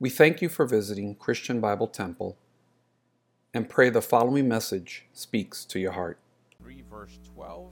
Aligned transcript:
We 0.00 0.10
thank 0.10 0.42
you 0.42 0.48
for 0.48 0.66
visiting 0.66 1.14
Christian 1.14 1.60
Bible 1.60 1.86
Temple 1.86 2.36
and 3.54 3.68
pray 3.68 3.90
the 3.90 4.02
following 4.02 4.48
message 4.48 5.06
speaks 5.12 5.64
to 5.66 5.78
your 5.78 5.92
heart. 5.92 6.18
3 6.60 6.82
verse 6.90 7.16
12. 7.36 7.70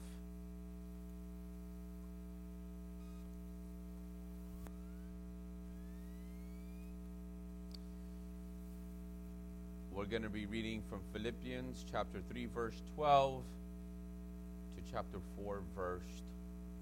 We're 9.93 10.05
going 10.05 10.23
to 10.23 10.31
be 10.31 10.47
reading 10.47 10.81
from 10.89 11.01
Philippians 11.13 11.85
chapter 11.91 12.21
3 12.31 12.47
verse 12.47 12.81
12 12.95 13.43
to 14.77 14.93
chapter 14.93 15.19
4 15.37 15.61
verse 15.75 16.23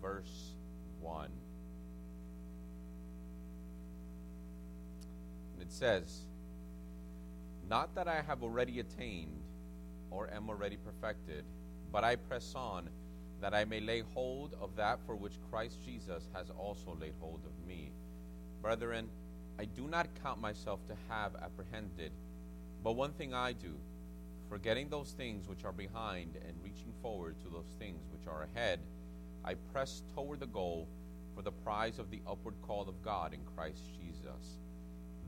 verse 0.02 0.52
1. 1.00 1.30
And 5.59 5.59
it 5.70 5.74
says, 5.74 6.26
Not 7.68 7.94
that 7.94 8.08
I 8.08 8.22
have 8.22 8.42
already 8.42 8.80
attained 8.80 9.40
or 10.10 10.28
am 10.34 10.48
already 10.48 10.76
perfected, 10.76 11.44
but 11.92 12.02
I 12.02 12.16
press 12.16 12.54
on 12.56 12.88
that 13.40 13.54
I 13.54 13.64
may 13.64 13.78
lay 13.78 14.02
hold 14.12 14.56
of 14.60 14.74
that 14.76 14.98
for 15.06 15.14
which 15.14 15.34
Christ 15.48 15.78
Jesus 15.84 16.28
has 16.34 16.50
also 16.50 16.96
laid 17.00 17.14
hold 17.20 17.40
of 17.46 17.66
me. 17.68 17.92
Brethren, 18.60 19.08
I 19.60 19.64
do 19.64 19.86
not 19.86 20.08
count 20.24 20.40
myself 20.40 20.84
to 20.88 20.96
have 21.08 21.36
apprehended, 21.36 22.10
but 22.82 22.92
one 22.92 23.12
thing 23.12 23.32
I 23.32 23.52
do, 23.52 23.76
forgetting 24.48 24.88
those 24.88 25.12
things 25.12 25.48
which 25.48 25.64
are 25.64 25.72
behind 25.72 26.36
and 26.46 26.54
reaching 26.64 26.92
forward 27.00 27.36
to 27.44 27.48
those 27.48 27.72
things 27.78 28.02
which 28.10 28.26
are 28.26 28.48
ahead, 28.54 28.80
I 29.44 29.54
press 29.72 30.02
toward 30.16 30.40
the 30.40 30.46
goal 30.46 30.88
for 31.36 31.42
the 31.42 31.52
prize 31.52 32.00
of 32.00 32.10
the 32.10 32.20
upward 32.28 32.54
call 32.62 32.88
of 32.88 33.02
God 33.02 33.32
in 33.32 33.40
Christ 33.56 33.84
Jesus. 33.96 34.09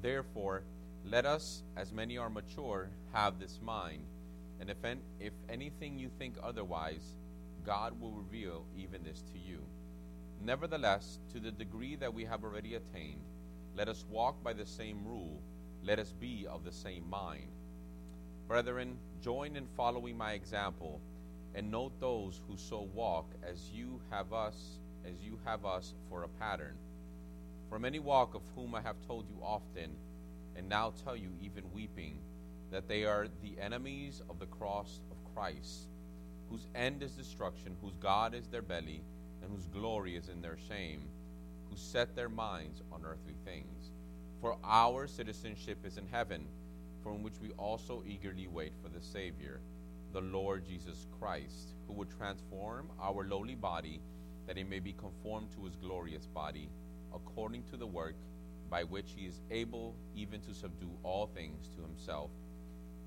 Therefore, 0.02 0.64
let 1.04 1.24
us, 1.24 1.62
as 1.76 1.92
many 1.92 2.18
are 2.18 2.28
mature, 2.28 2.90
have 3.12 3.38
this 3.38 3.60
mind. 3.62 4.04
And 4.60 4.68
if, 4.68 4.84
en- 4.84 5.00
if 5.20 5.32
anything 5.48 5.98
you 5.98 6.10
think 6.18 6.36
otherwise, 6.42 7.16
God 7.64 8.00
will 8.00 8.10
reveal 8.10 8.64
even 8.76 9.04
this 9.04 9.22
to 9.32 9.38
you. 9.38 9.60
Nevertheless, 10.44 11.18
to 11.32 11.40
the 11.40 11.52
degree 11.52 11.94
that 11.96 12.12
we 12.12 12.24
have 12.24 12.42
already 12.42 12.74
attained, 12.74 13.22
let 13.76 13.88
us 13.88 14.04
walk 14.10 14.42
by 14.42 14.52
the 14.52 14.66
same 14.66 15.06
rule, 15.06 15.40
let 15.84 15.98
us 15.98 16.12
be 16.12 16.46
of 16.48 16.64
the 16.64 16.72
same 16.72 17.08
mind. 17.08 17.48
Brethren, 18.48 18.98
join 19.22 19.56
in 19.56 19.66
following 19.76 20.18
my 20.18 20.32
example, 20.32 21.00
and 21.54 21.70
note 21.70 21.92
those 22.00 22.40
who 22.48 22.56
so 22.56 22.88
walk 22.92 23.26
as 23.48 23.70
you 23.72 24.00
have 24.10 24.32
us, 24.32 24.78
as 25.06 25.22
you 25.22 25.38
have 25.44 25.64
us 25.64 25.94
for 26.08 26.24
a 26.24 26.28
pattern. 26.28 26.76
For 27.72 27.78
many 27.78 28.00
walk 28.00 28.34
of 28.34 28.42
whom 28.54 28.74
I 28.74 28.82
have 28.82 29.00
told 29.06 29.30
you 29.30 29.38
often, 29.42 29.96
and 30.54 30.68
now 30.68 30.92
tell 31.02 31.16
you 31.16 31.30
even 31.40 31.72
weeping, 31.72 32.18
that 32.70 32.86
they 32.86 33.06
are 33.06 33.28
the 33.42 33.58
enemies 33.58 34.20
of 34.28 34.38
the 34.38 34.44
cross 34.44 35.00
of 35.10 35.34
Christ, 35.34 35.88
whose 36.50 36.66
end 36.74 37.02
is 37.02 37.12
destruction, 37.12 37.74
whose 37.80 37.94
God 37.94 38.34
is 38.34 38.46
their 38.46 38.60
belly, 38.60 39.02
and 39.40 39.50
whose 39.50 39.64
glory 39.68 40.16
is 40.16 40.28
in 40.28 40.42
their 40.42 40.58
shame, 40.68 41.08
who 41.70 41.76
set 41.78 42.14
their 42.14 42.28
minds 42.28 42.82
on 42.92 43.06
earthly 43.06 43.36
things. 43.42 43.90
For 44.42 44.58
our 44.62 45.06
citizenship 45.06 45.78
is 45.86 45.96
in 45.96 46.06
heaven, 46.08 46.44
from 47.02 47.22
which 47.22 47.40
we 47.40 47.52
also 47.52 48.04
eagerly 48.06 48.48
wait 48.48 48.74
for 48.82 48.90
the 48.90 49.00
Savior, 49.00 49.60
the 50.12 50.20
Lord 50.20 50.66
Jesus 50.66 51.06
Christ, 51.18 51.72
who 51.86 51.94
will 51.94 52.04
transform 52.18 52.90
our 53.00 53.24
lowly 53.24 53.54
body, 53.54 54.02
that 54.46 54.58
it 54.58 54.68
may 54.68 54.78
be 54.78 54.92
conformed 54.92 55.50
to 55.52 55.64
his 55.64 55.76
glorious 55.76 56.26
body, 56.26 56.68
according 57.14 57.62
to 57.64 57.76
the 57.76 57.86
work 57.86 58.14
by 58.70 58.84
which 58.84 59.12
he 59.14 59.26
is 59.26 59.40
able 59.50 59.94
even 60.16 60.40
to 60.40 60.54
subdue 60.54 60.90
all 61.02 61.26
things 61.26 61.68
to 61.76 61.82
himself. 61.82 62.30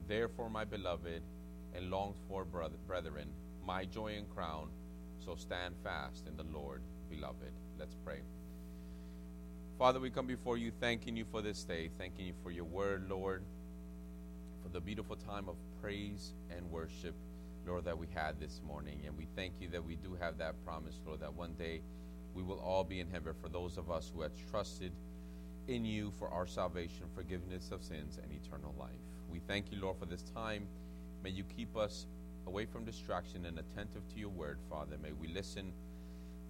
Therefore, 0.08 0.50
my 0.50 0.64
beloved 0.64 1.23
and 1.73 1.89
longed 1.89 2.16
for 2.28 2.45
brethren, 2.45 3.30
my 3.66 3.86
joy 3.86 4.16
and 4.17 4.30
crown, 4.30 4.69
so 5.24 5.35
stand 5.35 5.75
fast 5.84 6.28
in 6.28 6.38
the 6.38 6.46
Lord, 6.57 6.81
beloved. 7.09 7.52
Let's 7.80 7.96
pray. 8.06 8.22
Father, 9.78 10.00
we 10.00 10.09
come 10.09 10.28
before 10.28 10.57
you 10.57 10.72
thanking 10.80 11.18
you 11.18 11.25
for 11.25 11.41
this 11.41 11.63
day, 11.63 11.90
thanking 11.97 12.28
you 12.28 12.34
for 12.44 12.51
your 12.51 12.63
word, 12.63 13.09
Lord, 13.09 13.44
for 14.63 14.69
the 14.69 14.80
beautiful 14.80 15.16
time 15.16 15.50
of 15.50 15.56
praise 15.81 16.34
and 16.56 16.72
worship, 16.72 17.16
Lord, 17.68 17.85
that 17.85 17.97
we 17.97 18.07
had 18.13 18.40
this 18.40 18.62
morning. 18.66 19.01
And 19.06 19.18
we 19.18 19.28
thank 19.35 19.53
you 19.59 19.68
that 19.69 19.84
we 19.84 19.96
do 19.96 20.16
have 20.22 20.38
that 20.38 20.63
promise, 20.63 21.01
Lord, 21.06 21.19
that 21.22 21.34
one 21.34 21.56
day 21.56 21.81
we 22.35 22.44
will 22.44 22.59
all 22.59 22.84
be 22.84 23.00
in 23.00 23.09
heaven 23.09 23.34
for 23.41 23.50
those 23.50 23.78
of 23.78 23.90
us 23.90 24.12
who 24.13 24.22
have 24.22 24.34
trusted 24.51 24.91
in 25.68 25.85
you 25.85 26.12
for 26.19 26.29
our 26.29 26.46
salvation, 26.46 27.06
forgiveness 27.16 27.72
of 27.72 27.84
sins, 27.84 28.19
and 28.22 28.31
eternal 28.31 28.75
life. 28.78 28.91
We 29.29 29.40
thank 29.40 29.72
you, 29.72 29.79
Lord, 29.81 29.97
for 29.97 30.06
this 30.06 30.22
time. 30.35 30.68
May 31.24 31.31
you 31.31 31.44
keep 31.44 31.75
us 31.75 32.06
away 32.45 32.66
from 32.66 32.85
distraction 32.85 33.45
and 33.45 33.57
attentive 33.57 34.07
to 34.13 34.19
your 34.19 34.29
word, 34.29 34.59
Father. 34.69 34.97
May 35.01 35.13
we 35.13 35.29
listen 35.29 35.74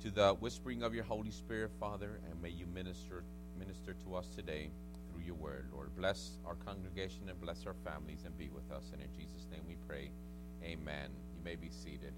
to 0.02 0.12
the 0.12 0.34
whispering 0.34 0.84
of 0.84 0.94
your 0.94 1.06
Holy 1.06 1.32
Spirit, 1.32 1.72
Father, 1.80 2.20
and 2.30 2.42
may 2.42 2.50
you 2.50 2.66
minister 2.66 3.24
minister 3.58 3.94
to 4.04 4.16
us 4.16 4.28
today 4.36 4.70
through 5.14 5.24
your 5.24 5.36
word, 5.36 5.68
Lord. 5.74 5.96
Bless 5.96 6.32
our 6.46 6.56
congregation 6.56 7.30
and 7.30 7.40
bless 7.40 7.66
our 7.66 7.76
families 7.86 8.24
and 8.26 8.38
be 8.38 8.50
with 8.50 8.70
us. 8.72 8.92
And 8.92 9.02
in 9.02 9.08
Jesus' 9.18 9.48
name 9.50 9.62
we 9.68 9.78
pray. 9.88 10.10
Amen. 10.64 11.10
You 11.38 11.44
may 11.44 11.56
be 11.56 11.70
seated. 11.70 12.14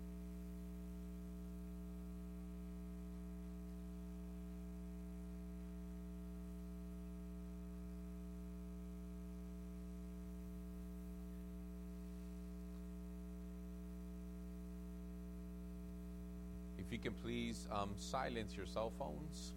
If 16.86 16.86
you 16.97 17.11
can 17.11 17.19
please 17.21 17.67
um, 17.71 17.91
silence 17.95 18.57
your 18.57 18.65
cell 18.65 18.91
phones 18.97 19.53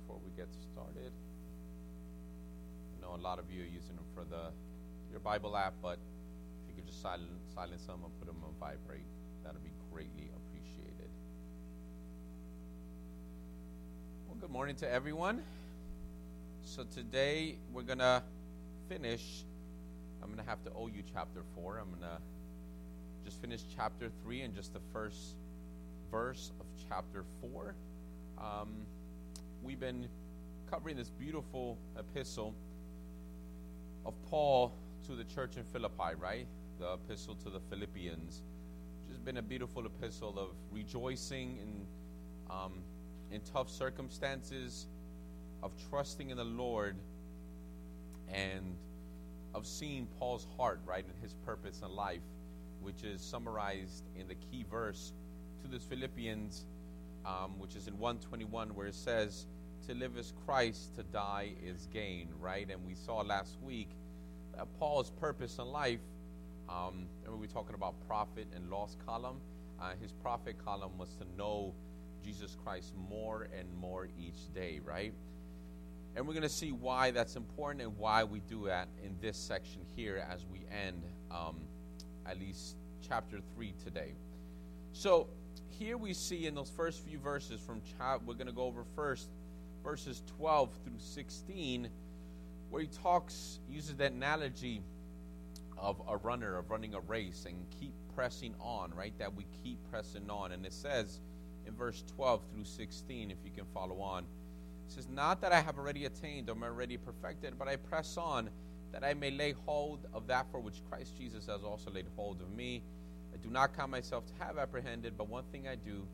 before 0.00 0.18
we 0.24 0.30
get 0.34 0.48
started. 0.72 1.12
I 2.96 3.02
know 3.02 3.14
a 3.14 3.20
lot 3.20 3.38
of 3.38 3.44
you 3.50 3.60
are 3.60 3.66
using 3.66 3.96
them 3.96 4.06
for 4.14 4.24
the 4.24 4.48
your 5.10 5.20
Bible 5.20 5.58
app, 5.58 5.74
but 5.82 5.98
if 6.62 6.68
you 6.70 6.74
could 6.74 6.86
just 6.86 7.02
silence, 7.02 7.28
silence 7.54 7.84
them 7.84 8.00
and 8.02 8.18
put 8.18 8.28
them 8.28 8.42
on 8.42 8.54
vibrate, 8.58 9.04
that'd 9.44 9.62
be 9.62 9.72
greatly 9.92 10.30
appreciated. 10.34 11.10
Well, 14.26 14.38
good 14.40 14.50
morning 14.50 14.76
to 14.76 14.90
everyone. 14.90 15.42
So 16.64 16.84
today 16.84 17.56
we're 17.74 17.82
gonna 17.82 18.22
finish. 18.88 19.44
I'm 20.22 20.30
gonna 20.30 20.48
have 20.48 20.64
to 20.64 20.70
owe 20.74 20.86
you 20.86 21.02
chapter 21.12 21.42
four. 21.54 21.76
I'm 21.76 21.90
gonna 21.90 22.20
just 23.22 23.38
finish 23.42 23.60
chapter 23.76 24.10
three 24.22 24.40
and 24.40 24.54
just 24.54 24.72
the 24.72 24.80
first 24.94 25.34
verse 26.10 26.52
of 26.58 26.66
chapter 26.90 27.24
4. 27.40 27.72
Um, 28.36 28.68
we've 29.62 29.78
been 29.78 30.08
covering 30.68 30.96
this 30.96 31.08
beautiful 31.08 31.78
epistle 31.96 32.52
of 34.04 34.12
Paul 34.28 34.74
to 35.06 35.14
the 35.14 35.22
church 35.22 35.56
in 35.56 35.62
Philippi, 35.62 36.16
right? 36.18 36.48
The 36.80 36.94
epistle 36.94 37.36
to 37.44 37.50
the 37.50 37.60
Philippians, 37.70 38.42
which 39.06 39.14
has 39.14 39.20
been 39.20 39.36
a 39.36 39.42
beautiful 39.42 39.86
epistle 39.86 40.36
of 40.36 40.48
rejoicing 40.72 41.58
in, 41.58 41.86
um, 42.50 42.82
in 43.30 43.40
tough 43.52 43.70
circumstances, 43.70 44.88
of 45.62 45.70
trusting 45.90 46.30
in 46.30 46.36
the 46.36 46.44
Lord, 46.44 46.96
and 48.32 48.74
of 49.54 49.64
seeing 49.64 50.08
Paul's 50.18 50.48
heart, 50.56 50.80
right, 50.86 51.04
and 51.04 51.14
his 51.22 51.34
purpose 51.46 51.82
in 51.84 51.94
life, 51.94 52.22
which 52.82 53.04
is 53.04 53.20
summarized 53.20 54.02
in 54.16 54.26
the 54.26 54.34
key 54.34 54.64
verse 54.68 55.12
to 55.62 55.68
this 55.68 55.84
Philippians, 55.84 56.64
um, 57.24 57.58
which 57.58 57.76
is 57.76 57.86
in 57.86 57.98
121, 57.98 58.68
where 58.70 58.86
it 58.86 58.94
says, 58.94 59.46
To 59.86 59.94
live 59.94 60.16
is 60.16 60.32
Christ, 60.46 60.94
to 60.96 61.02
die 61.02 61.52
is 61.64 61.86
gain, 61.92 62.28
right? 62.38 62.68
And 62.70 62.84
we 62.86 62.94
saw 62.94 63.18
last 63.18 63.58
week 63.62 63.90
that 64.56 64.66
Paul's 64.78 65.10
purpose 65.10 65.58
in 65.58 65.66
life, 65.66 66.00
um, 66.68 67.06
and 67.24 67.34
we 67.34 67.40
were 67.40 67.52
talking 67.52 67.74
about 67.74 67.94
profit 68.06 68.46
and 68.54 68.70
loss 68.70 68.96
column. 69.06 69.40
Uh, 69.80 69.92
his 70.00 70.12
profit 70.12 70.56
column 70.64 70.98
was 70.98 71.14
to 71.16 71.24
know 71.36 71.74
Jesus 72.24 72.56
Christ 72.62 72.92
more 73.08 73.48
and 73.58 73.72
more 73.74 74.08
each 74.18 74.52
day, 74.54 74.80
right? 74.84 75.14
And 76.16 76.26
we're 76.26 76.34
going 76.34 76.42
to 76.42 76.48
see 76.48 76.72
why 76.72 77.12
that's 77.12 77.36
important 77.36 77.82
and 77.82 77.96
why 77.96 78.24
we 78.24 78.40
do 78.40 78.66
that 78.66 78.88
in 79.04 79.16
this 79.20 79.36
section 79.36 79.80
here 79.94 80.26
as 80.30 80.44
we 80.50 80.60
end 80.70 81.02
um, 81.30 81.60
at 82.26 82.38
least 82.38 82.76
chapter 83.06 83.40
3 83.54 83.74
today. 83.82 84.14
So, 84.92 85.28
here 85.70 85.96
we 85.96 86.12
see 86.12 86.46
in 86.46 86.54
those 86.54 86.70
first 86.70 87.04
few 87.04 87.18
verses 87.18 87.60
from 87.60 87.80
child, 87.98 88.22
we're 88.26 88.34
going 88.34 88.46
to 88.46 88.52
go 88.52 88.64
over 88.64 88.84
first 88.94 89.28
verses 89.82 90.22
12 90.38 90.70
through 90.84 90.98
16, 90.98 91.88
where 92.70 92.82
he 92.82 92.88
talks, 92.88 93.60
uses 93.68 93.96
that 93.96 94.12
analogy 94.12 94.82
of 95.78 96.00
a 96.08 96.16
runner, 96.18 96.58
of 96.58 96.70
running 96.70 96.94
a 96.94 97.00
race 97.00 97.46
and 97.46 97.56
keep 97.80 97.92
pressing 98.14 98.54
on, 98.60 98.92
right? 98.94 99.14
That 99.18 99.34
we 99.34 99.46
keep 99.64 99.78
pressing 99.90 100.28
on. 100.28 100.52
And 100.52 100.66
it 100.66 100.72
says 100.72 101.20
in 101.66 101.74
verse 101.74 102.04
12 102.14 102.42
through 102.52 102.64
16, 102.64 103.30
if 103.30 103.38
you 103.44 103.50
can 103.50 103.64
follow 103.72 104.00
on, 104.00 104.24
It 104.86 104.92
says, 104.92 105.08
Not 105.08 105.40
that 105.40 105.52
I 105.52 105.60
have 105.60 105.78
already 105.78 106.04
attained 106.04 106.50
or 106.50 106.52
am 106.52 106.62
already 106.62 106.98
perfected, 106.98 107.58
but 107.58 107.68
I 107.68 107.76
press 107.76 108.16
on 108.16 108.50
that 108.92 109.04
I 109.04 109.14
may 109.14 109.30
lay 109.30 109.52
hold 109.52 110.06
of 110.12 110.26
that 110.26 110.46
for 110.50 110.60
which 110.60 110.82
Christ 110.90 111.16
Jesus 111.16 111.46
has 111.46 111.62
also 111.62 111.90
laid 111.90 112.06
hold 112.16 112.40
of 112.40 112.50
me. 112.50 112.82
Do 113.42 113.50
not 113.50 113.76
count 113.76 113.90
myself 113.90 114.24
to 114.26 114.44
have 114.44 114.58
apprehended, 114.58 115.16
but 115.16 115.28
one 115.28 115.44
thing 115.52 115.66
I 115.68 115.74
do, 115.74 116.06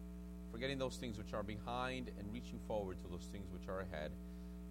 forgetting 0.53 0.79
those 0.79 0.97
things 0.97 1.19
which 1.19 1.33
are 1.33 1.43
behind 1.43 2.11
and 2.19 2.33
reaching 2.33 2.59
forward 2.67 2.99
to 3.03 3.09
those 3.09 3.29
things 3.33 3.51
which 3.53 3.69
are 3.69 3.81
ahead. 3.81 4.13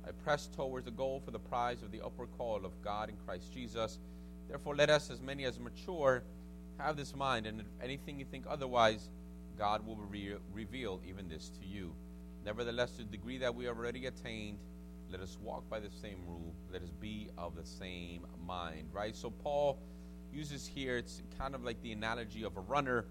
I 0.08 0.12
press 0.12 0.48
towards 0.48 0.86
the 0.86 0.92
goal 0.92 1.22
for 1.24 1.32
the 1.32 1.40
prize 1.40 1.82
of 1.82 1.92
the 1.92 2.02
upward 2.02 2.30
call 2.38 2.66
of 2.66 2.82
God 2.84 3.10
in 3.10 3.16
Christ 3.26 3.54
Jesus. 3.54 4.00
Therefore, 4.48 4.76
let 4.76 4.90
us, 4.90 5.10
as 5.10 5.22
many 5.22 5.46
as 5.46 5.60
mature, 5.60 6.24
have 6.78 6.96
this 6.98 7.16
mind, 7.16 7.48
and 7.48 7.62
if 7.62 7.68
anything 7.82 8.20
you 8.20 8.26
think 8.26 8.46
otherwise, 8.48 9.10
God 9.58 9.86
will 9.86 9.96
re- 9.96 10.36
reveal 10.54 11.02
even 11.08 11.28
this 11.28 11.50
to 11.60 11.66
you. 11.66 11.96
Nevertheless, 12.46 12.92
to 12.92 12.98
the 12.98 13.04
degree 13.06 13.40
that 13.40 13.56
we 13.56 13.66
have 13.66 13.78
already 13.78 14.06
attained, 14.06 14.60
let 15.10 15.22
us 15.22 15.38
walk 15.42 15.68
by 15.70 15.80
the 15.80 15.90
same 15.90 16.18
rule. 16.28 16.54
Let 16.72 16.84
us 16.84 16.92
be 17.00 17.30
of 17.38 17.56
the 17.56 17.66
same 17.66 18.26
mind. 18.46 18.90
Right? 18.92 19.16
So, 19.16 19.30
Paul 19.30 19.80
uses 20.36 20.68
here, 20.68 20.98
it's 20.98 21.22
kind 21.40 21.56
of 21.56 21.64
like 21.64 21.82
the 21.82 21.94
analogy 21.94 22.44
of 22.44 22.58
a 22.58 22.62
runner, 22.62 23.06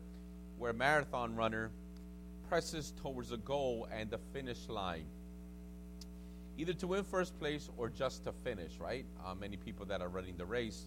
where 0.59 0.71
a 0.71 0.75
marathon 0.75 1.35
runner 1.35 1.71
presses 2.49 2.93
towards 3.03 3.33
a 3.33 3.37
goal 3.39 3.89
and 3.91 4.11
the 4.11 4.19
finish 4.33 4.69
line. 4.69 5.07
Either 6.57 6.75
to 6.75 6.87
win 6.87 7.03
first 7.03 7.37
place 7.41 7.69
or 7.77 7.89
just 7.89 8.25
to 8.25 8.33
finish, 8.45 8.79
right? 8.79 9.07
Uh, 9.25 9.35
many 9.35 9.57
people 9.57 9.87
that 9.87 10.01
are 10.01 10.09
running 10.09 10.37
the 10.37 10.45
race, 10.45 10.85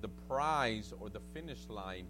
the 0.00 0.08
prize 0.08 0.92
or 1.00 1.08
the 1.08 1.20
finish 1.32 1.68
line 1.68 2.06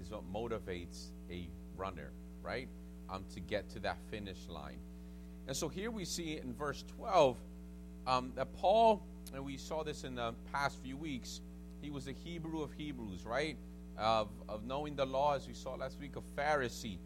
is 0.00 0.10
what 0.10 0.22
motivates 0.32 1.08
a 1.30 1.48
runner, 1.76 2.12
right? 2.42 2.68
Um, 3.10 3.24
to 3.34 3.40
get 3.40 3.68
to 3.70 3.80
that 3.80 3.98
finish 4.10 4.38
line. 4.48 4.78
And 5.48 5.56
so 5.56 5.68
here 5.68 5.90
we 5.90 6.04
see 6.04 6.38
in 6.38 6.54
verse 6.54 6.84
12 6.96 7.36
um, 8.06 8.32
that 8.36 8.52
Paul, 8.54 9.02
and 9.34 9.44
we 9.44 9.56
saw 9.56 9.82
this 9.82 10.04
in 10.04 10.14
the 10.14 10.32
past 10.52 10.78
few 10.82 10.96
weeks, 10.96 11.40
he 11.80 11.90
was 11.90 12.08
a 12.08 12.12
Hebrew 12.12 12.62
of 12.62 12.72
Hebrews, 12.72 13.24
right? 13.24 13.56
Of, 13.96 14.28
of 14.48 14.64
knowing 14.64 14.96
the 14.96 15.06
law, 15.06 15.34
as 15.34 15.46
we 15.46 15.54
saw 15.54 15.74
last 15.74 15.98
week, 15.98 16.16
a 16.16 16.40
Pharisee. 16.40 16.98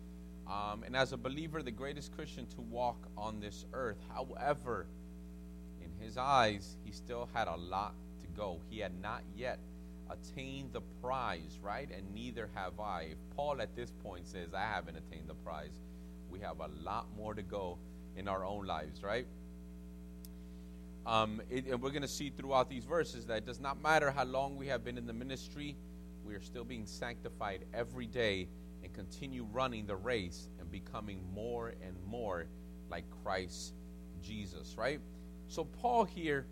Um, 0.47 0.83
and 0.85 0.95
as 0.95 1.13
a 1.13 1.17
believer, 1.17 1.63
the 1.63 1.71
greatest 1.71 2.15
Christian 2.15 2.47
to 2.49 2.61
walk 2.61 3.09
on 3.17 3.41
this 3.41 3.65
earth. 3.73 3.97
However, 4.13 4.87
in 5.83 5.91
his 6.05 6.17
eyes, 6.19 6.77
he 6.85 6.93
still 6.93 7.29
had 7.33 7.49
a 7.49 7.57
lot 7.57 7.95
to 8.21 8.27
go. 8.37 8.61
He 8.69 8.79
had 8.79 8.93
not 9.01 9.23
yet 9.35 9.59
attained 10.11 10.73
the 10.73 10.83
prize, 11.03 11.59
right? 11.63 11.89
And 11.91 12.15
neither 12.15 12.51
have 12.55 12.79
I. 12.79 13.09
If 13.13 13.19
Paul 13.35 13.63
at 13.63 13.75
this 13.75 13.91
point 14.03 14.27
says, 14.27 14.53
I 14.55 14.63
haven't 14.63 14.97
attained 14.97 15.29
the 15.29 15.35
prize, 15.35 15.81
we 16.31 16.41
have 16.41 16.61
a 16.61 16.69
lot 16.83 17.07
more 17.17 17.35
to 17.35 17.43
go 17.43 17.79
in 18.17 18.29
our 18.29 18.45
own 18.45 18.67
lives, 18.67 19.03
right? 19.03 19.27
Um, 21.07 21.43
it, 21.51 21.67
and 21.67 21.83
we're 21.83 21.91
going 21.91 22.03
to 22.03 22.09
see 22.09 22.31
throughout 22.31 22.71
these 22.71 22.85
verses 22.85 23.27
that 23.27 23.39
it 23.39 23.47
does 23.47 23.61
not 23.61 23.83
matter 23.83 24.11
how 24.11 24.25
long 24.25 24.57
we 24.57 24.67
have 24.69 24.85
been 24.85 24.97
in 24.97 25.07
the 25.07 25.13
ministry, 25.13 25.77
we 26.25 26.35
are 26.35 26.41
still 26.41 26.65
being 26.65 26.87
sanctified 26.87 27.65
every 27.75 28.07
day 28.07 28.49
and 28.83 28.93
continue 28.95 29.47
running 29.53 29.87
the 29.87 29.97
race 29.97 30.49
and 30.59 30.71
becoming 30.71 31.21
more 31.35 31.75
and 31.83 31.97
more 32.07 32.47
like 32.91 33.05
Christ 33.23 33.75
Jesus, 34.23 34.77
right? 34.79 35.01
So, 35.49 35.65
Paul 35.65 36.05
here, 36.05 36.47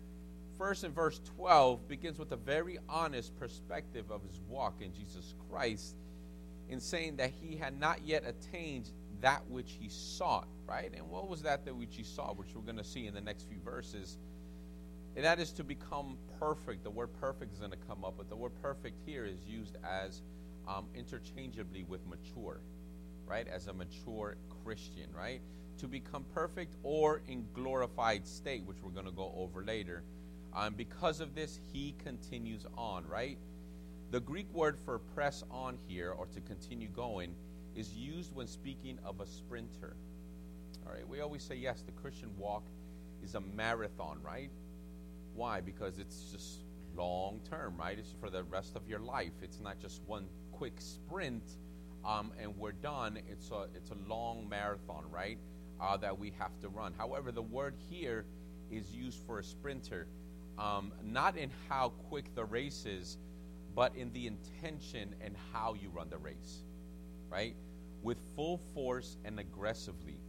first 0.57 0.83
in 0.83 0.91
verse 0.91 1.19
12, 1.37 1.87
begins 1.87 2.19
with 2.19 2.31
a 2.31 2.37
very 2.37 2.77
honest 2.87 3.35
perspective 3.39 4.11
of 4.11 4.21
his 4.23 4.39
walk 4.47 4.81
in 4.81 4.93
Jesus 4.93 5.33
Christ 5.49 5.95
in 6.69 6.79
saying 6.79 7.17
that 7.17 7.31
he 7.41 7.55
had 7.55 7.79
not 7.79 8.05
yet 8.05 8.23
attained 8.25 8.91
that 9.21 9.47
which 9.49 9.77
he 9.79 9.89
sought, 9.89 10.47
right? 10.67 10.91
And 10.95 11.09
what 11.09 11.27
was 11.27 11.41
that 11.43 11.65
that 11.65 11.75
which 11.75 11.95
he 11.95 12.03
sought, 12.03 12.37
which 12.37 12.49
we're 12.53 12.61
going 12.61 12.77
to 12.77 12.83
see 12.83 13.07
in 13.07 13.13
the 13.13 13.21
next 13.21 13.47
few 13.47 13.59
verses? 13.59 14.17
And 15.15 15.25
that 15.25 15.39
is 15.39 15.51
to 15.53 15.63
become 15.63 16.17
perfect. 16.39 16.83
The 16.83 16.89
word 16.89 17.09
perfect 17.19 17.53
is 17.53 17.59
going 17.59 17.71
to 17.71 17.77
come 17.87 18.03
up, 18.03 18.15
but 18.17 18.29
the 18.29 18.35
word 18.35 18.53
perfect 18.61 18.97
here 19.05 19.25
is 19.25 19.45
used 19.45 19.77
as 19.83 20.21
um, 20.67 20.87
interchangeably 20.95 21.83
with 21.83 22.01
mature, 22.07 22.61
right? 23.27 23.47
As 23.47 23.67
a 23.67 23.73
mature 23.73 24.37
Christian, 24.63 25.07
right? 25.15 25.41
To 25.79 25.87
become 25.87 26.25
perfect 26.33 26.75
or 26.83 27.21
in 27.27 27.45
glorified 27.53 28.25
state, 28.25 28.63
which 28.65 28.77
we're 28.81 28.91
going 28.91 29.05
to 29.05 29.11
go 29.11 29.33
over 29.37 29.63
later. 29.63 30.03
Um, 30.55 30.73
because 30.73 31.19
of 31.19 31.35
this, 31.35 31.59
he 31.71 31.95
continues 32.03 32.65
on, 32.77 33.07
right? 33.07 33.37
The 34.11 34.19
Greek 34.19 34.51
word 34.53 34.77
for 34.85 34.99
press 34.99 35.43
on 35.49 35.77
here 35.87 36.11
or 36.11 36.27
to 36.27 36.41
continue 36.41 36.87
going 36.87 37.35
is 37.75 37.93
used 37.93 38.33
when 38.35 38.47
speaking 38.47 38.99
of 39.03 39.19
a 39.19 39.25
sprinter. 39.25 39.95
All 40.85 40.93
right, 40.93 41.07
we 41.07 41.21
always 41.21 41.43
say, 41.43 41.55
yes, 41.55 41.81
the 41.81 41.91
Christian 41.93 42.29
walk 42.37 42.63
is 43.23 43.35
a 43.35 43.41
marathon, 43.41 44.19
right? 44.23 44.51
Why? 45.35 45.61
Because 45.61 45.99
it's 45.99 46.31
just 46.31 46.63
long 46.95 47.39
term, 47.49 47.77
right? 47.77 47.97
It's 47.97 48.13
for 48.19 48.29
the 48.29 48.43
rest 48.43 48.75
of 48.75 48.87
your 48.87 48.99
life. 48.99 49.33
It's 49.41 49.59
not 49.59 49.79
just 49.79 50.01
one 50.05 50.27
quick 50.51 50.79
sprint 50.79 51.43
um, 52.05 52.31
and 52.39 52.55
we're 52.57 52.71
done. 52.73 53.19
It's 53.29 53.49
a, 53.51 53.67
it's 53.75 53.91
a 53.91 54.09
long 54.09 54.47
marathon, 54.49 55.05
right? 55.11 55.37
Uh, 55.79 55.97
that 55.97 56.17
we 56.17 56.33
have 56.37 56.57
to 56.61 56.69
run. 56.69 56.93
However, 56.97 57.31
the 57.31 57.41
word 57.41 57.75
here 57.89 58.25
is 58.71 58.93
used 58.93 59.21
for 59.25 59.39
a 59.39 59.43
sprinter, 59.43 60.07
um, 60.57 60.91
not 61.03 61.37
in 61.37 61.49
how 61.69 61.89
quick 62.09 62.33
the 62.35 62.45
race 62.45 62.85
is, 62.85 63.17
but 63.75 63.95
in 63.95 64.11
the 64.13 64.27
intention 64.27 65.15
and 65.21 65.35
how 65.51 65.73
you 65.73 65.89
run 65.89 66.09
the 66.09 66.17
race, 66.17 66.63
right? 67.29 67.55
With 68.03 68.17
full 68.35 68.59
force 68.73 69.17
and 69.25 69.39
aggressively. 69.39 70.19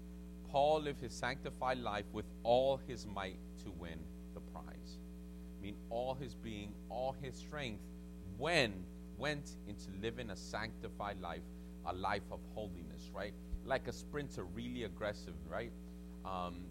Paul 0.50 0.82
lived 0.82 1.00
his 1.00 1.12
sanctified 1.12 1.78
life 1.78 2.06
with 2.12 2.26
all 2.42 2.80
his 2.86 3.06
might 3.06 3.38
to 3.64 3.70
win 3.70 3.98
mean, 5.64 5.76
all 5.88 6.14
his 6.14 6.34
being, 6.34 6.74
all 6.90 7.16
his 7.22 7.36
strength, 7.36 7.82
when 8.36 8.84
went 9.16 9.56
into 9.66 9.86
living 10.02 10.30
a 10.30 10.36
sanctified 10.36 11.20
life, 11.20 11.42
a 11.86 11.94
life 11.94 12.22
of 12.30 12.40
holiness, 12.54 13.10
right? 13.14 13.32
Like 13.64 13.88
a 13.88 13.92
sprinter, 13.92 14.44
really 14.44 14.84
aggressive, 14.84 15.34
right? 15.48 15.72
Um, 16.24 16.64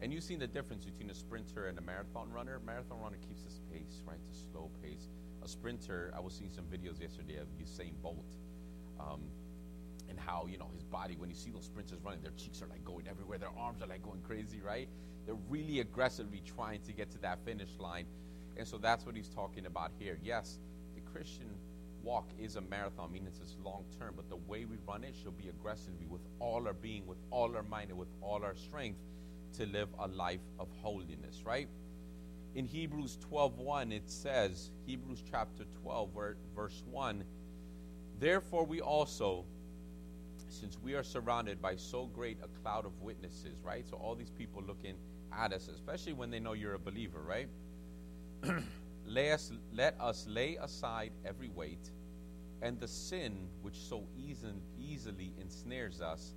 and 0.00 0.12
you've 0.12 0.24
seen 0.24 0.40
the 0.40 0.46
difference 0.46 0.84
between 0.84 1.10
a 1.10 1.14
sprinter 1.14 1.68
and 1.68 1.78
a 1.78 1.80
marathon 1.80 2.30
runner. 2.32 2.60
Marathon 2.66 3.00
runner 3.00 3.18
keeps 3.26 3.44
his 3.44 3.60
pace, 3.72 4.02
right? 4.06 4.18
A 4.32 4.34
slow 4.34 4.70
pace. 4.82 5.08
A 5.44 5.48
sprinter, 5.48 6.12
I 6.16 6.20
was 6.20 6.34
seeing 6.34 6.50
some 6.50 6.64
videos 6.64 7.00
yesterday 7.00 7.36
of 7.36 7.46
Usain 7.62 7.92
Bolt. 8.02 8.34
Um, 8.98 9.20
and 10.14 10.24
how, 10.24 10.46
you 10.48 10.58
know, 10.58 10.70
his 10.72 10.84
body, 10.84 11.16
when 11.18 11.28
you 11.28 11.34
see 11.34 11.50
those 11.50 11.64
sprinters 11.64 11.98
running, 12.04 12.22
their 12.22 12.32
cheeks 12.36 12.62
are 12.62 12.68
like 12.68 12.84
going 12.84 13.08
everywhere, 13.08 13.36
their 13.36 13.56
arms 13.58 13.82
are 13.82 13.88
like 13.88 14.02
going 14.02 14.20
crazy, 14.20 14.60
right? 14.64 14.88
They're 15.26 15.34
really 15.48 15.80
aggressively 15.80 16.40
trying 16.46 16.82
to 16.82 16.92
get 16.92 17.10
to 17.12 17.18
that 17.18 17.44
finish 17.44 17.70
line. 17.80 18.06
And 18.56 18.66
so 18.66 18.78
that's 18.78 19.04
what 19.04 19.16
he's 19.16 19.28
talking 19.28 19.66
about 19.66 19.90
here. 19.98 20.18
Yes, 20.22 20.60
the 20.94 21.00
Christian 21.00 21.50
walk 22.04 22.28
is 22.38 22.54
a 22.54 22.60
marathon, 22.60 23.10
meaning 23.10 23.26
it's 23.26 23.56
long 23.64 23.84
term, 23.98 24.12
but 24.14 24.28
the 24.28 24.36
way 24.36 24.66
we 24.66 24.76
run 24.86 25.02
it 25.02 25.16
should 25.20 25.36
be 25.36 25.48
aggressively 25.48 26.06
with 26.08 26.20
all 26.38 26.64
our 26.68 26.74
being, 26.74 27.04
with 27.06 27.18
all 27.30 27.56
our 27.56 27.64
mind, 27.64 27.90
and 27.90 27.98
with 27.98 28.12
all 28.20 28.44
our 28.44 28.54
strength 28.54 29.00
to 29.56 29.66
live 29.66 29.88
a 29.98 30.06
life 30.06 30.46
of 30.60 30.68
holiness, 30.80 31.42
right? 31.44 31.68
In 32.54 32.66
Hebrews 32.66 33.18
12:1 33.32 33.90
it 33.92 34.08
says, 34.08 34.70
Hebrews 34.86 35.24
chapter 35.28 35.64
12 35.82 36.10
verse 36.54 36.84
1, 36.88 37.24
therefore 38.20 38.64
we 38.64 38.80
also 38.80 39.44
since 40.54 40.78
we 40.82 40.94
are 40.94 41.02
surrounded 41.02 41.60
by 41.60 41.76
so 41.76 42.06
great 42.06 42.38
a 42.42 42.48
cloud 42.62 42.86
of 42.86 43.00
witnesses, 43.00 43.60
right? 43.62 43.84
So 43.86 43.96
all 43.96 44.14
these 44.14 44.30
people 44.30 44.62
looking 44.66 44.94
at 45.36 45.52
us, 45.52 45.68
especially 45.68 46.12
when 46.12 46.30
they 46.30 46.40
know 46.40 46.52
you're 46.52 46.74
a 46.74 46.78
believer, 46.78 47.20
right? 47.20 47.48
lay 49.06 49.32
us, 49.32 49.52
let 49.72 50.00
us 50.00 50.26
lay 50.28 50.56
aside 50.56 51.12
every 51.24 51.48
weight 51.48 51.90
and 52.62 52.80
the 52.80 52.88
sin 52.88 53.48
which 53.62 53.76
so 53.76 54.04
easy, 54.16 54.48
easily 54.78 55.34
ensnares 55.40 56.00
us, 56.00 56.34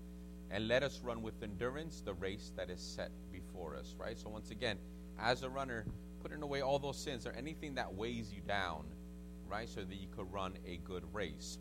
and 0.51 0.67
let 0.67 0.83
us 0.83 0.99
run 1.03 1.21
with 1.21 1.41
endurance 1.41 2.01
the 2.01 2.13
race 2.13 2.51
that 2.57 2.69
is 2.69 2.81
set 2.81 3.11
before 3.31 3.75
us, 3.75 3.95
right? 3.97 4.19
So 4.19 4.29
once 4.29 4.51
again, 4.51 4.77
as 5.19 5.43
a 5.43 5.49
runner, 5.49 5.85
putting 6.21 6.41
away 6.41 6.61
all 6.61 6.79
those 6.79 6.97
sins 6.97 7.25
or 7.25 7.31
anything 7.31 7.75
that 7.75 7.93
weighs 7.93 8.33
you 8.33 8.41
down, 8.41 8.85
right? 9.47 9.69
So 9.69 9.81
that 9.81 9.95
you 9.95 10.07
could 10.15 10.31
run 10.31 10.53
a 10.67 10.77
good 10.77 11.03
race. 11.13 11.59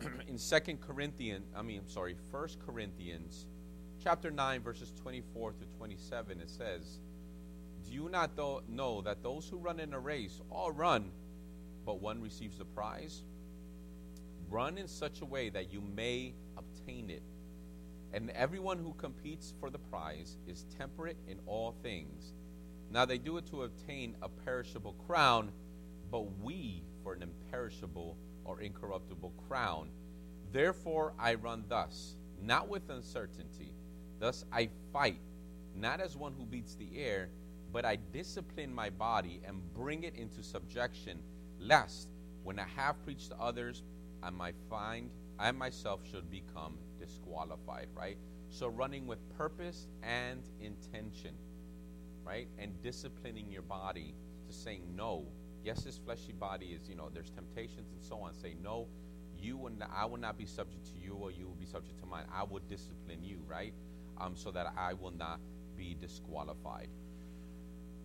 in 0.28 0.38
Second 0.38 0.80
Corinthians, 0.80 1.46
I 1.54 1.62
mean, 1.62 1.80
I'm 1.80 1.88
sorry, 1.88 2.16
First 2.30 2.58
Corinthians, 2.64 3.46
chapter 4.02 4.30
nine, 4.30 4.62
verses 4.62 4.92
twenty-four 5.02 5.52
to 5.52 5.64
twenty-seven, 5.76 6.40
it 6.40 6.50
says, 6.50 7.00
"Do 7.84 7.92
you 7.92 8.08
not 8.08 8.30
know 8.68 9.02
that 9.02 9.22
those 9.22 9.48
who 9.48 9.58
run 9.58 9.80
in 9.80 9.92
a 9.92 10.00
race 10.00 10.40
all 10.50 10.72
run, 10.72 11.10
but 11.84 12.00
one 12.00 12.20
receives 12.20 12.58
the 12.58 12.64
prize? 12.64 13.22
Run 14.48 14.78
in 14.78 14.88
such 14.88 15.20
a 15.20 15.24
way 15.24 15.50
that 15.50 15.72
you 15.72 15.80
may 15.80 16.34
obtain 16.56 17.10
it." 17.10 17.22
And 18.12 18.30
everyone 18.30 18.78
who 18.78 18.92
competes 18.94 19.54
for 19.60 19.70
the 19.70 19.78
prize 19.78 20.36
is 20.46 20.64
temperate 20.78 21.16
in 21.28 21.38
all 21.46 21.72
things. 21.82 22.32
Now 22.90 23.04
they 23.04 23.18
do 23.18 23.36
it 23.36 23.46
to 23.46 23.62
obtain 23.62 24.16
a 24.20 24.28
perishable 24.28 24.94
crown, 25.06 25.52
but 26.10 26.22
we 26.42 26.82
for 27.04 27.12
an 27.12 27.22
imperishable 27.22 28.16
or 28.44 28.60
incorruptible 28.60 29.32
crown. 29.48 29.90
Therefore 30.52 31.14
I 31.18 31.34
run 31.34 31.64
thus, 31.68 32.16
not 32.42 32.68
with 32.68 32.88
uncertainty. 32.90 33.72
Thus 34.18 34.44
I 34.52 34.68
fight 34.92 35.20
not 35.76 36.00
as 36.00 36.16
one 36.16 36.34
who 36.36 36.44
beats 36.44 36.74
the 36.74 36.88
air, 36.96 37.28
but 37.72 37.84
I 37.84 37.96
discipline 38.12 38.74
my 38.74 38.90
body 38.90 39.40
and 39.46 39.62
bring 39.74 40.02
it 40.02 40.16
into 40.16 40.42
subjection, 40.42 41.20
lest 41.58 42.08
when 42.42 42.58
I 42.58 42.66
have 42.76 43.02
preached 43.04 43.30
to 43.30 43.38
others, 43.38 43.82
I 44.22 44.30
might 44.30 44.56
find 44.68 45.10
I 45.38 45.50
myself 45.52 46.00
should 46.10 46.30
become 46.30 46.76
disqualified, 46.98 47.88
right? 47.94 48.18
So 48.50 48.68
running 48.68 49.06
with 49.06 49.18
purpose 49.38 49.86
and 50.02 50.42
intention, 50.60 51.34
right? 52.24 52.48
And 52.58 52.80
disciplining 52.82 53.50
your 53.50 53.62
body 53.62 54.14
to 54.46 54.52
saying 54.52 54.82
no. 54.94 55.24
Yes, 55.64 55.84
his 55.84 55.98
fleshy 55.98 56.32
body 56.32 56.66
is, 56.66 56.88
you 56.88 56.96
know, 56.96 57.10
there's 57.12 57.30
temptations 57.30 57.92
and 57.92 58.02
so 58.02 58.16
on. 58.18 58.34
Say 58.34 58.56
no, 58.62 58.88
you 59.38 59.66
and 59.66 59.82
I 59.94 60.04
will 60.06 60.18
not 60.18 60.38
be 60.38 60.46
subject 60.46 60.86
to 60.86 60.98
you, 60.98 61.14
or 61.14 61.30
you 61.30 61.46
will 61.46 61.54
be 61.54 61.66
subject 61.66 61.98
to 62.00 62.06
mine. 62.06 62.24
I 62.34 62.44
will 62.44 62.60
discipline 62.68 63.22
you, 63.22 63.38
right? 63.46 63.74
Um, 64.18 64.36
so 64.36 64.50
that 64.50 64.72
I 64.76 64.94
will 64.94 65.12
not 65.12 65.40
be 65.76 65.96
disqualified. 66.00 66.88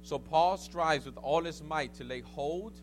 So 0.01 0.19
Paul 0.19 0.57
strives 0.57 1.05
with 1.05 1.17
all 1.17 1.43
his 1.43 1.63
might 1.63 1.93
to 1.95 2.03
lay 2.03 2.21
hold 2.21 2.79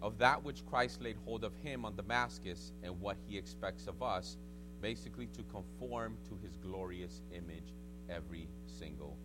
of 0.00 0.18
that 0.18 0.42
which 0.42 0.64
Christ 0.66 1.00
laid 1.00 1.16
hold 1.24 1.44
of 1.44 1.54
him 1.56 1.84
on 1.84 1.96
Damascus 1.96 2.72
and 2.82 3.00
what 3.00 3.16
he 3.28 3.38
expects 3.38 3.86
of 3.86 4.02
us, 4.02 4.36
basically 4.80 5.26
to 5.28 5.42
conform 5.44 6.16
to 6.28 6.38
his 6.42 6.56
glorious 6.56 7.22
image 7.32 7.72
every 8.10 8.48
single 8.66 9.16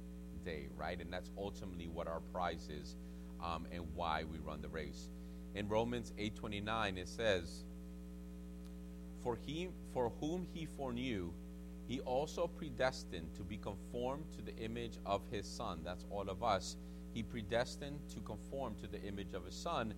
day, 0.45 0.67
right? 0.75 0.99
And 0.99 1.11
that's 1.11 1.31
ultimately 1.37 1.87
what 1.87 2.07
our 2.07 2.21
prize 2.31 2.69
is 2.69 2.95
um, 3.43 3.67
and 3.71 3.83
why 3.95 4.23
we 4.23 4.37
run 4.39 4.61
the 4.61 4.69
race. 4.69 5.09
In 5.55 5.67
Romans 5.67 6.13
8:29 6.17 6.97
it 6.97 7.07
says, 7.07 7.63
"For 9.23 9.35
he 9.35 9.69
for 9.93 10.09
whom 10.19 10.45
he 10.53 10.65
foreknew, 10.65 11.33
he 11.87 11.99
also 12.01 12.47
predestined 12.47 13.33
to 13.35 13.43
be 13.43 13.57
conformed 13.57 14.25
to 14.33 14.41
the 14.41 14.55
image 14.57 14.99
of 15.05 15.21
his 15.31 15.47
son." 15.47 15.81
That's 15.83 16.05
all 16.09 16.29
of 16.29 16.43
us. 16.43 16.77
He 17.13 17.23
predestined 17.23 17.99
to 18.09 18.19
conform 18.19 18.75
to 18.75 18.87
the 18.87 19.01
image 19.01 19.33
of 19.33 19.45
his 19.45 19.55
son 19.55 19.93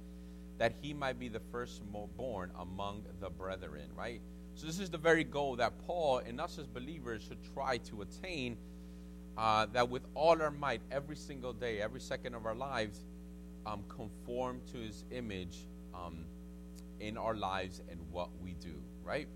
that 0.57 0.73
he 0.81 0.93
might 0.93 1.17
be 1.17 1.29
the 1.29 1.39
firstborn 1.51 2.51
among 2.59 3.03
the 3.19 3.29
brethren, 3.29 3.89
right? 3.95 4.21
So, 4.55 4.67
this 4.67 4.79
is 4.79 4.89
the 4.89 4.97
very 4.97 5.23
goal 5.23 5.55
that 5.55 5.73
Paul 5.87 6.17
and 6.19 6.39
us 6.39 6.57
as 6.59 6.67
believers 6.67 7.23
should 7.23 7.41
try 7.53 7.77
to 7.77 8.01
attain. 8.01 8.57
Uh, 9.37 9.65
that 9.67 9.89
with 9.89 10.05
all 10.15 10.41
our 10.41 10.51
might, 10.51 10.81
every 10.91 11.15
single 11.15 11.53
day, 11.53 11.81
every 11.81 12.01
second 12.01 12.35
of 12.35 12.45
our 12.45 12.55
lives, 12.55 13.05
um, 13.65 13.83
conform 13.87 14.61
to 14.71 14.77
his 14.77 15.03
image 15.11 15.67
um, 15.93 16.25
in 16.99 17.17
our 17.17 17.35
lives 17.35 17.81
and 17.89 17.99
what 18.11 18.29
we 18.41 18.53
do, 18.53 18.73
right? 19.03 19.27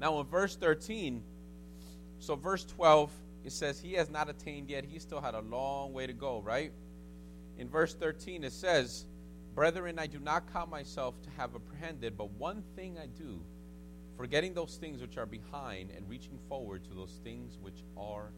Now, 0.00 0.20
in 0.20 0.26
verse 0.26 0.56
13, 0.56 1.22
so 2.18 2.36
verse 2.36 2.64
12, 2.64 3.10
it 3.44 3.52
says, 3.52 3.80
He 3.80 3.94
has 3.94 4.10
not 4.10 4.28
attained 4.28 4.68
yet. 4.68 4.84
He 4.84 4.98
still 4.98 5.20
had 5.20 5.34
a 5.34 5.40
long 5.40 5.92
way 5.92 6.06
to 6.06 6.12
go, 6.12 6.40
right? 6.40 6.72
In 7.58 7.68
verse 7.68 7.94
13, 7.94 8.44
it 8.44 8.52
says, 8.52 9.06
Brethren, 9.54 9.98
I 9.98 10.06
do 10.06 10.20
not 10.20 10.52
count 10.52 10.70
myself 10.70 11.20
to 11.22 11.30
have 11.30 11.54
apprehended, 11.54 12.16
but 12.16 12.30
one 12.32 12.62
thing 12.76 12.96
I 12.96 13.06
do, 13.06 13.40
forgetting 14.16 14.54
those 14.54 14.76
things 14.76 15.00
which 15.00 15.16
are 15.16 15.26
behind 15.26 15.90
and 15.96 16.08
reaching 16.08 16.38
forward 16.48 16.84
to 16.84 16.94
those 16.94 17.18
things 17.24 17.58
which 17.60 17.82
are 17.96 18.30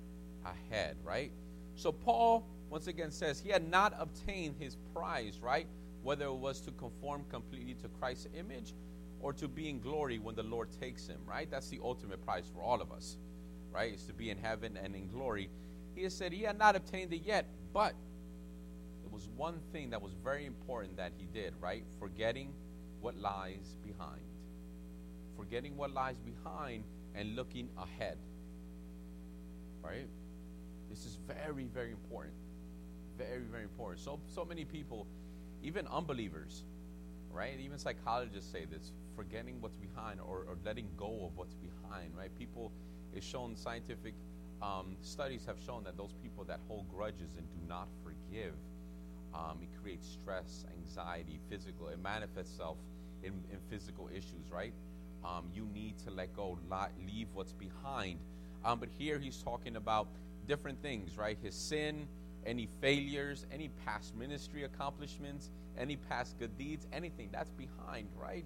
ahead, 0.46 0.96
right? 1.04 1.32
So 1.74 1.92
Paul 1.92 2.46
once 2.70 2.86
again 2.86 3.10
says 3.10 3.40
he 3.40 3.50
had 3.50 3.68
not 3.68 3.94
obtained 3.98 4.54
his 4.58 4.76
prize, 4.94 5.40
right? 5.42 5.66
Whether 6.02 6.26
it 6.26 6.34
was 6.34 6.60
to 6.62 6.70
conform 6.70 7.24
completely 7.28 7.74
to 7.74 7.88
Christ's 7.88 8.28
image 8.38 8.72
or 9.20 9.32
to 9.34 9.48
be 9.48 9.68
in 9.68 9.80
glory 9.80 10.18
when 10.18 10.36
the 10.36 10.44
Lord 10.44 10.68
takes 10.80 11.06
him, 11.06 11.18
right? 11.26 11.50
That's 11.50 11.68
the 11.68 11.80
ultimate 11.82 12.24
prize 12.24 12.44
for 12.54 12.62
all 12.62 12.80
of 12.80 12.92
us, 12.92 13.18
right? 13.72 13.92
Is 13.92 14.04
to 14.04 14.14
be 14.14 14.30
in 14.30 14.38
heaven 14.38 14.78
and 14.82 14.94
in 14.94 15.08
glory. 15.08 15.50
He 15.94 16.04
has 16.04 16.14
said 16.14 16.32
he 16.32 16.42
had 16.42 16.58
not 16.58 16.76
obtained 16.76 17.12
it 17.12 17.22
yet, 17.24 17.46
but 17.74 17.94
it 19.04 19.12
was 19.12 19.28
one 19.36 19.58
thing 19.72 19.90
that 19.90 20.00
was 20.00 20.12
very 20.22 20.46
important 20.46 20.96
that 20.96 21.12
he 21.18 21.26
did, 21.26 21.54
right? 21.60 21.84
Forgetting 21.98 22.54
what 23.00 23.18
lies 23.18 23.76
behind. 23.82 24.22
Forgetting 25.36 25.76
what 25.76 25.92
lies 25.92 26.16
behind 26.18 26.84
and 27.16 27.34
looking 27.34 27.68
ahead. 27.76 28.16
Right? 29.82 30.06
This 30.88 31.04
is 31.04 31.18
very, 31.26 31.64
very 31.64 31.90
important. 31.90 32.34
Very, 33.20 33.42
very 33.50 33.64
important. 33.64 34.00
So 34.00 34.18
so 34.28 34.44
many 34.44 34.64
people, 34.64 35.06
even 35.62 35.86
unbelievers, 35.88 36.64
right? 37.30 37.58
Even 37.60 37.78
psychologists 37.78 38.50
say 38.50 38.64
this, 38.64 38.92
forgetting 39.16 39.60
what's 39.60 39.76
behind 39.76 40.20
or, 40.20 40.38
or 40.48 40.56
letting 40.64 40.88
go 40.96 41.26
of 41.26 41.36
what's 41.36 41.54
behind, 41.54 42.16
right? 42.16 42.30
People 42.38 42.72
it's 43.14 43.26
shown 43.26 43.56
scientific 43.56 44.14
um, 44.62 44.96
studies 45.02 45.44
have 45.46 45.58
shown 45.66 45.84
that 45.84 45.96
those 45.96 46.14
people 46.22 46.44
that 46.44 46.60
hold 46.68 46.88
grudges 46.88 47.36
and 47.36 47.46
do 47.50 47.68
not 47.68 47.88
forgive 48.04 48.54
um, 49.34 49.58
it 49.62 49.68
creates 49.82 50.08
stress, 50.08 50.64
anxiety, 50.76 51.40
physical. 51.48 51.88
It 51.88 52.02
manifests 52.02 52.52
itself 52.52 52.78
in, 53.22 53.32
in 53.52 53.58
physical 53.68 54.08
issues, 54.14 54.50
right? 54.50 54.72
Um, 55.24 55.50
you 55.54 55.68
need 55.74 55.98
to 56.04 56.10
let 56.10 56.34
go, 56.34 56.58
leave 57.06 57.28
what's 57.34 57.52
behind. 57.52 58.18
Um, 58.64 58.80
but 58.80 58.88
here 58.98 59.18
he's 59.18 59.38
talking 59.42 59.76
about 59.76 60.08
different 60.48 60.82
things, 60.82 61.16
right? 61.16 61.38
His 61.42 61.54
sin, 61.54 62.08
any 62.46 62.68
failures, 62.80 63.46
any 63.52 63.68
past 63.84 64.16
ministry 64.16 64.64
accomplishments, 64.64 65.50
any 65.78 65.96
past 65.96 66.38
good 66.38 66.56
deeds, 66.58 66.86
anything 66.92 67.28
that's 67.32 67.50
behind, 67.50 68.08
right? 68.16 68.44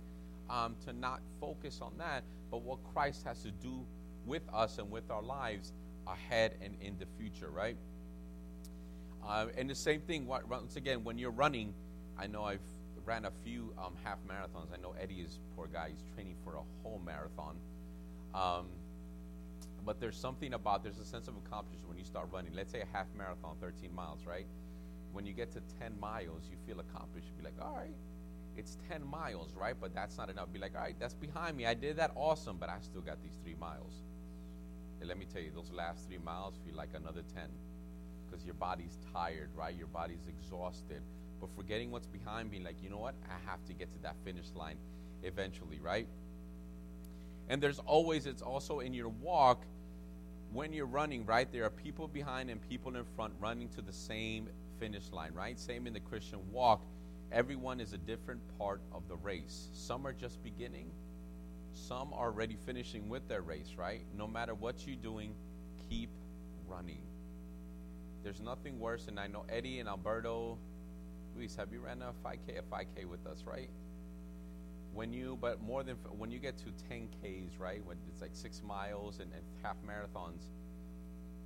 Um, 0.50 0.76
to 0.84 0.92
not 0.92 1.20
focus 1.40 1.80
on 1.80 1.92
that, 1.98 2.22
but 2.50 2.62
what 2.62 2.78
Christ 2.92 3.24
has 3.24 3.42
to 3.42 3.50
do 3.50 3.86
with 4.26 4.42
us 4.52 4.78
and 4.78 4.90
with 4.90 5.10
our 5.10 5.22
lives 5.22 5.72
ahead 6.06 6.56
and 6.62 6.76
in 6.80 6.98
the 6.98 7.06
future, 7.18 7.50
right? 7.50 7.76
Uh, 9.26 9.46
and 9.56 9.70
the 9.70 9.74
same 9.74 10.00
thing, 10.02 10.26
once 10.26 10.76
again, 10.76 11.02
when 11.02 11.16
you're 11.16 11.30
running, 11.30 11.72
I 12.18 12.26
know 12.26 12.44
I've 12.44 12.60
ran 13.04 13.24
a 13.24 13.30
few 13.42 13.72
um, 13.78 13.94
half 14.02 14.18
marathons. 14.28 14.72
I 14.72 14.80
know 14.80 14.94
Eddie 15.00 15.20
is 15.20 15.38
poor 15.56 15.66
guy; 15.66 15.90
he's 15.90 16.04
training 16.14 16.36
for 16.44 16.56
a 16.56 16.62
whole 16.82 17.00
marathon. 17.04 17.56
Um, 18.34 18.66
but 19.84 20.00
there's 20.00 20.16
something 20.16 20.54
about 20.54 20.82
there's 20.82 20.98
a 20.98 21.04
sense 21.04 21.28
of 21.28 21.36
accomplishment 21.36 21.88
when 21.88 21.98
you 21.98 22.04
start 22.04 22.28
running. 22.32 22.52
Let's 22.54 22.72
say 22.72 22.80
a 22.80 22.96
half 22.96 23.06
marathon, 23.16 23.56
13 23.60 23.94
miles, 23.94 24.20
right? 24.26 24.46
When 25.12 25.26
you 25.26 25.32
get 25.32 25.52
to 25.52 25.60
10 25.80 25.98
miles, 26.00 26.42
you 26.50 26.56
feel 26.66 26.80
accomplished. 26.80 27.28
You 27.28 27.34
be 27.36 27.44
like, 27.44 27.60
all 27.60 27.76
right, 27.76 27.94
it's 28.56 28.78
10 28.90 29.04
miles, 29.06 29.54
right? 29.54 29.74
But 29.80 29.94
that's 29.94 30.16
not 30.16 30.30
enough. 30.30 30.52
Be 30.52 30.58
like, 30.58 30.74
all 30.74 30.82
right, 30.82 30.96
that's 30.98 31.14
behind 31.14 31.56
me. 31.56 31.66
I 31.66 31.74
did 31.74 31.96
that, 31.96 32.12
awesome, 32.14 32.56
but 32.58 32.68
I 32.68 32.78
still 32.80 33.02
got 33.02 33.22
these 33.22 33.38
three 33.42 33.54
miles. 33.54 33.92
And 35.00 35.08
let 35.08 35.18
me 35.18 35.26
tell 35.32 35.42
you, 35.42 35.50
those 35.54 35.70
last 35.70 36.08
three 36.08 36.18
miles 36.18 36.54
feel 36.64 36.74
like 36.74 36.90
another 36.94 37.22
10 37.34 37.44
because 38.34 38.44
your 38.44 38.54
body's 38.54 38.98
tired, 39.12 39.50
right? 39.54 39.74
Your 39.76 39.86
body's 39.86 40.26
exhausted. 40.28 41.02
But 41.40 41.50
forgetting 41.54 41.90
what's 41.90 42.06
behind, 42.06 42.50
being 42.50 42.64
like, 42.64 42.82
you 42.82 42.90
know 42.90 42.98
what? 42.98 43.14
I 43.28 43.50
have 43.50 43.64
to 43.66 43.72
get 43.72 43.92
to 43.92 44.02
that 44.02 44.16
finish 44.24 44.46
line 44.54 44.76
eventually, 45.22 45.78
right? 45.80 46.08
And 47.48 47.62
there's 47.62 47.78
always, 47.80 48.26
it's 48.26 48.42
also 48.42 48.80
in 48.80 48.94
your 48.94 49.08
walk 49.08 49.64
when 50.54 50.72
you're 50.72 50.86
running, 50.86 51.26
right? 51.26 51.50
There 51.52 51.64
are 51.64 51.70
people 51.70 52.06
behind 52.06 52.48
and 52.48 52.66
people 52.68 52.96
in 52.96 53.04
front 53.16 53.34
running 53.40 53.68
to 53.70 53.82
the 53.82 53.92
same 53.92 54.48
finish 54.78 55.10
line, 55.12 55.34
right? 55.34 55.58
Same 55.58 55.86
in 55.86 55.92
the 55.92 56.00
Christian 56.00 56.38
walk. 56.52 56.86
Everyone 57.32 57.80
is 57.80 57.92
a 57.92 57.98
different 57.98 58.40
part 58.56 58.80
of 58.92 59.08
the 59.08 59.16
race. 59.16 59.68
Some 59.72 60.06
are 60.06 60.12
just 60.12 60.42
beginning, 60.44 60.92
some 61.72 62.12
are 62.12 62.28
already 62.28 62.56
finishing 62.64 63.08
with 63.08 63.26
their 63.28 63.42
race, 63.42 63.74
right? 63.76 64.02
No 64.16 64.28
matter 64.28 64.54
what 64.54 64.86
you're 64.86 64.94
doing, 64.96 65.34
keep 65.90 66.10
running. 66.68 67.02
There's 68.22 68.40
nothing 68.40 68.78
worse, 68.78 69.08
and 69.08 69.18
I 69.18 69.26
know 69.26 69.44
Eddie 69.48 69.80
and 69.80 69.88
Alberto. 69.88 70.56
Luis, 71.36 71.56
have 71.56 71.72
you 71.72 71.80
ran 71.80 72.00
a 72.00 72.12
5K? 72.26 72.58
A 72.58 72.62
5K 72.62 73.06
with 73.06 73.26
us, 73.26 73.42
right? 73.44 73.68
When 74.94 75.12
you, 75.12 75.36
but 75.40 75.60
more 75.60 75.82
than 75.82 75.96
when 76.16 76.30
you 76.30 76.38
get 76.38 76.56
to 76.58 76.70
10Ks, 76.88 77.58
right? 77.58 77.84
When 77.84 77.96
it's 78.08 78.20
like 78.22 78.30
six 78.32 78.62
miles 78.62 79.18
and, 79.18 79.32
and 79.32 79.42
half 79.62 79.76
marathons, 79.86 80.44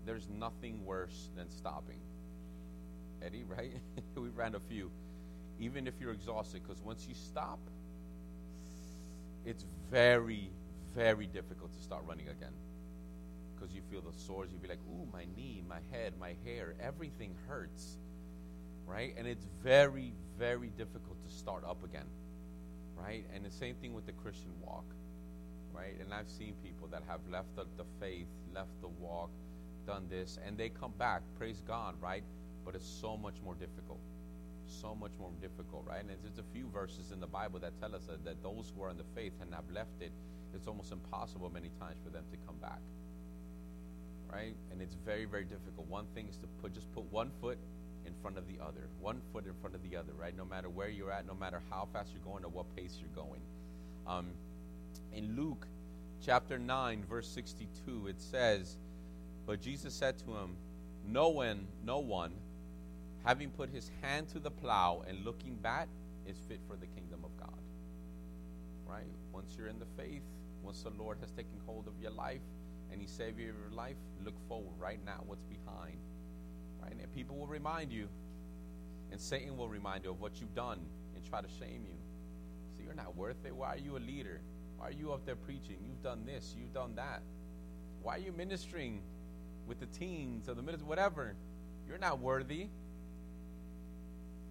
there's 0.04 0.28
nothing 0.28 0.84
worse 0.84 1.30
than 1.36 1.50
stopping. 1.50 2.00
Eddie, 3.22 3.44
right? 3.48 3.72
we 4.14 4.28
ran 4.28 4.54
a 4.54 4.60
few. 4.60 4.90
Even 5.58 5.86
if 5.86 5.94
you're 6.00 6.12
exhausted, 6.12 6.62
because 6.62 6.82
once 6.82 7.06
you 7.08 7.14
stop, 7.14 7.58
it's 9.44 9.64
very, 9.90 10.50
very 10.94 11.26
difficult 11.26 11.72
to 11.72 11.82
start 11.82 12.04
running 12.06 12.28
again 12.28 12.52
because 13.54 13.74
you 13.74 13.82
feel 13.90 14.00
the 14.00 14.12
sores. 14.16 14.50
You'd 14.52 14.62
be 14.62 14.68
like, 14.68 14.80
ooh, 14.90 15.08
my 15.12 15.24
knee, 15.36 15.62
my 15.68 15.80
head, 15.90 16.14
my 16.20 16.34
hair, 16.44 16.74
everything 16.80 17.34
hurts, 17.48 17.96
right? 18.86 19.14
And 19.16 19.26
it's 19.26 19.46
very, 19.62 20.12
very 20.38 20.68
difficult 20.68 21.22
to 21.26 21.34
start 21.34 21.64
up 21.64 21.82
again, 21.84 22.06
right? 23.00 23.24
And 23.34 23.44
the 23.44 23.50
same 23.50 23.74
thing 23.76 23.94
with 23.94 24.06
the 24.06 24.12
Christian 24.12 24.50
walk, 24.64 24.84
right? 25.72 25.94
And 26.00 26.12
I've 26.12 26.28
seen 26.28 26.54
people 26.62 26.88
that 26.88 27.02
have 27.08 27.20
left 27.30 27.54
the, 27.56 27.64
the 27.76 27.84
faith, 28.00 28.28
left 28.54 28.70
the 28.80 28.88
walk, 28.88 29.30
done 29.86 30.06
this, 30.08 30.38
and 30.46 30.56
they 30.56 30.68
come 30.68 30.92
back, 30.98 31.22
praise 31.38 31.62
God, 31.66 31.94
right? 32.00 32.24
But 32.64 32.74
it's 32.74 32.88
so 32.88 33.16
much 33.16 33.36
more 33.44 33.54
difficult. 33.54 34.00
So 34.66 34.94
much 34.94 35.12
more 35.18 35.30
difficult, 35.40 35.84
right? 35.86 36.00
And 36.00 36.10
there's 36.22 36.38
a 36.38 36.52
few 36.52 36.68
verses 36.68 37.10
in 37.10 37.20
the 37.20 37.26
Bible 37.26 37.58
that 37.60 37.78
tell 37.80 37.94
us 37.94 38.04
that, 38.06 38.24
that 38.24 38.42
those 38.42 38.72
who 38.74 38.82
are 38.82 38.90
in 38.90 38.98
the 38.98 39.08
faith 39.14 39.32
and 39.40 39.54
have 39.54 39.70
left 39.72 40.00
it, 40.00 40.12
it's 40.54 40.66
almost 40.66 40.92
impossible 40.92 41.50
many 41.50 41.70
times 41.80 41.98
for 42.04 42.10
them 42.10 42.24
to 42.30 42.36
come 42.46 42.56
back 42.60 42.80
right? 44.32 44.54
And 44.70 44.82
it's 44.82 44.94
very, 45.04 45.24
very 45.24 45.44
difficult. 45.44 45.88
One 45.88 46.06
thing 46.14 46.28
is 46.28 46.36
to 46.38 46.46
put 46.60 46.74
just 46.74 46.92
put 46.92 47.10
one 47.10 47.30
foot 47.40 47.58
in 48.08 48.14
front 48.20 48.36
of 48.38 48.48
the 48.48 48.56
other, 48.60 48.88
one 49.00 49.20
foot 49.32 49.46
in 49.46 49.54
front 49.60 49.76
of 49.76 49.82
the 49.88 49.96
other, 49.96 50.12
right? 50.18 50.36
No 50.36 50.44
matter 50.44 50.68
where 50.68 50.88
you're 50.88 51.12
at, 51.12 51.26
no 51.26 51.34
matter 51.34 51.62
how 51.70 51.86
fast 51.92 52.10
you're 52.12 52.24
going 52.24 52.44
or 52.44 52.48
what 52.48 52.74
pace 52.74 52.98
you're 53.00 53.24
going. 53.24 53.40
Um, 54.06 54.26
in 55.12 55.36
Luke 55.36 55.68
chapter 56.24 56.58
9, 56.58 57.04
verse 57.08 57.28
62, 57.28 58.08
it 58.08 58.20
says, 58.20 58.76
But 59.46 59.60
Jesus 59.60 59.94
said 59.94 60.18
to 60.20 60.34
him, 60.34 60.56
No 61.06 61.28
one, 61.28 61.66
no 61.84 61.98
one, 61.98 62.32
having 63.24 63.50
put 63.50 63.70
his 63.70 63.90
hand 64.02 64.28
to 64.30 64.40
the 64.40 64.50
plow 64.50 65.04
and 65.06 65.24
looking 65.24 65.54
back, 65.56 65.88
is 66.26 66.36
fit 66.48 66.60
for 66.66 66.76
the 66.76 66.86
kingdom 66.86 67.20
of 67.24 67.30
God. 67.38 67.60
Right? 68.86 69.06
Once 69.32 69.54
you're 69.56 69.68
in 69.68 69.78
the 69.78 69.86
faith, 69.96 70.22
once 70.62 70.82
the 70.82 70.90
Lord 70.90 71.18
has 71.20 71.30
taken 71.30 71.60
hold 71.66 71.86
of 71.86 71.94
your 72.00 72.10
life 72.10 72.40
and 72.92 73.08
Savior 73.08 73.50
of 73.50 73.56
your 73.58 73.76
life, 73.76 73.96
look 74.24 74.34
forward 74.48 74.74
right 74.78 74.98
now 75.04 75.22
what's 75.26 75.44
behind. 75.44 75.96
Right? 76.88 76.98
And 77.00 77.12
people 77.14 77.36
will 77.36 77.46
remind 77.46 77.92
you, 77.92 78.08
and 79.10 79.20
Satan 79.20 79.56
will 79.56 79.68
remind 79.68 80.04
you 80.04 80.10
of 80.10 80.20
what 80.20 80.40
you've 80.40 80.54
done 80.54 80.80
and 81.14 81.24
try 81.24 81.40
to 81.40 81.48
shame 81.58 81.84
you. 81.86 81.96
So 82.76 82.82
you're 82.84 82.94
not 82.94 83.16
worth 83.16 83.44
it. 83.44 83.54
Why 83.54 83.74
are 83.74 83.78
you 83.78 83.96
a 83.96 83.98
leader? 83.98 84.40
Why 84.76 84.88
are 84.88 84.92
you 84.92 85.12
up 85.12 85.26
there 85.26 85.36
preaching? 85.36 85.76
You've 85.84 86.02
done 86.02 86.24
this, 86.24 86.54
you've 86.58 86.72
done 86.72 86.94
that. 86.96 87.22
Why 88.02 88.16
are 88.16 88.20
you 88.20 88.32
ministering 88.32 89.02
with 89.66 89.80
the 89.80 89.86
teens 89.86 90.48
or 90.48 90.54
the 90.54 90.62
middle, 90.62 90.80
whatever? 90.86 91.34
You're 91.86 91.98
not 91.98 92.20
worthy. 92.20 92.62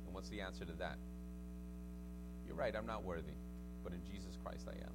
And 0.05 0.13
what's 0.13 0.29
the 0.29 0.41
answer 0.41 0.65
to 0.65 0.73
that? 0.73 0.97
You're 2.45 2.55
right, 2.55 2.75
I'm 2.75 2.85
not 2.85 3.03
worthy, 3.03 3.35
but 3.83 3.93
in 3.93 4.03
Jesus 4.03 4.37
Christ 4.43 4.67
I 4.67 4.73
am. 4.73 4.93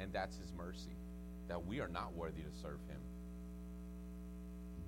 And 0.00 0.12
that's 0.12 0.38
His 0.38 0.52
mercy, 0.56 0.96
that 1.48 1.66
we 1.66 1.80
are 1.80 1.88
not 1.88 2.14
worthy 2.14 2.42
to 2.42 2.50
serve 2.62 2.80
Him. 2.88 3.00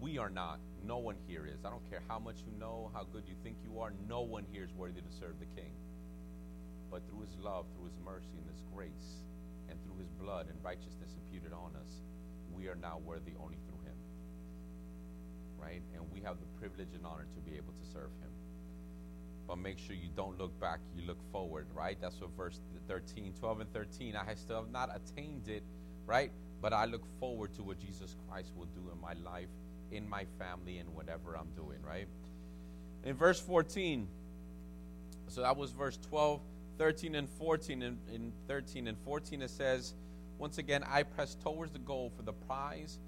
We 0.01 0.17
are 0.19 0.31
not. 0.31 0.61
No 0.83 0.99
one 0.99 1.17
here 1.29 1.47
is. 1.47 1.65
I 1.65 1.71
don't 1.71 1.89
care 1.91 2.03
how 2.09 2.19
much 2.19 2.39
you 2.47 2.59
know, 2.59 2.91
how 2.95 3.05
good 3.13 3.25
you 3.29 3.35
think 3.43 3.59
you 3.63 3.81
are, 3.81 3.93
no 4.09 4.23
one 4.23 4.47
here 4.51 4.65
is 4.65 4.73
worthy 4.73 5.01
to 5.03 5.13
serve 5.13 5.39
the 5.39 5.47
King. 5.61 5.73
But 6.91 7.07
through 7.07 7.21
His 7.21 7.37
love, 7.39 7.67
through 7.77 7.87
His 7.87 7.99
mercy, 8.03 8.41
and 8.41 8.49
His 8.51 8.63
grace, 8.75 9.23
and 9.69 9.79
through 9.85 9.99
His 9.99 10.09
blood 10.11 10.49
and 10.49 10.57
righteousness 10.65 11.15
imputed 11.15 11.53
on 11.53 11.77
us, 11.77 12.01
we 12.53 12.69
are 12.69 12.77
now 12.77 12.99
worthy 13.05 13.33
only 13.39 13.59
through 13.69 13.85
Him. 13.85 13.99
Right? 15.61 15.83
And 15.95 16.11
we 16.11 16.21
have 16.23 16.41
the 16.41 16.49
privilege 16.59 16.95
and 16.95 17.05
honor 17.05 17.27
to 17.35 17.41
be 17.41 17.57
able 17.57 17.75
to 17.75 17.87
serve 17.93 18.11
Him 18.21 18.31
but 19.51 19.59
make 19.59 19.81
sure 19.81 19.97
you 19.97 20.11
don't 20.15 20.39
look 20.39 20.59
back, 20.61 20.79
you 20.95 21.05
look 21.05 21.19
forward, 21.33 21.67
right? 21.75 21.99
That's 22.01 22.21
what 22.21 22.31
verse 22.37 22.61
13, 22.87 23.35
12 23.41 23.61
and 23.61 23.73
13. 23.73 24.15
I 24.15 24.35
still 24.37 24.63
have 24.63 24.71
not 24.71 24.91
attained 24.95 25.49
it, 25.49 25.65
right? 26.07 26.31
But 26.63 26.73
I 26.73 26.85
look 26.85 27.03
forward 27.19 27.53
to 27.55 27.65
what 27.65 27.81
Jesus 27.81 28.15
Christ 28.29 28.53
will 28.57 28.67
do 28.67 28.93
in 28.93 29.01
my 29.01 29.15
life, 29.29 29.49
in 29.93 30.09
my 30.09 30.25
family, 30.39 30.79
and 30.79 30.95
whatever 30.95 31.37
I'm 31.37 31.51
doing, 31.57 31.83
right? 31.83 32.07
In 33.05 33.15
verse 33.15 33.41
14, 33.41 34.07
so 35.29 35.43
that 35.43 35.57
was 35.57 35.73
verse 35.73 35.99
12, 36.09 36.41
13, 36.79 37.15
and 37.15 37.29
14. 37.29 37.83
In, 37.83 37.99
in 38.13 38.33
13 38.49 38.89
and 38.89 38.99
14, 39.05 39.43
it 39.43 39.51
says, 39.51 39.95
Once 40.39 40.59
again, 40.59 40.85
I 40.89 41.03
press 41.03 41.35
towards 41.35 41.73
the 41.73 41.79
goal 41.79 42.13
for 42.17 42.23
the 42.23 42.33
prize 42.33 42.99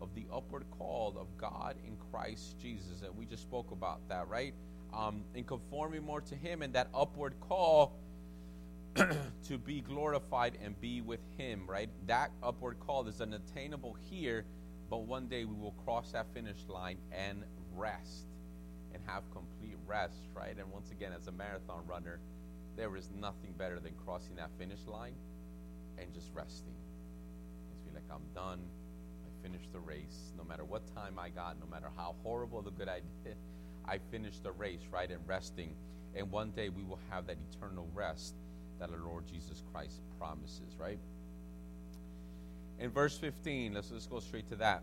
of 0.00 0.14
the 0.14 0.26
upward 0.32 0.64
call 0.78 1.16
of 1.18 1.26
God 1.38 1.76
in 1.86 1.96
Christ 2.10 2.58
Jesus. 2.60 3.02
And 3.02 3.16
we 3.16 3.26
just 3.26 3.42
spoke 3.42 3.70
about 3.70 4.00
that, 4.08 4.28
right? 4.28 4.54
um, 4.92 5.22
in 5.34 5.44
conforming 5.44 6.04
more 6.04 6.20
to 6.20 6.34
Him 6.34 6.62
and 6.62 6.72
that 6.74 6.88
upward 6.94 7.34
call 7.40 7.92
to 8.94 9.58
be 9.58 9.80
glorified 9.80 10.58
and 10.62 10.78
be 10.80 11.00
with 11.00 11.20
Him, 11.38 11.66
right? 11.66 11.88
That 12.06 12.30
upward 12.42 12.78
call 12.80 13.06
is 13.08 13.20
unattainable 13.20 13.96
here, 14.10 14.44
but 14.92 15.06
one 15.06 15.26
day 15.26 15.46
we 15.46 15.54
will 15.54 15.74
cross 15.86 16.12
that 16.12 16.26
finish 16.34 16.68
line 16.68 16.98
and 17.12 17.44
rest 17.74 18.26
and 18.92 19.02
have 19.06 19.22
complete 19.32 19.74
rest, 19.86 20.28
right? 20.34 20.54
And 20.58 20.70
once 20.70 20.90
again, 20.90 21.12
as 21.16 21.28
a 21.28 21.32
marathon 21.32 21.86
runner, 21.86 22.20
there 22.76 22.94
is 22.94 23.08
nothing 23.18 23.54
better 23.56 23.80
than 23.80 23.94
crossing 24.04 24.36
that 24.36 24.50
finish 24.58 24.80
line 24.86 25.14
and 25.96 26.12
just 26.12 26.28
resting. 26.34 26.74
Just 27.70 27.86
be 27.86 27.90
like, 27.94 28.04
I'm 28.12 28.20
done. 28.34 28.60
I 29.24 29.42
finished 29.42 29.72
the 29.72 29.80
race. 29.80 30.34
No 30.36 30.44
matter 30.44 30.62
what 30.62 30.82
time 30.94 31.18
I 31.18 31.30
got, 31.30 31.58
no 31.58 31.64
matter 31.70 31.88
how 31.96 32.14
horrible 32.22 32.60
the 32.60 32.72
good 32.72 32.90
I 32.90 33.00
did, 33.24 33.36
I 33.86 33.96
finished 34.10 34.42
the 34.42 34.52
race, 34.52 34.82
right, 34.90 35.10
and 35.10 35.26
resting. 35.26 35.74
And 36.14 36.30
one 36.30 36.50
day 36.50 36.68
we 36.68 36.82
will 36.82 37.00
have 37.08 37.26
that 37.28 37.38
eternal 37.50 37.88
rest 37.94 38.34
that 38.78 38.90
our 38.90 38.98
Lord 38.98 39.26
Jesus 39.26 39.62
Christ 39.72 40.02
promises, 40.18 40.76
right? 40.78 40.98
In 42.78 42.90
verse 42.90 43.16
15, 43.18 43.74
let's, 43.74 43.90
let's 43.90 44.06
go 44.06 44.20
straight 44.20 44.48
to 44.48 44.56
that. 44.56 44.82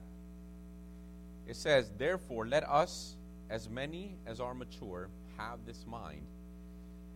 It 1.47 1.55
says, 1.55 1.91
Therefore, 1.97 2.47
let 2.47 2.67
us, 2.67 3.15
as 3.49 3.69
many 3.69 4.17
as 4.25 4.39
are 4.39 4.53
mature, 4.53 5.09
have 5.37 5.59
this 5.65 5.85
mind. 5.87 6.25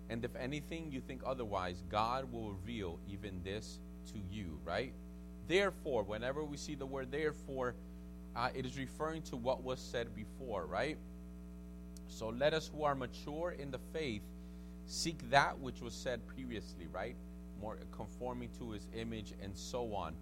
And 0.10 0.26
if 0.26 0.36
anything 0.36 0.92
you 0.92 1.02
think 1.02 1.22
otherwise, 1.26 1.84
God 1.90 2.32
will 2.32 2.52
reveal 2.52 3.00
even 3.08 3.42
this 3.44 3.80
to 4.12 4.20
you, 4.32 4.60
right? 4.66 4.94
Therefore, 5.48 6.04
whenever 6.04 6.44
we 6.44 6.58
see 6.58 6.76
the 6.76 6.86
word 6.86 7.12
therefore, 7.12 7.76
uh, 8.36 8.50
it 8.56 8.66
is 8.66 8.78
referring 8.78 9.22
to 9.24 9.38
what 9.38 9.64
was 9.64 9.80
said 9.80 10.16
before, 10.16 10.66
right? 10.66 10.98
So 12.08 12.30
let 12.30 12.54
us 12.54 12.70
who 12.74 12.84
are 12.84 12.96
mature 12.96 13.56
in 13.58 13.72
the 13.72 13.80
faith 13.94 14.22
seek 14.86 15.30
that 15.30 15.60
which 15.60 15.82
was 15.82 15.94
said 15.94 16.26
previously, 16.28 16.88
right? 16.92 17.16
More 17.62 17.78
conforming 17.92 18.50
to 18.60 18.72
his 18.72 18.88
image 18.96 19.34
and 19.42 19.56
so 19.56 19.94
on. 19.96 20.16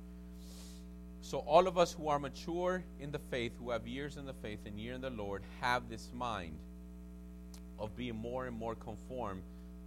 So 1.21 1.39
all 1.39 1.67
of 1.67 1.77
us 1.77 1.93
who 1.93 2.07
are 2.07 2.19
mature 2.19 2.83
in 2.99 3.11
the 3.11 3.19
faith, 3.19 3.53
who 3.59 3.69
have 3.69 3.87
years 3.87 4.17
in 4.17 4.25
the 4.25 4.33
faith 4.33 4.59
and 4.65 4.79
year 4.79 4.93
in 4.93 5.01
the 5.01 5.09
Lord, 5.09 5.43
have 5.61 5.87
this 5.89 6.09
mind 6.13 6.57
of 7.79 7.95
being 7.95 8.15
more 8.15 8.47
and 8.47 8.57
more 8.57 8.75
conformed 8.75 9.43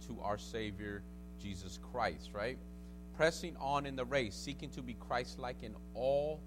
to 0.07 0.17
our 0.21 0.37
Savior 0.37 1.03
Jesus 1.41 1.79
Christ, 1.91 2.29
right? 2.33 2.57
Pressing 3.15 3.55
on 3.57 3.85
in 3.85 3.95
the 3.95 4.05
race, 4.05 4.35
seeking 4.35 4.69
to 4.71 4.81
be 4.81 4.93
Christ 4.93 5.39
like 5.39 5.63
in 5.63 5.75
all 5.93 6.41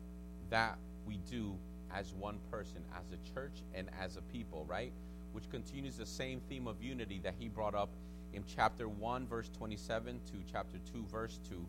that 0.50 0.78
we 1.06 1.18
do 1.30 1.56
as 1.94 2.12
one 2.14 2.38
person, 2.50 2.82
as 2.98 3.04
a 3.12 3.34
church, 3.34 3.62
and 3.74 3.88
as 4.00 4.16
a 4.16 4.22
people, 4.22 4.64
right? 4.66 4.92
which 5.32 5.48
continues 5.50 5.96
the 5.96 6.06
same 6.06 6.40
theme 6.48 6.66
of 6.66 6.82
unity 6.82 7.20
that 7.22 7.34
he 7.38 7.48
brought 7.48 7.74
up 7.74 7.90
in 8.32 8.44
chapter 8.46 8.88
1, 8.88 9.26
verse 9.26 9.48
27 9.56 10.20
to 10.26 10.32
chapter 10.50 10.78
2, 10.92 11.06
verse 11.10 11.38
2. 11.48 11.64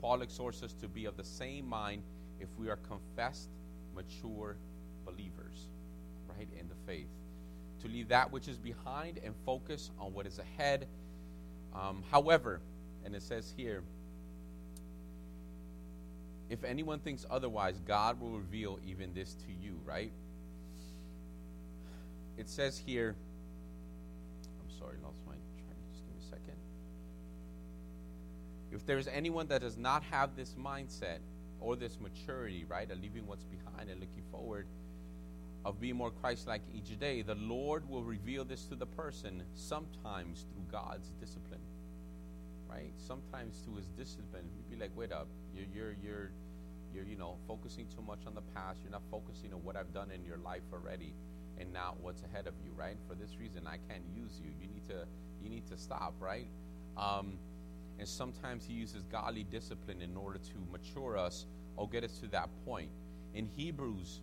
Paul 0.00 0.22
exhorts 0.22 0.62
us 0.62 0.72
to 0.74 0.88
be 0.88 1.04
of 1.04 1.16
the 1.16 1.24
same 1.24 1.68
mind 1.68 2.02
if 2.40 2.48
we 2.58 2.68
are 2.68 2.76
confessed, 2.76 3.48
mature 3.94 4.56
believers, 5.04 5.68
right, 6.28 6.48
in 6.58 6.68
the 6.68 6.74
faith. 6.86 7.08
To 7.82 7.88
leave 7.88 8.08
that 8.08 8.30
which 8.30 8.48
is 8.48 8.58
behind 8.58 9.18
and 9.24 9.34
focus 9.46 9.90
on 9.98 10.12
what 10.12 10.26
is 10.26 10.38
ahead. 10.38 10.86
Um, 11.74 12.02
however, 12.10 12.60
and 13.04 13.14
it 13.14 13.22
says 13.22 13.52
here, 13.56 13.82
if 16.50 16.64
anyone 16.64 16.98
thinks 16.98 17.24
otherwise, 17.30 17.80
God 17.86 18.20
will 18.20 18.32
reveal 18.32 18.78
even 18.86 19.14
this 19.14 19.34
to 19.34 19.52
you, 19.64 19.80
right? 19.84 20.12
it 22.40 22.48
says 22.48 22.78
here, 22.78 23.14
I'm 24.62 24.78
sorry, 24.78 24.96
lost 25.04 25.18
my 25.26 25.34
train. 25.34 25.76
Just 25.92 26.02
give 26.06 26.14
me 26.14 26.20
a 26.20 26.30
second. 26.30 26.56
If 28.72 28.86
there's 28.86 29.06
anyone 29.06 29.46
that 29.48 29.60
does 29.60 29.76
not 29.76 30.02
have 30.04 30.34
this 30.36 30.54
mindset 30.54 31.18
or 31.60 31.76
this 31.76 31.98
maturity, 32.00 32.64
right, 32.68 32.90
of 32.90 33.00
leaving 33.00 33.26
what's 33.26 33.44
behind 33.44 33.90
and 33.90 34.00
looking 34.00 34.22
forward, 34.30 34.66
of 35.64 35.80
being 35.80 35.96
more 35.96 36.10
Christ 36.10 36.46
like 36.46 36.62
each 36.74 36.98
day, 36.98 37.22
the 37.22 37.34
Lord 37.34 37.88
will 37.88 38.02
reveal 38.02 38.44
this 38.44 38.64
to 38.66 38.74
the 38.74 38.86
person 38.86 39.42
sometimes 39.54 40.46
through 40.52 40.64
God's 40.72 41.10
discipline. 41.20 41.60
Right? 42.68 42.92
Sometimes 42.96 43.58
through 43.64 43.76
his 43.76 43.88
discipline. 43.88 44.44
You'd 44.56 44.70
be 44.70 44.82
like, 44.82 44.92
wait 44.96 45.12
up, 45.12 45.26
you're 45.54 45.66
you're 45.74 45.96
you're 46.02 46.30
you're 46.94 47.04
you 47.04 47.16
know 47.16 47.36
focusing 47.46 47.86
too 47.88 48.02
much 48.06 48.20
on 48.26 48.34
the 48.34 48.42
past. 48.54 48.80
You're 48.82 48.92
not 48.92 49.02
focusing 49.10 49.52
on 49.52 49.62
what 49.64 49.76
I've 49.76 49.92
done 49.92 50.10
in 50.10 50.24
your 50.24 50.38
life 50.38 50.62
already 50.72 51.14
and 51.58 51.72
not 51.72 52.00
what's 52.00 52.22
ahead 52.22 52.46
of 52.46 52.54
you, 52.64 52.72
right? 52.76 52.96
For 53.08 53.14
this 53.14 53.36
reason, 53.38 53.66
I 53.66 53.78
can't 53.88 54.04
use 54.14 54.40
you. 54.42 54.50
You 54.60 54.68
need 54.68 54.88
to 54.88 55.04
you 55.42 55.50
need 55.50 55.66
to 55.68 55.76
stop, 55.76 56.14
right? 56.20 56.48
Um, 56.96 57.38
and 58.00 58.08
sometimes 58.08 58.64
he 58.64 58.72
uses 58.72 59.04
godly 59.04 59.44
discipline 59.44 60.02
in 60.02 60.16
order 60.16 60.38
to 60.38 60.72
mature 60.72 61.16
us 61.16 61.46
or 61.76 61.88
get 61.88 62.02
us 62.02 62.18
to 62.18 62.26
that 62.28 62.48
point. 62.64 62.90
In 63.34 63.46
Hebrews 63.46 64.22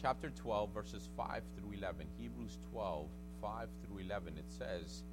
chapter 0.00 0.30
12, 0.30 0.70
verses 0.74 1.08
5 1.16 1.42
through 1.56 1.72
11, 1.72 2.06
Hebrews 2.18 2.58
12, 2.72 3.08
5 3.40 3.68
through 3.84 3.98
11, 3.98 4.38
it 4.38 4.50
says, 4.50 5.04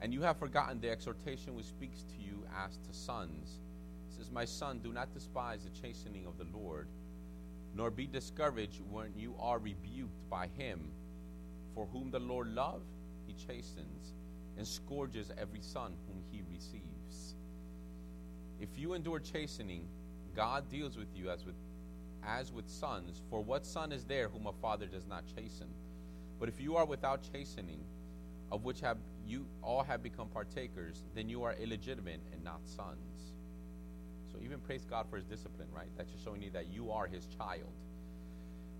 And 0.00 0.12
you 0.12 0.20
have 0.22 0.36
forgotten 0.36 0.80
the 0.80 0.90
exhortation 0.90 1.54
which 1.54 1.66
speaks 1.66 2.02
to 2.02 2.22
you 2.22 2.44
as 2.66 2.76
to 2.78 2.92
sons. 2.92 3.60
It 4.10 4.16
says, 4.16 4.30
My 4.30 4.44
son, 4.44 4.80
do 4.80 4.92
not 4.92 5.14
despise 5.14 5.64
the 5.64 5.70
chastening 5.70 6.26
of 6.26 6.36
the 6.36 6.46
Lord 6.52 6.88
nor 7.74 7.90
be 7.90 8.06
discouraged 8.06 8.80
when 8.90 9.12
you 9.16 9.34
are 9.38 9.58
rebuked 9.58 10.28
by 10.28 10.48
him. 10.56 10.90
For 11.74 11.86
whom 11.86 12.10
the 12.10 12.18
Lord 12.18 12.48
loves, 12.48 12.88
he 13.26 13.34
chastens, 13.34 14.14
and 14.58 14.66
scourges 14.66 15.30
every 15.38 15.62
son 15.62 15.94
whom 16.06 16.22
he 16.30 16.42
receives. 16.52 17.36
If 18.60 18.76
you 18.76 18.92
endure 18.92 19.20
chastening, 19.20 19.88
God 20.34 20.68
deals 20.68 20.96
with 20.96 21.08
you 21.14 21.30
as 21.30 21.46
with 21.46 21.54
as 22.24 22.52
with 22.52 22.68
sons. 22.68 23.22
For 23.30 23.40
what 23.40 23.64
son 23.64 23.92
is 23.92 24.04
there 24.04 24.28
whom 24.28 24.46
a 24.46 24.52
father 24.52 24.86
does 24.86 25.06
not 25.06 25.24
chasten? 25.34 25.68
But 26.40 26.48
if 26.48 26.60
you 26.60 26.76
are 26.76 26.84
without 26.84 27.22
chastening, 27.32 27.80
of 28.50 28.64
which 28.64 28.80
have 28.80 28.98
you 29.26 29.46
all 29.62 29.82
have 29.82 30.02
become 30.02 30.28
partakers, 30.28 31.04
then 31.14 31.28
you 31.28 31.44
are 31.44 31.54
illegitimate 31.54 32.20
and 32.32 32.42
not 32.42 32.60
sons. 32.64 33.32
So 34.32 34.38
even 34.42 34.58
praise 34.58 34.84
God 34.84 35.06
for 35.08 35.16
his 35.16 35.24
discipline, 35.24 35.68
right? 35.72 35.88
That's 35.96 36.10
just 36.10 36.24
showing 36.24 36.42
you 36.42 36.50
that 36.50 36.68
you 36.68 36.90
are 36.90 37.06
his 37.06 37.26
child. 37.26 37.72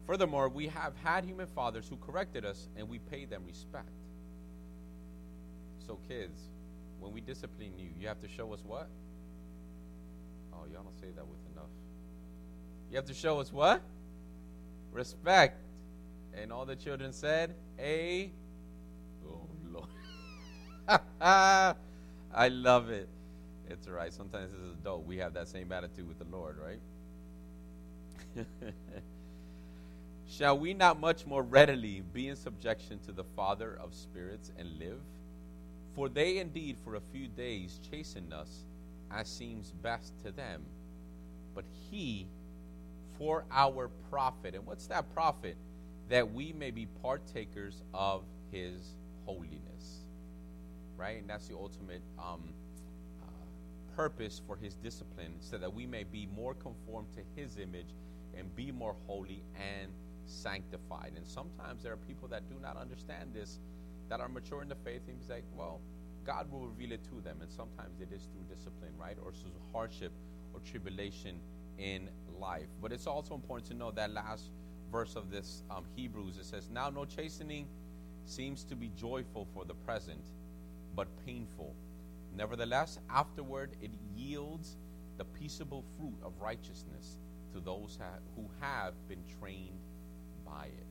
Furthermore, 0.06 0.48
we 0.48 0.68
have 0.68 0.94
had 1.04 1.24
human 1.24 1.46
fathers 1.46 1.86
who 1.88 1.96
corrected 1.96 2.44
us, 2.44 2.68
and 2.76 2.88
we 2.88 2.98
pay 2.98 3.26
them 3.26 3.42
respect. 3.46 4.07
So, 5.88 5.98
kids, 6.06 6.38
when 7.00 7.14
we 7.14 7.22
discipline 7.22 7.72
you, 7.78 7.88
you 7.98 8.08
have 8.08 8.20
to 8.20 8.28
show 8.28 8.52
us 8.52 8.60
what? 8.62 8.90
Oh, 10.52 10.66
y'all 10.70 10.82
don't 10.82 11.00
say 11.00 11.06
that 11.16 11.26
with 11.26 11.38
enough. 11.50 11.70
You 12.90 12.96
have 12.96 13.06
to 13.06 13.14
show 13.14 13.40
us 13.40 13.50
what? 13.50 13.80
Respect. 14.92 15.62
And 16.34 16.52
all 16.52 16.66
the 16.66 16.76
children 16.76 17.14
said, 17.14 17.54
A. 17.78 18.30
Oh, 19.26 19.46
Lord. 19.72 19.88
I 22.34 22.48
love 22.48 22.90
it. 22.90 23.08
It's 23.70 23.86
all 23.86 23.94
right. 23.94 24.12
Sometimes 24.12 24.52
as 24.52 24.68
a 24.68 24.72
adult, 24.72 25.06
we 25.06 25.16
have 25.16 25.32
that 25.32 25.48
same 25.48 25.72
attitude 25.72 26.06
with 26.06 26.18
the 26.18 26.26
Lord, 26.30 26.58
right? 28.36 28.46
Shall 30.28 30.58
we 30.58 30.74
not 30.74 31.00
much 31.00 31.24
more 31.24 31.42
readily 31.42 32.02
be 32.12 32.28
in 32.28 32.36
subjection 32.36 32.98
to 33.06 33.12
the 33.12 33.24
Father 33.24 33.78
of 33.82 33.94
spirits 33.94 34.52
and 34.58 34.78
live? 34.78 35.00
For 35.94 36.08
they 36.08 36.38
indeed 36.38 36.76
for 36.84 36.94
a 36.94 37.00
few 37.00 37.28
days 37.28 37.80
chasten 37.90 38.32
us 38.32 38.64
as 39.10 39.28
seems 39.28 39.72
best 39.82 40.12
to 40.24 40.30
them, 40.30 40.64
but 41.54 41.64
he 41.90 42.26
for 43.18 43.44
our 43.50 43.90
profit. 44.10 44.54
And 44.54 44.64
what's 44.66 44.86
that 44.86 45.12
profit? 45.12 45.56
That 46.08 46.32
we 46.32 46.52
may 46.52 46.70
be 46.70 46.86
partakers 47.02 47.82
of 47.92 48.22
his 48.52 48.94
holiness. 49.24 50.04
Right? 50.96 51.20
And 51.20 51.28
that's 51.28 51.48
the 51.48 51.54
ultimate 51.54 52.02
um, 52.18 52.42
uh, 53.22 53.94
purpose 53.96 54.40
for 54.46 54.56
his 54.56 54.74
discipline, 54.74 55.34
so 55.40 55.58
that 55.58 55.72
we 55.72 55.86
may 55.86 56.04
be 56.04 56.28
more 56.34 56.54
conformed 56.54 57.08
to 57.14 57.20
his 57.40 57.58
image 57.58 57.94
and 58.36 58.54
be 58.54 58.70
more 58.70 58.94
holy 59.06 59.42
and 59.56 59.92
sanctified. 60.26 61.12
And 61.16 61.26
sometimes 61.26 61.82
there 61.82 61.92
are 61.92 61.96
people 61.96 62.28
that 62.28 62.48
do 62.48 62.56
not 62.62 62.76
understand 62.76 63.30
this, 63.34 63.58
that 64.08 64.20
are 64.20 64.28
mature 64.28 64.62
in 64.62 64.68
the 64.68 64.74
faith, 64.76 65.02
and 65.08 65.16
he's 65.18 65.28
like, 65.28 65.44
well, 65.54 65.80
God 66.24 66.50
will 66.50 66.66
reveal 66.66 66.92
it 66.92 67.04
to 67.04 67.20
them. 67.22 67.38
And 67.40 67.50
sometimes 67.50 68.00
it 68.00 68.12
is 68.12 68.22
through 68.32 68.54
discipline, 68.54 68.92
right? 68.98 69.16
Or 69.24 69.32
through 69.32 69.52
hardship 69.72 70.12
or 70.52 70.60
tribulation 70.60 71.40
in 71.78 72.08
life. 72.38 72.68
But 72.82 72.92
it's 72.92 73.06
also 73.06 73.34
important 73.34 73.68
to 73.70 73.74
know 73.74 73.90
that 73.92 74.12
last 74.12 74.50
verse 74.90 75.16
of 75.16 75.30
this 75.30 75.62
um, 75.70 75.84
Hebrews, 75.96 76.36
it 76.38 76.44
says, 76.44 76.68
Now 76.70 76.90
no 76.90 77.04
chastening 77.04 77.66
seems 78.24 78.64
to 78.64 78.76
be 78.76 78.90
joyful 78.96 79.46
for 79.54 79.64
the 79.64 79.74
present, 79.74 80.24
but 80.94 81.08
painful. 81.24 81.74
Nevertheless, 82.34 82.98
afterward 83.10 83.76
it 83.80 83.90
yields 84.14 84.76
the 85.16 85.24
peaceable 85.24 85.84
fruit 85.96 86.18
of 86.22 86.32
righteousness 86.40 87.16
to 87.52 87.60
those 87.60 87.98
who 88.36 88.48
have 88.60 88.94
been 89.08 89.22
trained 89.40 89.80
by 90.44 90.66
it. 90.66 90.86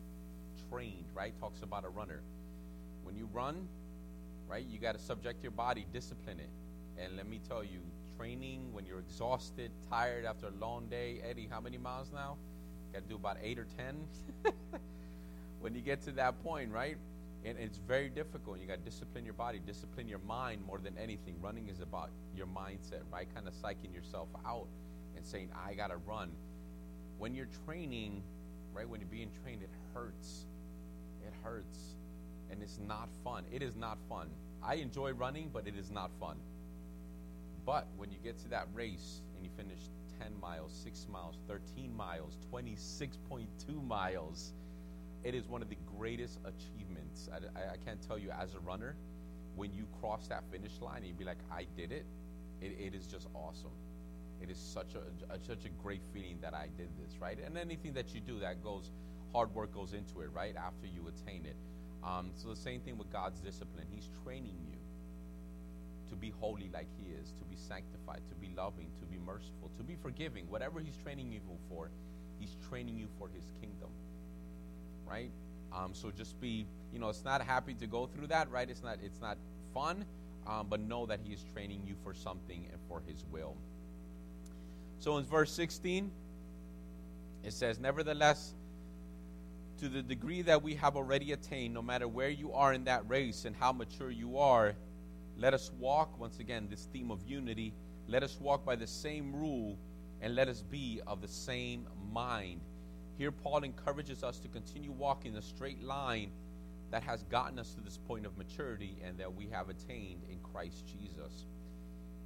Trained, 0.69 1.06
right? 1.13 1.38
Talks 1.39 1.62
about 1.62 1.86
a 1.86 1.89
runner. 1.89 2.21
When 3.08 3.15
you 3.15 3.30
run, 3.32 3.70
right, 4.50 4.65
you 4.70 4.80
got 4.80 4.91
to 4.91 5.00
subject 5.00 5.41
your 5.41 5.54
body, 5.54 5.86
discipline 5.93 6.41
it. 6.41 6.50
And 7.02 7.15
let 7.15 7.26
me 7.26 7.39
tell 7.48 7.63
you, 7.63 7.80
training 8.17 8.74
when 8.74 8.86
you're 8.86 9.00
exhausted, 9.00 9.72
tired 9.89 10.26
after 10.26 10.48
a 10.48 10.52
long 10.60 10.88
day, 10.88 11.22
Eddie, 11.24 11.48
how 11.50 11.62
many 11.62 11.78
miles 11.78 12.12
now? 12.13 12.36
Got 12.91 13.04
to 13.04 13.08
do 13.08 13.15
about 13.15 13.38
eight 13.41 13.60
or 13.60 13.65
ten. 13.78 13.96
when 15.62 15.74
you 15.74 15.80
get 15.80 16.02
to 16.02 16.12
that 16.12 16.43
point, 16.43 16.70
right? 16.70 16.98
And 17.46 17.58
it's 17.58 17.78
very 17.78 18.10
difficult. 18.10 18.60
You 18.60 18.67
got 18.67 18.84
to 18.84 18.91
discipline 18.91 19.24
your 19.24 19.36
body, 19.36 19.62
discipline 19.65 20.10
your 20.10 20.20
mind 20.28 20.65
more 20.67 20.80
than 20.80 20.98
anything. 20.98 21.36
Running 21.41 21.70
is 21.70 21.80
about 21.80 22.10
your 22.36 22.48
mindset, 22.48 23.04
right? 23.10 23.34
Kind 23.34 23.48
of 23.48 23.54
psyching 23.54 23.93
yourself 23.93 24.28
out 24.46 24.67
and 25.15 25.26
saying, 25.26 25.50
I 25.65 25.76
got 25.76 25.91
to 25.91 25.98
run. 26.06 26.32
When 27.20 27.34
you're 27.34 27.48
training, 27.65 28.22
right? 28.74 28.89
When 28.89 29.00
you're 29.00 29.10
being 29.10 29.32
trained, 29.43 29.62
it 29.63 29.70
hurts. 29.93 30.46
It 31.26 31.32
hurts. 31.41 31.96
And 32.52 32.62
it's 32.62 32.80
not 32.80 33.10
fun. 33.24 33.44
It 33.52 33.62
is 33.62 33.76
not 33.76 33.98
fun. 34.10 34.30
I 34.64 34.76
enjoy 34.76 35.12
running, 35.12 35.50
but 35.52 35.68
it 35.68 35.76
is 35.78 35.92
not 35.92 36.12
fun. 36.20 36.38
But 37.66 37.88
when 37.98 38.12
you 38.12 38.18
get 38.24 38.38
to 38.40 38.50
that 38.50 38.68
race 38.74 39.22
and 39.36 39.44
you 39.44 39.52
finish 39.58 39.80
10 40.22 40.40
miles, 40.40 40.72
6 40.84 41.08
miles, 41.10 41.36
13 41.48 41.96
miles, 41.96 42.38
26.2 42.52 43.48
miles, 43.86 44.54
it 45.24 45.36
is 45.36 45.48
one 45.48 45.62
of 45.62 45.70
the 45.70 45.78
greatest 45.98 46.40
achievements. 46.46 47.30
I, 47.32 47.74
I, 47.74 47.78
can't 47.86 48.02
tell 48.08 48.18
you 48.18 48.32
as 48.32 48.54
a 48.54 48.60
runner, 48.60 48.96
when 49.56 49.74
you 49.74 49.86
cross 50.00 50.28
that 50.28 50.44
finish 50.52 50.80
line 50.82 50.98
and 50.98 51.08
you 51.08 51.14
be 51.14 51.26
like, 51.26 51.40
I 51.52 51.66
did 51.76 51.92
it, 51.92 52.06
it, 52.62 52.78
it 52.80 52.96
is 52.96 53.08
just 53.08 53.28
awesome. 53.34 53.72
It 54.42 54.50
is 54.50 54.58
such 54.58 54.96
a, 54.96 55.34
a, 55.34 55.40
such 55.46 55.66
a 55.66 55.70
great 55.70 56.02
feeling 56.14 56.38
that 56.42 56.54
I 56.54 56.68
did 56.78 56.90
this, 56.98 57.20
right? 57.20 57.38
And 57.44 57.58
anything 57.58 57.94
that 57.94 58.14
you 58.14 58.22
do 58.22 58.40
that 58.40 58.64
goes, 58.64 58.92
hard 59.34 59.54
work 59.54 59.74
goes 59.74 59.94
into 59.94 60.22
it, 60.22 60.30
right? 60.34 60.56
After 60.56 60.88
you 60.88 61.08
attain 61.08 61.46
it. 61.46 61.56
Um, 62.04 62.32
so 62.36 62.50
the 62.50 62.56
same 62.56 62.82
thing 62.82 62.98
with 62.98 63.12
God's 63.12 63.40
discipline. 63.40 63.86
He's 63.92 64.10
training 64.24 64.56
you 64.70 64.78
to 66.10 66.16
be 66.16 66.34
holy 66.40 66.70
like 66.74 66.88
He 66.98 67.12
is, 67.12 67.32
to 67.40 67.46
be 67.46 67.56
sanctified, 67.56 68.22
to 68.30 68.36
be 68.36 68.50
loving, 68.56 68.88
to 69.00 69.06
be 69.06 69.18
merciful, 69.18 69.72
to 69.78 69.84
be 69.84 69.96
forgiving. 69.96 70.46
Whatever 70.50 70.80
He's 70.80 70.98
training 71.04 71.32
you 71.32 71.40
for, 71.70 71.90
He's 72.40 72.56
training 72.70 72.98
you 72.98 73.08
for 73.18 73.30
His 73.30 73.44
kingdom, 73.60 73.90
right? 75.06 75.32
Um, 75.74 75.94
so 75.94 76.12
just 76.12 76.40
be, 76.40 76.66
you 76.94 77.00
know, 77.00 77.10
it's 77.10 77.26
not 77.26 77.42
happy 77.42 77.74
to 77.76 77.88
go 77.88 78.08
through 78.08 78.28
that, 78.28 78.50
right? 78.52 78.70
It's 78.70 78.84
not, 78.84 79.00
it's 79.04 79.22
not 79.22 79.38
fun, 79.74 80.06
um, 80.48 80.68
but 80.70 80.80
know 80.80 81.06
that 81.08 81.20
He 81.24 81.34
is 81.34 81.44
training 81.54 81.82
you 81.86 81.96
for 82.04 82.14
something 82.14 82.68
and 82.72 82.80
for 82.88 83.02
His 83.06 83.26
will. 83.32 83.56
So 85.00 85.18
in 85.18 85.26
verse 85.26 85.52
16, 85.52 86.10
it 87.44 87.54
says, 87.54 87.80
Nevertheless, 87.80 88.54
to 89.80 89.90
the 89.90 90.02
degree 90.02 90.42
that 90.42 90.62
we 90.63 90.76
have 90.76 90.96
already 90.96 91.34
attained, 91.34 91.74
no 91.74 91.82
matter 91.82 92.08
where 92.08 92.30
you 92.30 92.54
are 92.54 92.74
in 92.74 92.84
that 92.86 93.08
race 93.10 93.46
and 93.46 93.56
how 93.56 93.72
mature 93.72 94.10
you 94.10 94.38
are, 94.38 94.74
let 95.38 95.54
us 95.54 95.72
walk, 95.80 96.20
once 96.20 96.40
again, 96.40 96.68
this 96.70 96.88
theme 96.92 97.12
of 97.12 97.22
unity, 97.28 97.74
let 98.08 98.24
us 98.24 98.40
walk 98.40 98.66
by 98.66 98.76
the 98.76 98.88
same 98.88 99.36
rule 99.36 99.78
and 100.22 100.36
let 100.36 100.48
us 100.48 100.63
be 100.63 101.02
of 101.06 101.22
the 101.22 101.28
same 101.28 101.88
mind. 102.12 102.62
Here, 103.18 103.32
Paul 103.32 103.63
encourages 103.63 104.24
us 104.24 104.40
to 104.40 104.48
continue 104.48 104.92
walking 104.92 105.34
the 105.34 105.42
straight 105.42 105.84
line 105.84 106.32
that 106.90 107.04
has 107.04 107.24
gotten 107.24 107.60
us 107.60 107.74
to 107.74 107.82
this 107.82 107.98
point 107.98 108.26
of 108.26 108.38
maturity 108.38 108.98
and 109.04 109.18
that 109.20 109.34
we 109.34 109.48
have 109.52 109.70
attained 109.70 110.24
in 110.32 110.40
Christ 110.40 110.86
Jesus. 110.88 111.46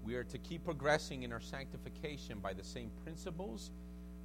We 0.03 0.15
are 0.15 0.23
to 0.25 0.37
keep 0.37 0.63
progressing 0.63 1.23
in 1.23 1.33
our 1.33 1.39
sanctification 1.39 2.39
by 2.39 2.53
the 2.53 2.63
same 2.63 2.91
principles 3.03 3.71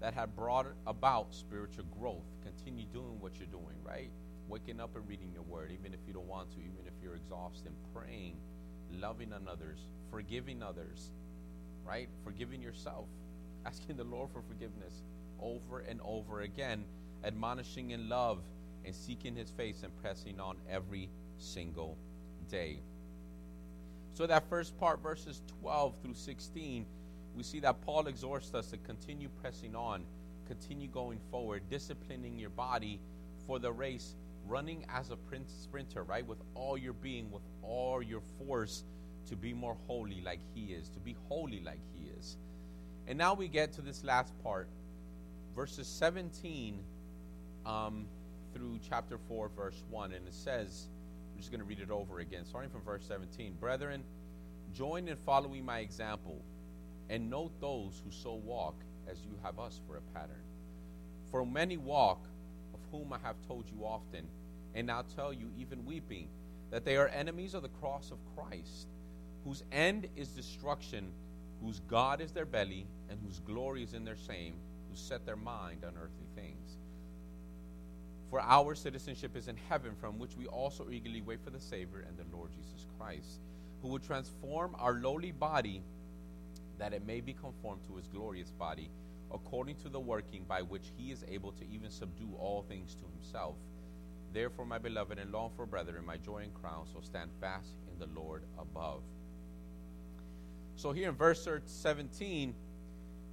that 0.01 0.15
have 0.15 0.35
brought 0.37 0.67
about 0.87 1.35
spiritual 1.35 1.85
growth. 1.99 2.25
Continue 2.43 2.87
doing 2.93 3.19
what 3.21 3.39
you're 3.39 3.49
doing, 3.49 3.77
right? 3.83 4.11
Waking 4.49 4.81
up 4.81 4.95
and 4.97 5.09
reading 5.09 5.33
your 5.33 5.43
word, 5.43 5.71
even 5.73 5.93
if 5.95 6.01
you 6.07 6.13
don't 6.13 6.29
want 6.29 6.51
to, 6.53 6.59
even 6.59 6.87
if 6.87 6.93
you're 7.03 7.15
exhausted, 7.15 7.73
praying, 7.95 8.37
loving 8.93 9.33
others, 9.33 9.81
forgiving 10.11 10.63
others, 10.63 11.11
right? 11.85 12.09
Forgiving 12.25 12.63
yourself, 12.63 13.07
asking 13.67 13.97
the 13.97 14.05
Lord 14.05 14.31
for 14.33 14.43
forgiveness 14.43 15.03
over 15.41 15.81
and 15.81 16.01
over 16.05 16.43
again, 16.43 16.85
admonishing 17.25 17.91
in 17.91 18.09
love 18.09 18.39
and 18.85 18.95
seeking 18.95 19.35
his 19.35 19.51
face 19.51 19.83
and 19.83 19.95
pressing 20.01 20.39
on 20.41 20.57
every 20.71 21.11
single 21.39 21.97
day. 22.49 22.81
So, 24.15 24.27
that 24.27 24.49
first 24.49 24.79
part, 24.79 25.03
verses 25.03 25.43
12 25.61 25.95
through 26.03 26.15
16, 26.15 26.87
we 27.37 27.43
see 27.43 27.61
that 27.61 27.83
Paul 27.83 28.07
exhorts 28.07 28.55
us 28.55 28.69
to 28.69 28.79
continue 28.79 29.29
pressing 29.43 29.77
on, 29.77 30.05
continue 30.47 30.89
going 30.89 31.21
forward, 31.31 31.63
disciplining 31.69 32.39
your 32.39 32.51
body 32.51 32.99
for 33.47 33.59
the 33.59 33.71
race, 33.71 34.15
running 34.47 34.85
as 34.89 35.11
a 35.11 35.19
sprinter, 35.47 36.03
right? 36.03 36.27
With 36.27 36.39
all 36.55 36.79
your 36.79 36.95
being, 36.95 37.31
with 37.31 37.43
all 37.63 38.03
your 38.03 38.23
force 38.39 38.85
to 39.29 39.37
be 39.37 39.53
more 39.53 39.77
holy 39.87 40.23
like 40.23 40.41
he 40.55 40.73
is, 40.73 40.89
to 40.91 41.01
be 41.01 41.17
holy 41.29 41.61
like 41.61 41.81
he 41.95 42.09
is. 42.19 42.37
And 43.07 43.19
now 43.19 43.35
we 43.35 43.49
get 43.49 43.73
to 43.75 43.83
this 43.83 44.03
last 44.03 44.33
part, 44.43 44.69
verses 45.55 45.87
17 45.87 46.81
um, 47.65 48.07
through 48.55 48.81
chapter 48.89 49.19
4, 49.29 49.51
verse 49.55 49.83
1. 49.91 50.13
And 50.13 50.27
it 50.27 50.35
says, 50.35 50.89
I'm 51.33 51.39
just 51.39 51.51
going 51.51 51.61
to 51.61 51.67
read 51.67 51.81
it 51.81 51.91
over 51.91 52.21
again, 52.21 52.45
starting 52.47 52.71
from 52.71 52.83
verse 52.83 53.05
17. 53.07 53.55
Brethren, 53.61 54.03
join 54.75 55.09
in 55.09 55.17
following 55.17 55.65
my 55.65 55.81
example, 55.81 56.41
and 57.09 57.31
note 57.31 57.53
those 57.61 58.03
who 58.05 58.11
so 58.11 58.35
walk 58.35 58.75
as 59.09 59.19
you 59.25 59.39
have 59.43 59.59
us 59.59 59.81
for 59.87 59.97
a 59.97 60.19
pattern. 60.19 60.43
For 61.31 61.45
many 61.45 61.77
walk, 61.77 62.27
of 62.75 62.81
whom 62.91 63.13
I 63.13 63.19
have 63.23 63.37
told 63.47 63.65
you 63.71 63.85
often, 63.85 64.27
and 64.75 64.87
now 64.87 65.05
tell 65.15 65.33
you, 65.33 65.51
even 65.59 65.85
weeping, 65.87 66.29
that 66.71 66.85
they 66.85 66.97
are 66.97 67.09
enemies 67.09 67.55
of 67.55 67.63
the 67.63 67.69
cross 67.69 68.11
of 68.11 68.19
Christ, 68.37 68.89
whose 69.45 69.63
end 69.73 70.09
is 70.17 70.29
destruction, 70.29 71.13
whose 71.63 71.81
God 71.81 72.21
is 72.21 72.33
their 72.33 72.45
belly, 72.45 72.87
and 73.09 73.19
whose 73.25 73.41
glory 73.41 73.83
is 73.83 73.95
in 73.95 74.05
their 74.05 74.17
shame, 74.17 74.55
who 74.91 74.97
set 74.97 75.25
their 75.25 75.37
mind 75.37 75.85
on 75.85 75.95
earthly 75.97 76.27
things. 76.35 76.77
For 78.31 78.41
our 78.41 78.75
citizenship 78.75 79.37
is 79.37 79.49
in 79.49 79.57
heaven, 79.69 79.93
from 80.01 80.19
which 80.19 80.37
we 80.37 80.47
also 80.47 80.89
eagerly 80.91 81.21
wait 81.21 81.41
for 81.45 81.51
the 81.51 81.61
Savior 81.61 82.05
and 82.07 82.17
the 82.19 82.37
Lord 82.37 82.51
Jesus 82.53 82.87
Christ, 82.99 83.41
who 83.81 83.89
will 83.89 84.01
transform 84.01 84.75
our 84.79 84.95
lowly 84.95 85.31
body 85.31 85.83
that 86.79 86.93
it 86.93 87.07
may 87.07 87.21
be 87.21 87.33
conformed 87.33 87.83
to 87.87 87.97
his 87.97 88.07
glorious 88.09 88.51
body, 88.51 88.91
according 89.33 89.77
to 89.77 89.89
the 89.89 90.01
working 90.01 90.45
by 90.49 90.63
which 90.63 90.93
he 90.97 91.11
is 91.11 91.25
able 91.29 91.53
to 91.53 91.67
even 91.69 91.91
subdue 91.91 92.35
all 92.39 92.63
things 92.69 92.95
to 92.95 93.05
himself. 93.15 93.57
Therefore, 94.33 94.67
my 94.67 94.79
beloved 94.79 95.19
and 95.19 95.33
longed 95.33 95.55
for 95.57 95.67
brethren, 95.67 96.05
my 96.05 96.17
joy 96.17 96.43
and 96.43 96.55
crown, 96.55 96.87
so 96.93 97.01
stand 97.01 97.31
fast 97.41 97.71
in 97.93 97.99
the 97.99 98.21
Lord 98.21 98.43
above. 98.59 99.03
So, 100.77 100.93
here 100.93 101.09
in 101.09 101.15
verse 101.15 101.49
17, 101.65 102.55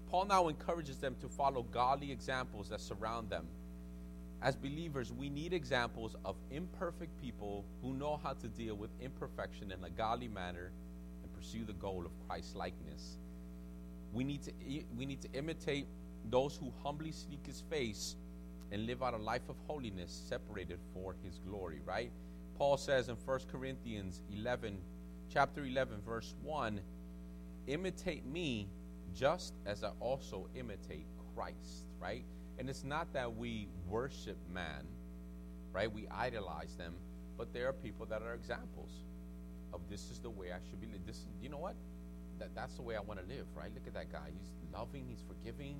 Paul 0.09 0.25
now 0.25 0.47
encourages 0.47 0.97
them 0.97 1.15
to 1.21 1.27
follow 1.27 1.63
godly 1.63 2.11
examples 2.11 2.69
that 2.69 2.79
surround 2.79 3.29
them. 3.29 3.47
As 4.41 4.55
believers, 4.55 5.11
we 5.11 5.29
need 5.29 5.53
examples 5.53 6.15
of 6.23 6.35
imperfect 6.51 7.19
people 7.21 7.65
who 7.81 7.93
know 7.93 8.19
how 8.21 8.33
to 8.33 8.47
deal 8.47 8.75
with 8.75 8.91
imperfection 9.01 9.71
in 9.71 9.83
a 9.83 9.89
godly 9.89 10.27
manner 10.27 10.71
and 11.23 11.33
pursue 11.33 11.65
the 11.65 11.73
goal 11.73 12.05
of 12.05 12.11
Christ 12.27 12.55
likeness. 12.55 13.17
We 14.13 14.23
need 14.23 14.43
to 14.43 14.51
we 14.97 15.05
need 15.05 15.21
to 15.21 15.31
imitate 15.33 15.87
those 16.29 16.55
who 16.55 16.71
humbly 16.83 17.11
seek 17.11 17.45
his 17.45 17.61
face 17.69 18.15
and 18.71 18.85
live 18.85 19.03
out 19.03 19.13
a 19.13 19.17
life 19.17 19.49
of 19.49 19.55
holiness 19.67 20.23
separated 20.27 20.79
for 20.93 21.15
his 21.23 21.39
glory, 21.39 21.81
right? 21.85 22.11
Paul 22.57 22.77
says 22.77 23.09
in 23.09 23.15
1 23.15 23.39
Corinthians 23.51 24.21
11 24.31 24.77
chapter 25.31 25.65
11 25.65 26.01
verse 26.05 26.33
1, 26.43 26.79
imitate 27.67 28.25
me 28.25 28.67
just 29.15 29.53
as 29.65 29.83
I 29.83 29.91
also 29.99 30.47
imitate 30.55 31.05
Christ, 31.35 31.87
right? 31.99 32.23
And 32.59 32.69
it's 32.69 32.83
not 32.83 33.11
that 33.13 33.35
we 33.35 33.67
worship 33.87 34.37
man, 34.51 34.85
right? 35.71 35.91
We 35.91 36.07
idolize 36.07 36.75
them, 36.75 36.95
but 37.37 37.53
there 37.53 37.67
are 37.67 37.73
people 37.73 38.05
that 38.07 38.21
are 38.21 38.33
examples 38.33 38.91
of 39.73 39.81
this 39.89 40.11
is 40.11 40.19
the 40.19 40.29
way 40.29 40.51
I 40.51 40.57
should 40.69 40.79
be. 40.79 40.87
This, 41.05 41.25
you 41.41 41.49
know 41.49 41.57
what? 41.57 41.75
That 42.43 42.53
that's 42.55 42.75
the 42.75 42.81
way 42.81 42.97
I 42.97 42.99
want 42.99 43.21
to 43.21 43.25
live, 43.33 43.45
right? 43.55 43.71
Look 43.73 43.87
at 43.87 43.93
that 43.93 44.11
guy. 44.11 44.27
He's 44.37 44.51
loving. 44.73 45.05
He's 45.07 45.23
forgiving. 45.25 45.79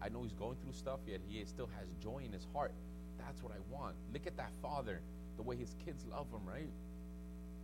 I 0.00 0.08
know 0.08 0.22
he's 0.22 0.32
going 0.32 0.56
through 0.62 0.72
stuff, 0.72 1.00
yet 1.06 1.20
he 1.28 1.44
still 1.44 1.68
has 1.78 1.88
joy 2.02 2.22
in 2.24 2.32
his 2.32 2.46
heart. 2.54 2.72
That's 3.18 3.42
what 3.42 3.52
I 3.52 3.60
want. 3.70 3.96
Look 4.14 4.26
at 4.26 4.38
that 4.38 4.50
father, 4.62 5.02
the 5.36 5.42
way 5.42 5.56
his 5.56 5.76
kids 5.84 6.06
love 6.10 6.26
him, 6.32 6.48
right? 6.48 6.70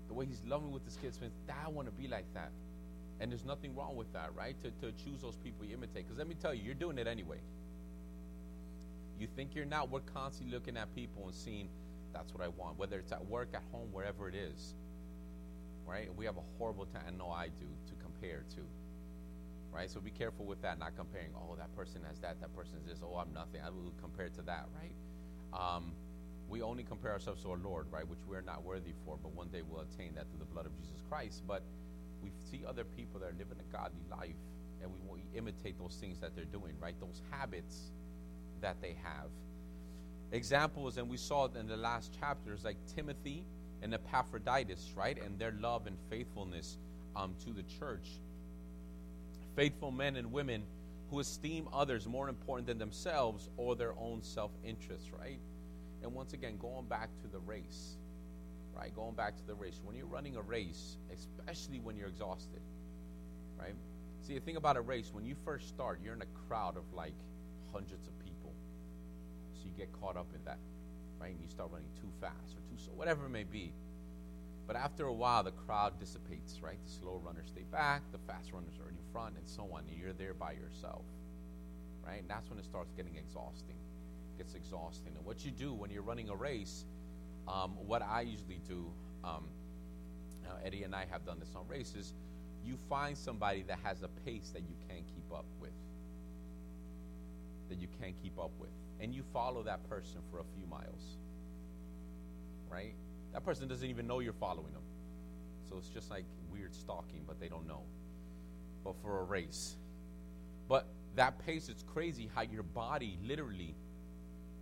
The 0.09 0.13
way 0.13 0.27
he's 0.27 0.43
loving 0.47 0.71
with 0.71 0.85
his 0.85 0.99
kids. 0.99 1.19
I 1.49 1.69
want 1.71 1.89
to 1.89 1.93
be 1.93 2.09
like 2.09 2.27
that. 2.35 2.51
And 3.21 3.33
there's 3.33 3.47
nothing 3.47 3.75
wrong 3.75 3.97
with 3.97 4.13
that, 4.13 4.35
right? 4.37 4.55
To, 4.61 4.71
to 4.87 4.93
choose 5.03 5.23
those 5.23 5.37
people 5.37 5.65
you 5.65 5.73
imitate. 5.73 6.05
Because 6.05 6.19
let 6.19 6.29
me 6.29 6.35
tell 6.35 6.53
you, 6.53 6.63
you're 6.63 6.75
doing 6.75 6.99
it 6.99 7.07
anyway. 7.07 7.39
You 9.19 9.29
think 9.35 9.55
you're 9.55 9.65
not, 9.65 9.89
we're 9.89 10.01
constantly 10.01 10.55
looking 10.55 10.77
at 10.77 10.95
people 10.95 11.25
and 11.25 11.35
seeing 11.35 11.71
that's 12.13 12.35
what 12.35 12.45
I 12.45 12.49
want, 12.49 12.79
whether 12.79 12.99
it's 12.99 13.13
at 13.13 13.25
work, 13.25 13.49
at 13.55 13.63
home, 13.73 13.89
wherever 13.93 14.29
it 14.29 14.35
is. 14.35 14.75
Right? 15.87 16.15
We 16.15 16.27
have 16.27 16.37
a 16.37 16.45
horrible 16.59 16.85
time, 16.85 17.05
I 17.09 17.11
know 17.13 17.31
I 17.31 17.47
do, 17.47 17.67
to 17.89 17.95
compare 18.17 18.45
to. 18.55 18.61
Right? 19.73 19.91
So 19.91 20.01
be 20.01 20.11
careful 20.11 20.47
with 20.47 20.63
that, 20.63 20.79
not 20.79 20.97
comparing, 20.97 21.31
oh, 21.37 21.55
that 21.57 21.75
person 21.77 22.01
has 22.09 22.19
that, 22.21 22.41
that 22.41 22.55
person 22.57 22.77
is 22.81 22.87
this, 22.87 23.01
oh, 23.05 23.17
I'm 23.17 23.33
nothing. 23.35 23.61
I 23.65 23.69
will 23.69 23.93
compare 24.01 24.29
to 24.31 24.43
that, 24.43 24.67
right? 24.81 24.95
Um, 25.53 25.93
we 26.49 26.63
only 26.63 26.83
compare 26.83 27.13
ourselves 27.13 27.43
to 27.43 27.51
our 27.51 27.59
Lord, 27.59 27.87
right, 27.91 28.07
which 28.07 28.21
we're 28.27 28.41
not 28.41 28.63
worthy 28.63 28.93
for, 29.05 29.19
but 29.23 29.33
one 29.33 29.49
day 29.49 29.63
we'll 29.69 29.83
attain 29.83 30.15
that 30.15 30.31
through 30.31 30.39
the 30.39 30.47
blood 30.47 30.65
of 30.65 30.75
Jesus 30.77 31.03
Christ. 31.11 31.43
But 31.47 31.63
we 32.23 32.31
see 32.51 32.63
other 32.67 32.85
people 32.85 33.21
that 33.21 33.27
are 33.27 33.39
living 33.39 33.59
a 33.61 33.73
godly 33.73 34.05
life, 34.11 34.37
and 34.83 34.91
we, 34.93 35.01
we 35.11 35.39
imitate 35.39 35.79
those 35.79 35.97
things 36.01 36.21
that 36.21 36.35
they're 36.35 36.45
doing, 36.45 36.75
right? 36.81 36.95
Those 36.99 37.21
habits 37.31 37.91
that 38.63 38.81
they 38.81 38.97
have. 39.03 39.29
Examples, 40.33 40.97
and 40.97 41.09
we 41.09 41.17
saw 41.19 41.47
it 41.47 41.57
in 41.57 41.67
the 41.67 41.77
last 41.77 42.19
chapters, 42.19 42.65
like 42.65 42.77
Timothy 42.95 43.45
and 43.83 43.93
Epaphroditus, 43.93 44.93
right? 44.97 45.21
And 45.23 45.39
their 45.39 45.55
love 45.61 45.87
and 45.87 45.99
faithfulness 46.09 46.79
um, 47.17 47.35
to 47.45 47.53
the 47.53 47.63
church. 47.79 48.09
Faithful 49.55 49.91
men 49.91 50.17
and 50.17 50.31
women 50.31 50.63
who 51.11 51.21
esteem 51.21 51.69
others 51.73 52.07
more 52.07 52.29
important 52.29 52.67
than 52.67 52.79
themselves 52.79 53.49
or 53.57 53.75
their 53.75 53.95
own 53.99 54.23
self 54.23 54.51
interest, 54.65 55.11
right? 55.19 55.41
And 56.03 56.13
once 56.13 56.33
again, 56.33 56.59
going 56.59 56.87
back 56.87 57.09
to 57.23 57.29
the 57.29 57.39
race, 57.39 57.97
right? 58.77 58.95
Going 58.95 59.15
back 59.15 59.37
to 59.37 59.47
the 59.47 59.55
race. 59.55 59.81
When 59.83 59.97
you're 59.97 60.07
running 60.07 60.37
a 60.37 60.43
race, 60.43 60.97
especially 61.13 61.81
when 61.81 61.97
you're 61.97 62.09
exhausted, 62.09 62.61
right? 63.59 63.75
See, 64.23 64.35
the 64.35 64.41
thing 64.41 64.57
about 64.57 64.77
a 64.77 64.81
race, 64.81 65.11
when 65.13 65.25
you 65.25 65.37
first 65.45 65.69
start, 65.69 66.01
you're 66.03 66.15
in 66.15 66.23
a 66.23 66.49
crowd 66.49 66.77
of 66.77 66.85
like 66.93 67.15
hundreds 67.73 68.07
of 68.07 68.19
people. 68.19 68.53
So 69.55 69.63
you 69.65 69.73
get 69.77 69.93
caught 70.01 70.17
up 70.17 70.27
in 70.35 70.45
that, 70.45 70.59
right? 71.21 71.31
And 71.31 71.41
you 71.41 71.49
start 71.49 71.71
running 71.73 71.89
too 72.01 72.11
fast 72.21 72.55
or 72.55 72.61
too 72.71 72.83
slow, 72.83 72.95
whatever 72.95 73.27
it 73.27 73.31
may 73.31 73.45
be. 73.45 73.73
But 74.67 74.77
after 74.77 75.07
a 75.07 75.13
while, 75.13 75.45
the 75.45 75.53
crowd 75.53 75.99
dissipates, 76.01 76.61
right? 76.61 76.79
The 76.85 76.91
slow 76.91 77.21
runners 77.25 77.47
stay 77.47 77.65
back, 77.71 78.03
the 78.11 78.19
fast 78.27 78.53
runners 78.53 78.75
are 78.85 78.89
in 78.89 78.99
front, 79.13 79.37
and 79.37 79.47
so 79.47 79.71
on. 79.73 79.85
And 79.89 79.97
you're 79.97 80.13
there 80.13 80.35
by 80.35 80.53
yourself, 80.53 81.05
right? 82.05 82.21
And 82.21 82.29
that's 82.29 82.51
when 82.51 82.59
it 82.59 82.65
starts 82.65 82.93
getting 82.97 83.17
exhausting. 83.17 83.77
It 84.35 84.39
gets 84.39 84.55
exhausting. 84.55 85.13
And 85.17 85.25
what 85.25 85.45
you 85.45 85.53
do 85.53 85.73
when 85.73 85.91
you're 85.91 86.03
running 86.03 86.31
a 86.31 86.35
race, 86.35 86.85
um, 87.47 87.73
what 87.87 88.03
I 88.03 88.23
usually 88.23 88.61
do, 88.69 88.91
um, 89.23 89.45
uh, 90.49 90.55
Eddie 90.65 90.83
and 90.83 90.95
I 90.95 91.07
have 91.11 91.25
done 91.25 91.39
this 91.39 91.55
on 91.55 91.67
races, 91.69 92.13
you 92.65 92.77
find 92.89 93.17
somebody 93.17 93.63
that 93.69 93.79
has 93.85 94.03
a 94.03 94.09
pace 94.25 94.51
that 94.53 94.63
you 94.63 94.75
can't 94.89 95.07
keep 95.15 95.33
up 95.33 95.47
with. 95.61 95.71
That 97.69 97.79
you 97.79 97.87
can't 98.01 98.15
keep 98.21 98.37
up 98.39 98.51
with. 98.59 98.71
And 98.99 99.15
you 99.15 99.23
follow 99.33 99.63
that 99.63 99.89
person 99.89 100.21
for 100.31 100.41
a 100.41 100.45
few 100.57 100.67
miles. 100.67 101.19
Right? 102.69 102.95
That 103.37 103.45
person 103.45 103.69
doesn't 103.69 103.91
even 103.91 104.07
know 104.07 104.21
you're 104.21 104.33
following 104.33 104.73
them. 104.73 104.83
So 105.69 105.77
it's 105.77 105.91
just 105.91 106.11
like 106.11 106.25
weird 106.51 106.75
stalking, 106.75 107.21
but 107.27 107.39
they 107.39 107.49
don't 107.49 107.69
know. 107.69 107.83
But 108.83 108.95
for 109.03 109.21
a 109.21 109.25
race. 109.25 109.77
But 110.71 110.87
that 111.17 111.39
pace, 111.45 111.69
it's 111.69 111.83
crazy 111.83 112.31
how 112.35 112.41
your 112.41 112.63
body 112.63 113.19
literally 113.23 113.75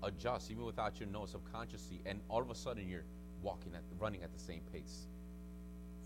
adjusts, 0.02 0.50
even 0.50 0.64
without 0.64 0.98
your 0.98 1.08
know 1.08 1.24
subconsciously, 1.24 2.00
and 2.04 2.20
all 2.28 2.42
of 2.42 2.50
a 2.50 2.54
sudden 2.56 2.88
you're 2.88 3.04
walking 3.42 3.76
at 3.76 3.82
running 4.00 4.24
at 4.24 4.32
the 4.32 4.40
same 4.40 4.62
pace 4.72 5.06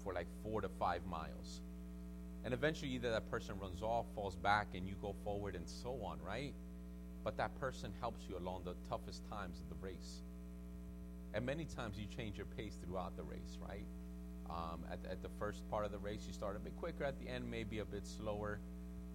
for 0.04 0.12
like 0.12 0.26
four 0.42 0.60
to 0.60 0.68
five 0.68 1.00
miles. 1.06 1.62
And 2.44 2.52
eventually 2.52 2.90
either 2.90 3.10
that 3.12 3.30
person 3.30 3.58
runs 3.58 3.80
off, 3.80 4.04
falls 4.14 4.36
back, 4.36 4.66
and 4.74 4.86
you 4.86 4.94
go 5.00 5.14
forward 5.24 5.54
and 5.54 5.66
so 5.66 5.98
on, 6.04 6.18
right? 6.20 6.52
But 7.24 7.38
that 7.38 7.58
person 7.58 7.94
helps 7.98 8.28
you 8.28 8.36
along 8.36 8.64
the 8.66 8.74
toughest 8.90 9.22
times 9.30 9.58
of 9.58 9.70
the 9.70 9.86
race. 9.86 10.20
And 11.34 11.44
many 11.44 11.64
times 11.64 11.98
you 11.98 12.06
change 12.06 12.36
your 12.36 12.46
pace 12.46 12.78
throughout 12.82 13.16
the 13.16 13.22
race, 13.22 13.58
right? 13.60 13.86
Um, 14.50 14.84
at, 14.90 14.98
at 15.10 15.22
the 15.22 15.28
first 15.38 15.68
part 15.70 15.84
of 15.84 15.92
the 15.92 15.98
race, 15.98 16.24
you 16.26 16.32
start 16.32 16.56
a 16.56 16.58
bit 16.58 16.76
quicker. 16.76 17.04
At 17.04 17.18
the 17.20 17.28
end, 17.28 17.50
maybe 17.50 17.80
a 17.80 17.84
bit 17.84 18.06
slower, 18.06 18.60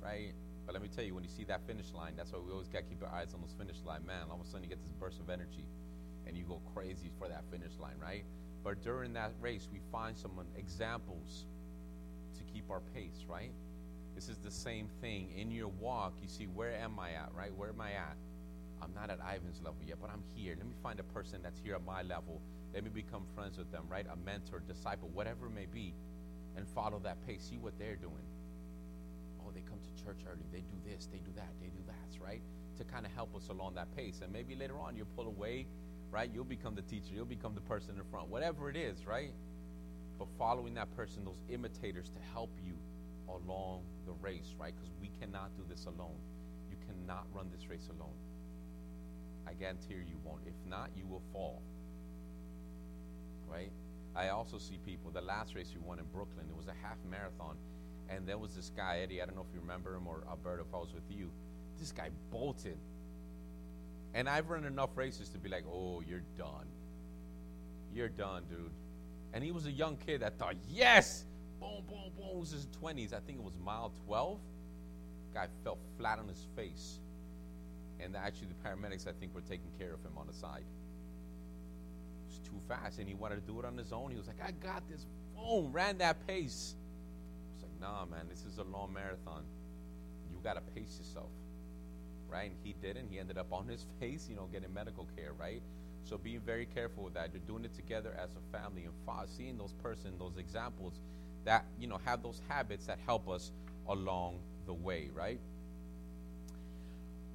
right? 0.01 0.33
But 0.65 0.73
let 0.73 0.81
me 0.81 0.89
tell 0.89 1.03
you, 1.03 1.15
when 1.15 1.23
you 1.23 1.29
see 1.29 1.43
that 1.45 1.65
finish 1.65 1.91
line, 1.93 2.13
that's 2.15 2.31
why 2.31 2.39
we 2.39 2.51
always 2.51 2.67
got 2.67 2.79
to 2.79 2.85
keep 2.85 3.03
our 3.03 3.13
eyes 3.13 3.33
on 3.33 3.41
those 3.41 3.55
finish 3.57 3.77
line. 3.85 4.05
Man, 4.05 4.27
all 4.29 4.39
of 4.39 4.45
a 4.45 4.49
sudden 4.49 4.63
you 4.63 4.69
get 4.69 4.81
this 4.81 4.93
burst 4.93 5.19
of 5.19 5.29
energy 5.29 5.65
and 6.25 6.37
you 6.37 6.43
go 6.43 6.61
crazy 6.73 7.09
for 7.19 7.27
that 7.27 7.43
finish 7.51 7.71
line, 7.79 7.95
right? 8.01 8.23
But 8.63 8.81
during 8.81 9.13
that 9.13 9.33
race, 9.41 9.67
we 9.71 9.79
find 9.91 10.17
someone 10.17 10.45
examples 10.55 11.45
to 12.37 12.43
keep 12.53 12.69
our 12.69 12.81
pace, 12.93 13.25
right? 13.27 13.51
This 14.15 14.29
is 14.29 14.37
the 14.37 14.51
same 14.51 14.87
thing. 15.01 15.33
In 15.35 15.51
your 15.51 15.67
walk, 15.67 16.13
you 16.21 16.29
see, 16.29 16.45
where 16.45 16.73
am 16.75 16.99
I 16.99 17.11
at, 17.11 17.31
right? 17.35 17.53
Where 17.53 17.69
am 17.69 17.81
I 17.81 17.93
at? 17.93 18.15
I'm 18.83 18.93
not 18.93 19.09
at 19.09 19.19
Ivan's 19.19 19.61
level 19.63 19.79
yet, 19.85 19.97
but 20.01 20.11
I'm 20.11 20.23
here. 20.35 20.55
Let 20.57 20.67
me 20.67 20.75
find 20.83 20.99
a 20.99 21.03
person 21.03 21.41
that's 21.43 21.59
here 21.59 21.75
at 21.75 21.85
my 21.85 22.03
level. 22.03 22.41
Let 22.73 22.83
me 22.83 22.89
become 22.89 23.23
friends 23.35 23.57
with 23.57 23.71
them, 23.71 23.85
right? 23.89 24.05
A 24.11 24.17
mentor, 24.17 24.61
disciple, 24.67 25.09
whatever 25.13 25.47
it 25.47 25.55
may 25.55 25.67
be, 25.67 25.93
and 26.57 26.67
follow 26.67 26.99
that 27.03 27.25
pace. 27.27 27.47
See 27.49 27.57
what 27.57 27.79
they're 27.79 27.95
doing 27.95 28.25
Oh, 29.45 29.51
they 29.53 29.61
come 29.61 29.79
to 29.83 30.03
church 30.03 30.19
early, 30.27 30.45
they 30.51 30.61
do 30.61 30.77
this, 30.85 31.07
they 31.11 31.19
do 31.19 31.31
that, 31.35 31.51
they 31.61 31.67
do 31.67 31.81
that, 31.87 32.23
right? 32.23 32.41
To 32.77 32.83
kind 32.83 33.05
of 33.05 33.11
help 33.13 33.35
us 33.35 33.49
along 33.49 33.75
that 33.75 33.93
pace. 33.95 34.21
And 34.23 34.31
maybe 34.31 34.55
later 34.55 34.79
on 34.79 34.95
you'll 34.95 35.11
pull 35.15 35.27
away, 35.27 35.67
right? 36.11 36.29
You'll 36.33 36.45
become 36.45 36.75
the 36.75 36.81
teacher, 36.83 37.13
you'll 37.13 37.25
become 37.25 37.55
the 37.55 37.61
person 37.61 37.97
in 37.97 38.03
front, 38.09 38.29
whatever 38.29 38.69
it 38.69 38.77
is, 38.77 39.05
right? 39.05 39.33
But 40.17 40.27
following 40.37 40.75
that 40.75 40.95
person, 40.95 41.25
those 41.25 41.41
imitators 41.49 42.09
to 42.09 42.19
help 42.33 42.51
you 42.63 42.75
along 43.27 43.83
the 44.05 44.13
race, 44.21 44.55
right? 44.59 44.73
Because 44.75 44.91
we 45.01 45.11
cannot 45.19 45.55
do 45.57 45.63
this 45.67 45.85
alone. 45.85 46.19
You 46.69 46.77
cannot 46.87 47.25
run 47.33 47.49
this 47.51 47.67
race 47.69 47.89
alone. 47.89 48.15
I 49.47 49.53
guarantee 49.53 49.93
you 49.93 50.17
won't. 50.23 50.41
If 50.45 50.53
not, 50.69 50.89
you 50.95 51.05
will 51.05 51.23
fall. 51.31 51.61
Right? 53.47 53.71
I 54.15 54.29
also 54.29 54.57
see 54.57 54.77
people, 54.85 55.11
the 55.11 55.21
last 55.21 55.55
race 55.55 55.71
we 55.73 55.81
won 55.85 55.99
in 55.99 56.05
Brooklyn, 56.05 56.45
it 56.49 56.55
was 56.55 56.67
a 56.67 56.75
half 56.85 56.97
marathon 57.09 57.57
and 58.09 58.27
there 58.27 58.37
was 58.37 58.55
this 58.55 58.71
guy, 58.75 58.99
Eddie, 59.01 59.21
I 59.21 59.25
don't 59.25 59.35
know 59.35 59.45
if 59.47 59.53
you 59.53 59.61
remember 59.61 59.95
him 59.95 60.07
or 60.07 60.23
Alberto, 60.29 60.63
if 60.67 60.73
I 60.73 60.77
was 60.77 60.93
with 60.93 61.09
you. 61.09 61.31
This 61.79 61.91
guy 61.91 62.09
bolted. 62.31 62.77
And 64.13 64.29
I've 64.29 64.49
run 64.49 64.65
enough 64.65 64.91
races 64.95 65.29
to 65.29 65.39
be 65.39 65.49
like, 65.49 65.63
oh, 65.71 66.03
you're 66.07 66.23
done. 66.37 66.67
You're 67.93 68.09
done, 68.09 68.43
dude. 68.49 68.71
And 69.33 69.43
he 69.43 69.51
was 69.51 69.65
a 69.65 69.71
young 69.71 69.97
kid 69.97 70.21
that 70.21 70.37
thought, 70.37 70.55
yes, 70.69 71.25
boom, 71.59 71.83
boom, 71.87 72.11
boom. 72.15 72.27
It 72.35 72.39
was 72.39 72.51
his 72.51 72.67
20s. 72.81 73.13
I 73.13 73.19
think 73.19 73.39
it 73.39 73.43
was 73.43 73.55
mile 73.63 73.91
12. 74.05 74.39
Guy 75.33 75.47
fell 75.63 75.79
flat 75.97 76.19
on 76.19 76.27
his 76.27 76.45
face 76.55 76.99
And 78.03 78.15
actually, 78.15 78.47
the 78.47 78.69
paramedics, 78.69 79.07
I 79.07 79.11
think, 79.19 79.33
were 79.33 79.41
taking 79.41 79.71
care 79.79 79.93
of 79.93 80.01
him 80.03 80.17
on 80.17 80.27
the 80.27 80.33
side. 80.33 80.63
It 80.63 82.27
was 82.27 82.39
too 82.39 82.59
fast, 82.67 82.99
and 82.99 83.07
he 83.07 83.13
wanted 83.13 83.35
to 83.35 83.41
do 83.41 83.59
it 83.59 83.65
on 83.65 83.77
his 83.77 83.91
own. 83.91 84.11
He 84.11 84.17
was 84.17 84.27
like, 84.27 84.41
I 84.43 84.51
got 84.51 84.87
this. 84.89 85.05
Boom, 85.35 85.71
ran 85.71 85.97
that 85.99 86.25
pace. 86.27 86.75
It's 87.55 87.63
like, 87.63 87.79
nah, 87.79 88.05
man, 88.05 88.27
this 88.29 88.45
is 88.45 88.57
a 88.57 88.63
long 88.63 88.93
marathon. 88.93 89.43
You 90.31 90.37
got 90.43 90.53
to 90.55 90.61
pace 90.73 90.97
yourself, 90.99 91.29
right? 92.29 92.51
And 92.51 92.57
he 92.63 92.75
didn't. 92.81 93.09
He 93.09 93.19
ended 93.19 93.37
up 93.37 93.51
on 93.51 93.67
his 93.67 93.85
face, 93.99 94.27
you 94.29 94.35
know, 94.35 94.47
getting 94.51 94.73
medical 94.73 95.07
care, 95.15 95.33
right? 95.39 95.61
So 96.03 96.17
being 96.17 96.41
very 96.41 96.65
careful 96.65 97.05
with 97.05 97.13
that. 97.13 97.29
You're 97.33 97.41
doing 97.47 97.63
it 97.63 97.73
together 97.73 98.13
as 98.21 98.31
a 98.35 98.57
family 98.57 98.83
and 98.85 98.93
seeing 99.29 99.57
those 99.57 99.73
person, 99.81 100.13
those 100.19 100.37
examples 100.37 100.99
that, 101.45 101.65
you 101.79 101.87
know, 101.87 101.99
have 102.03 102.21
those 102.21 102.41
habits 102.49 102.85
that 102.87 102.99
help 103.05 103.29
us 103.29 103.51
along 103.87 104.39
the 104.65 104.73
way, 104.73 105.09
right? 105.13 105.39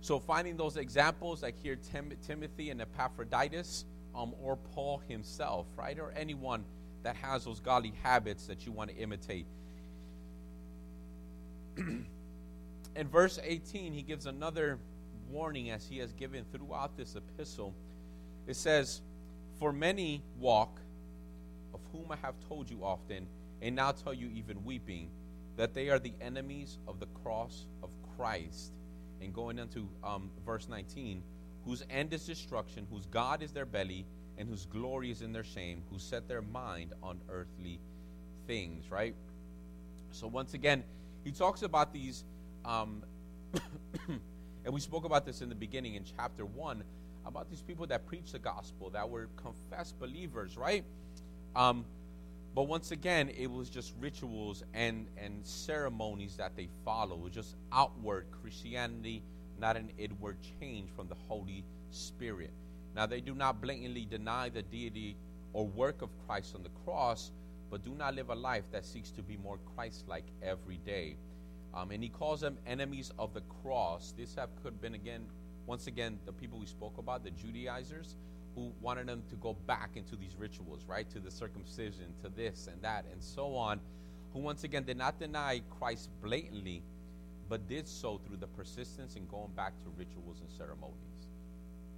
So 0.00 0.18
finding 0.20 0.56
those 0.56 0.76
examples 0.76 1.42
like 1.42 1.60
here 1.60 1.76
Tim- 1.76 2.12
Timothy 2.26 2.70
and 2.70 2.80
Epaphroditus, 2.80 3.84
um, 4.14 4.34
or 4.42 4.56
Paul 4.56 5.02
himself, 5.08 5.66
right? 5.76 5.98
Or 5.98 6.12
anyone 6.16 6.64
that 7.02 7.16
has 7.16 7.44
those 7.44 7.60
godly 7.60 7.92
habits 8.02 8.46
that 8.46 8.66
you 8.66 8.72
want 8.72 8.90
to 8.90 8.96
imitate. 8.96 9.46
In 11.76 13.08
verse 13.08 13.38
18, 13.42 13.92
he 13.92 14.02
gives 14.02 14.26
another 14.26 14.78
warning 15.30 15.70
as 15.70 15.86
he 15.86 15.98
has 15.98 16.12
given 16.12 16.44
throughout 16.50 16.96
this 16.96 17.14
epistle. 17.14 17.74
It 18.46 18.56
says, 18.56 19.02
For 19.58 19.72
many 19.72 20.22
walk, 20.38 20.80
of 21.74 21.80
whom 21.92 22.10
I 22.10 22.16
have 22.16 22.34
told 22.48 22.70
you 22.70 22.82
often, 22.82 23.26
and 23.62 23.76
now 23.76 23.92
tell 23.92 24.14
you 24.14 24.28
even 24.34 24.64
weeping, 24.64 25.10
that 25.56 25.74
they 25.74 25.90
are 25.90 25.98
the 25.98 26.14
enemies 26.20 26.78
of 26.88 26.98
the 26.98 27.06
cross 27.22 27.66
of 27.82 27.90
Christ. 28.16 28.72
And 29.20 29.32
going 29.34 29.58
into 29.58 29.88
um, 30.04 30.30
verse 30.44 30.68
19, 30.68 31.22
whose 31.64 31.84
end 31.90 32.12
is 32.12 32.24
destruction, 32.24 32.86
whose 32.90 33.06
God 33.06 33.42
is 33.42 33.52
their 33.52 33.66
belly, 33.66 34.06
and 34.38 34.48
whose 34.48 34.66
glory 34.66 35.10
is 35.10 35.22
in 35.22 35.32
their 35.32 35.44
shame, 35.44 35.82
who 35.90 35.98
set 35.98 36.28
their 36.28 36.42
mind 36.42 36.92
on 37.02 37.20
earthly 37.28 37.80
things, 38.46 38.90
right? 38.90 39.14
So 40.12 40.26
once 40.26 40.54
again, 40.54 40.84
he 41.24 41.32
talks 41.32 41.62
about 41.62 41.92
these, 41.92 42.24
um, 42.64 43.02
and 44.08 44.72
we 44.72 44.80
spoke 44.80 45.04
about 45.04 45.26
this 45.26 45.42
in 45.42 45.48
the 45.48 45.54
beginning 45.54 45.96
in 45.96 46.04
chapter 46.04 46.46
1, 46.46 46.82
about 47.26 47.50
these 47.50 47.62
people 47.62 47.86
that 47.88 48.06
preach 48.06 48.32
the 48.32 48.38
gospel, 48.38 48.90
that 48.90 49.08
were 49.08 49.28
confessed 49.36 49.98
believers, 49.98 50.56
right? 50.56 50.84
Um, 51.56 51.84
but 52.58 52.66
once 52.66 52.90
again, 52.90 53.30
it 53.38 53.48
was 53.48 53.70
just 53.70 53.94
rituals 54.00 54.64
and, 54.74 55.06
and 55.16 55.46
ceremonies 55.46 56.34
that 56.38 56.56
they 56.56 56.68
follow. 56.84 57.14
It 57.14 57.22
was 57.22 57.32
just 57.32 57.54
outward 57.70 58.26
Christianity, 58.42 59.22
not 59.60 59.76
an 59.76 59.92
inward 59.96 60.38
change 60.58 60.90
from 60.90 61.06
the 61.06 61.14
Holy 61.28 61.64
Spirit. 61.92 62.50
Now, 62.96 63.06
they 63.06 63.20
do 63.20 63.36
not 63.36 63.62
blatantly 63.62 64.06
deny 64.06 64.48
the 64.48 64.62
deity 64.62 65.16
or 65.52 65.68
work 65.68 66.02
of 66.02 66.10
Christ 66.26 66.56
on 66.56 66.64
the 66.64 66.70
cross, 66.84 67.30
but 67.70 67.84
do 67.84 67.94
not 67.94 68.16
live 68.16 68.28
a 68.28 68.34
life 68.34 68.64
that 68.72 68.84
seeks 68.84 69.12
to 69.12 69.22
be 69.22 69.36
more 69.36 69.60
Christ 69.76 70.08
like 70.08 70.26
every 70.42 70.78
day. 70.78 71.16
Um, 71.74 71.92
and 71.92 72.02
he 72.02 72.08
calls 72.08 72.40
them 72.40 72.58
enemies 72.66 73.12
of 73.20 73.34
the 73.34 73.42
cross. 73.62 74.14
This 74.18 74.34
have 74.34 74.48
could 74.64 74.72
have 74.72 74.82
been 74.82 74.94
again, 74.94 75.26
once 75.66 75.86
again, 75.86 76.18
the 76.26 76.32
people 76.32 76.58
we 76.58 76.66
spoke 76.66 76.98
about, 76.98 77.22
the 77.22 77.30
Judaizers, 77.30 78.16
who 78.58 78.72
wanted 78.80 79.06
them 79.06 79.22
to 79.30 79.36
go 79.36 79.54
back 79.66 79.90
into 79.94 80.16
these 80.16 80.34
rituals, 80.36 80.84
right? 80.86 81.08
To 81.10 81.20
the 81.20 81.30
circumcision, 81.30 82.06
to 82.22 82.28
this 82.28 82.68
and 82.70 82.80
that, 82.82 83.04
and 83.12 83.22
so 83.22 83.54
on. 83.54 83.80
Who 84.32 84.40
once 84.40 84.64
again 84.64 84.84
did 84.84 84.96
not 84.96 85.18
deny 85.18 85.62
Christ 85.78 86.10
blatantly, 86.22 86.82
but 87.48 87.68
did 87.68 87.86
so 87.86 88.20
through 88.26 88.38
the 88.38 88.46
persistence 88.48 89.14
in 89.16 89.26
going 89.26 89.52
back 89.56 89.72
to 89.84 89.90
rituals 89.96 90.40
and 90.40 90.50
ceremonies, 90.50 91.28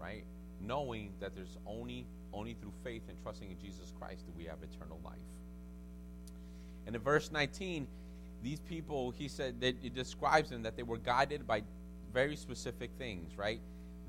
right? 0.01 0.25
Knowing 0.61 1.13
that 1.21 1.35
there's 1.35 1.57
only 1.67 2.07
only 2.33 2.55
through 2.55 2.73
faith 2.85 3.03
and 3.09 3.17
trusting 3.25 3.51
in 3.51 3.59
Jesus 3.59 3.93
Christ 3.99 4.25
do 4.25 4.33
we 4.37 4.45
have 4.45 4.59
eternal 4.63 5.01
life. 5.05 5.19
And 6.87 6.95
in 6.95 7.03
verse 7.03 7.33
19, 7.33 7.89
these 8.45 8.61
people, 8.61 9.11
he 9.11 9.27
said 9.27 9.61
that 9.63 9.75
it 9.83 9.95
describes 9.95 10.51
them 10.51 10.63
that 10.63 10.77
they 10.77 10.85
were 10.85 10.99
guided 10.99 11.45
by 11.45 11.63
very 12.13 12.37
specific 12.37 12.91
things, 12.99 13.37
right? 13.37 13.61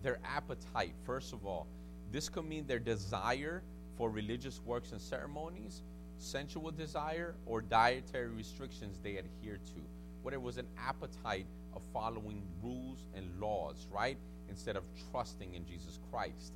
Their 0.03 0.19
appetite, 0.23 0.93
first 1.05 1.33
of 1.33 1.47
all. 1.47 1.65
This 2.11 2.29
could 2.29 2.45
mean 2.45 2.67
their 2.67 2.79
desire 2.79 3.63
for 3.97 4.09
religious 4.09 4.61
works 4.65 4.91
and 4.91 5.01
ceremonies, 5.01 5.81
sensual 6.17 6.71
desire, 6.71 7.35
or 7.45 7.61
dietary 7.61 8.29
restrictions 8.29 8.99
they 9.01 9.17
adhere 9.17 9.57
to. 9.57 9.81
Whether 10.21 10.37
it 10.37 10.41
was 10.41 10.57
an 10.57 10.67
appetite 10.77 11.47
of 11.73 11.81
following 11.93 12.43
rules 12.61 13.07
and 13.15 13.39
laws, 13.39 13.87
right? 13.91 14.17
Instead 14.49 14.75
of 14.75 14.83
trusting 15.11 15.53
in 15.53 15.65
Jesus 15.65 15.99
Christ. 16.11 16.53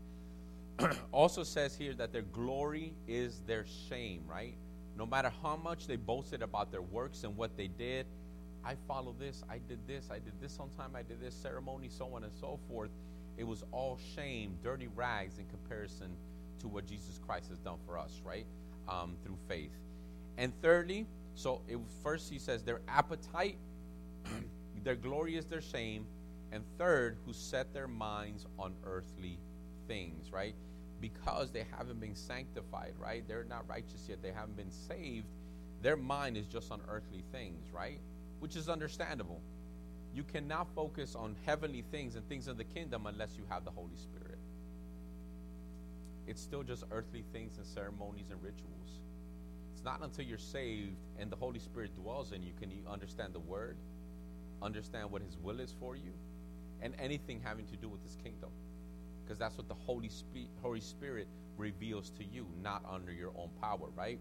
also 1.11 1.43
says 1.43 1.75
here 1.75 1.93
that 1.93 2.11
their 2.11 2.21
glory 2.21 2.93
is 3.07 3.41
their 3.47 3.65
shame, 3.89 4.23
right? 4.27 4.55
No 4.97 5.05
matter 5.05 5.31
how 5.41 5.55
much 5.55 5.87
they 5.87 5.95
boasted 5.95 6.41
about 6.41 6.71
their 6.71 6.81
works 6.81 7.23
and 7.23 7.35
what 7.35 7.55
they 7.57 7.67
did, 7.67 8.05
I 8.63 8.75
follow 8.87 9.15
this, 9.17 9.43
I 9.49 9.59
did 9.59 9.85
this, 9.87 10.09
I 10.11 10.15
did 10.15 10.33
this 10.41 10.51
sometime, 10.51 10.95
I 10.95 11.03
did 11.03 11.21
this 11.21 11.35
ceremony, 11.35 11.89
so 11.89 12.13
on 12.13 12.23
and 12.23 12.33
so 12.33 12.59
forth. 12.67 12.89
It 13.37 13.45
was 13.45 13.63
all 13.71 13.99
shame, 14.15 14.57
dirty 14.63 14.87
rags 14.87 15.37
in 15.37 15.45
comparison 15.45 16.15
to 16.59 16.67
what 16.67 16.85
Jesus 16.85 17.19
Christ 17.25 17.49
has 17.49 17.59
done 17.59 17.77
for 17.85 17.97
us, 17.97 18.21
right? 18.23 18.45
Um, 18.87 19.17
through 19.23 19.37
faith. 19.47 19.71
And 20.37 20.53
thirdly, 20.61 21.05
so 21.35 21.61
it, 21.67 21.77
first 22.03 22.29
he 22.29 22.39
says 22.39 22.63
their 22.63 22.81
appetite, 22.87 23.57
their 24.83 24.95
glory 24.95 25.35
is 25.35 25.45
their 25.45 25.61
shame. 25.61 26.05
And 26.51 26.63
third, 26.77 27.17
who 27.25 27.33
set 27.33 27.73
their 27.73 27.87
minds 27.87 28.45
on 28.57 28.73
earthly 28.85 29.39
things, 29.87 30.31
right? 30.31 30.55
Because 31.01 31.51
they 31.51 31.65
haven't 31.77 31.99
been 31.99 32.15
sanctified, 32.15 32.93
right? 32.97 33.27
They're 33.27 33.43
not 33.43 33.67
righteous 33.67 34.05
yet. 34.07 34.21
They 34.21 34.31
haven't 34.31 34.55
been 34.55 34.71
saved. 34.71 35.27
Their 35.81 35.97
mind 35.97 36.37
is 36.37 36.45
just 36.47 36.71
on 36.71 36.81
earthly 36.87 37.23
things, 37.31 37.71
right? 37.73 37.99
Which 38.39 38.55
is 38.55 38.69
understandable. 38.69 39.41
You 40.15 40.23
cannot 40.23 40.73
focus 40.73 41.13
on 41.13 41.35
heavenly 41.45 41.83
things 41.91 42.15
and 42.15 42.27
things 42.29 42.47
of 42.47 42.55
the 42.55 42.63
kingdom 42.63 43.05
unless 43.05 43.35
you 43.37 43.43
have 43.49 43.65
the 43.65 43.71
Holy 43.71 43.97
Spirit. 43.97 44.39
It's 46.25 46.41
still 46.41 46.63
just 46.63 46.85
earthly 46.89 47.25
things 47.33 47.57
and 47.57 47.67
ceremonies 47.67 48.31
and 48.31 48.41
rituals. 48.41 49.01
It's 49.73 49.83
not 49.83 50.01
until 50.01 50.23
you're 50.23 50.37
saved 50.37 50.95
and 51.19 51.29
the 51.29 51.35
Holy 51.35 51.59
Spirit 51.59 51.93
dwells 51.95 52.31
in 52.31 52.43
you 52.43 52.53
can 52.57 52.71
you 52.71 52.79
understand 52.89 53.33
the 53.33 53.41
word, 53.41 53.75
understand 54.61 55.11
what 55.11 55.21
his 55.21 55.37
will 55.37 55.59
is 55.59 55.75
for 55.81 55.97
you, 55.97 56.13
and 56.81 56.95
anything 56.97 57.41
having 57.43 57.65
to 57.67 57.75
do 57.75 57.89
with 57.89 58.01
his 58.01 58.15
kingdom. 58.23 58.51
Because 59.21 59.37
that's 59.37 59.57
what 59.57 59.67
the 59.67 59.75
Holy, 59.75 60.09
Holy 60.61 60.79
Spirit 60.79 61.27
reveals 61.57 62.09
to 62.11 62.23
you, 62.23 62.47
not 62.63 62.85
under 62.89 63.11
your 63.11 63.31
own 63.35 63.49
power, 63.61 63.89
right? 63.97 64.19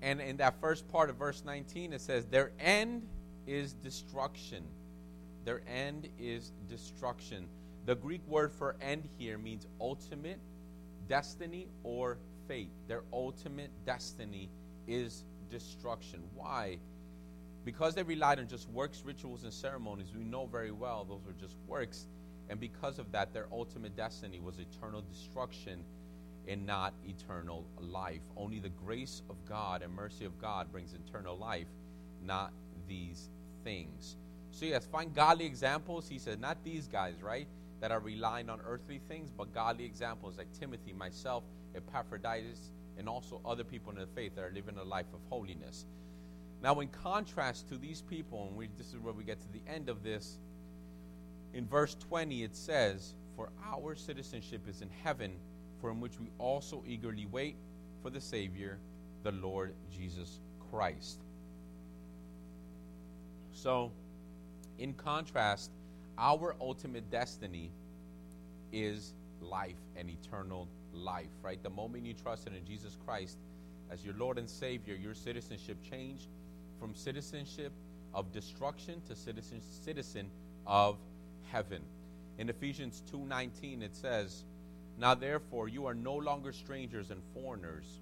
And 0.00 0.18
in 0.20 0.38
that 0.38 0.60
first 0.62 0.88
part 0.88 1.10
of 1.10 1.16
verse 1.16 1.42
19, 1.44 1.92
it 1.92 2.00
says, 2.00 2.24
Their 2.24 2.52
end 2.58 3.06
is 3.46 3.72
destruction. 3.72 4.64
Their 5.44 5.62
end 5.66 6.08
is 6.18 6.52
destruction. 6.68 7.48
The 7.86 7.94
Greek 7.94 8.26
word 8.28 8.52
for 8.52 8.76
end 8.80 9.08
here 9.18 9.38
means 9.38 9.66
ultimate 9.80 10.38
destiny 11.08 11.68
or 11.82 12.18
fate. 12.46 12.70
Their 12.88 13.02
ultimate 13.12 13.70
destiny 13.84 14.50
is 14.86 15.24
destruction. 15.50 16.22
Why? 16.34 16.78
Because 17.64 17.94
they 17.94 18.02
relied 18.02 18.38
on 18.38 18.48
just 18.48 18.68
works, 18.70 19.02
rituals, 19.04 19.44
and 19.44 19.52
ceremonies, 19.52 20.12
we 20.16 20.24
know 20.24 20.46
very 20.46 20.72
well 20.72 21.04
those 21.04 21.24
were 21.24 21.32
just 21.32 21.56
works. 21.66 22.06
And 22.48 22.58
because 22.58 22.98
of 22.98 23.10
that, 23.12 23.32
their 23.32 23.46
ultimate 23.52 23.96
destiny 23.96 24.40
was 24.40 24.58
eternal 24.58 25.02
destruction 25.02 25.84
and 26.48 26.66
not 26.66 26.92
eternal 27.06 27.64
life. 27.80 28.22
Only 28.36 28.58
the 28.58 28.68
grace 28.68 29.22
of 29.30 29.36
God 29.48 29.82
and 29.82 29.92
mercy 29.92 30.24
of 30.24 30.40
God 30.40 30.72
brings 30.72 30.92
eternal 30.92 31.36
life, 31.36 31.68
not 32.24 32.52
these 32.88 33.28
things. 33.64 34.16
So, 34.50 34.66
yes, 34.66 34.86
find 34.86 35.14
godly 35.14 35.46
examples. 35.46 36.08
He 36.08 36.18
said, 36.18 36.40
not 36.40 36.62
these 36.62 36.86
guys, 36.86 37.22
right, 37.22 37.48
that 37.80 37.90
are 37.90 38.00
relying 38.00 38.50
on 38.50 38.60
earthly 38.66 39.00
things, 39.08 39.30
but 39.30 39.52
godly 39.52 39.84
examples 39.84 40.36
like 40.38 40.52
Timothy, 40.58 40.92
myself, 40.92 41.44
Epaphroditus, 41.74 42.70
and 42.98 43.08
also 43.08 43.40
other 43.44 43.64
people 43.64 43.92
in 43.92 43.98
the 43.98 44.06
faith 44.06 44.34
that 44.36 44.44
are 44.44 44.52
living 44.54 44.76
a 44.76 44.84
life 44.84 45.06
of 45.14 45.20
holiness. 45.30 45.86
Now, 46.62 46.78
in 46.80 46.88
contrast 46.88 47.68
to 47.70 47.76
these 47.76 48.02
people, 48.02 48.46
and 48.48 48.56
we, 48.56 48.68
this 48.76 48.88
is 48.88 48.98
where 48.98 49.12
we 49.12 49.24
get 49.24 49.40
to 49.40 49.48
the 49.52 49.62
end 49.66 49.88
of 49.88 50.02
this, 50.02 50.38
in 51.54 51.66
verse 51.66 51.96
20 52.08 52.44
it 52.44 52.54
says, 52.54 53.14
For 53.36 53.48
our 53.66 53.94
citizenship 53.94 54.68
is 54.68 54.80
in 54.80 54.90
heaven, 55.02 55.32
from 55.80 56.00
which 56.00 56.20
we 56.20 56.30
also 56.38 56.84
eagerly 56.86 57.26
wait 57.26 57.56
for 58.02 58.10
the 58.10 58.20
Savior, 58.20 58.78
the 59.24 59.32
Lord 59.32 59.74
Jesus 59.90 60.40
Christ. 60.70 61.20
So, 63.62 63.92
in 64.80 64.92
contrast, 64.94 65.70
our 66.18 66.56
ultimate 66.60 67.08
destiny 67.12 67.70
is 68.72 69.14
life 69.40 69.78
and 69.94 70.10
eternal 70.10 70.66
life, 70.92 71.30
right? 71.44 71.62
The 71.62 71.70
moment 71.70 72.04
you 72.04 72.12
trusted 72.12 72.56
in 72.56 72.64
Jesus 72.64 72.98
Christ 73.06 73.38
as 73.88 74.04
your 74.04 74.14
Lord 74.14 74.36
and 74.36 74.50
Savior, 74.50 74.96
your 74.96 75.14
citizenship 75.14 75.76
changed 75.88 76.26
from 76.80 76.92
citizenship 76.96 77.72
of 78.12 78.32
destruction 78.32 79.00
to 79.06 79.14
citizen, 79.14 79.60
citizen 79.84 80.28
of 80.66 80.98
heaven. 81.52 81.82
In 82.38 82.48
Ephesians 82.48 83.00
2:19 83.12 83.80
it 83.80 83.94
says, 83.94 84.44
"Now 84.98 85.14
therefore 85.14 85.68
you 85.68 85.86
are 85.86 85.94
no 85.94 86.16
longer 86.16 86.52
strangers 86.52 87.12
and 87.12 87.22
foreigners, 87.32 88.00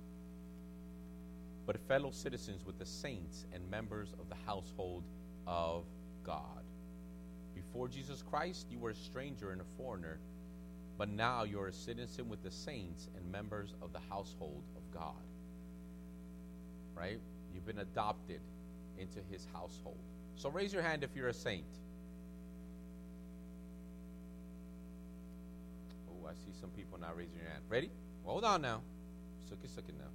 but 1.66 1.76
fellow 1.80 2.12
citizens 2.12 2.64
with 2.64 2.78
the 2.78 2.86
saints 2.86 3.44
and 3.52 3.70
members 3.70 4.14
of 4.14 4.30
the 4.30 4.36
household 4.46 5.04
of 5.47 5.84
God." 6.22 6.64
Before 7.55 7.88
Jesus 7.88 8.22
Christ, 8.22 8.66
you 8.70 8.78
were 8.78 8.91
a 8.91 8.95
stranger 8.95 9.53
and 9.53 9.61
a 9.61 9.64
foreigner, 9.76 10.18
but 10.99 11.09
now 11.09 11.45
you're 11.45 11.68
a 11.68 11.72
citizen 11.72 12.28
with 12.28 12.43
the 12.43 12.51
saints 12.51 13.09
and 13.16 13.30
members 13.30 13.74
of 13.80 13.93
the 13.93 14.01
household 14.01 14.62
of 14.76 14.91
God. 14.91 15.22
Right? 16.95 17.20
You've 17.55 17.66
been 17.66 17.78
adopted 17.78 18.41
into 18.99 19.20
his 19.30 19.47
household. 19.53 19.99
So 20.36 20.51
raise 20.51 20.72
your 20.72 20.82
hand 20.82 21.05
if 21.05 21.14
you're 21.14 21.28
a 21.28 21.34
saint. 21.34 21.64
Oh, 26.09 26.26
I 26.26 26.34
see 26.34 26.53
some 26.61 26.70
people 26.70 26.99
not 26.99 27.16
raising 27.16 27.36
your 27.36 27.49
hand. 27.49 27.62
Ready? 27.68 27.91
Hold 28.24 28.45
on 28.45 28.62
now. 28.62 28.82
Suck 29.49 29.59
it 29.88 29.95
now. 29.99 30.11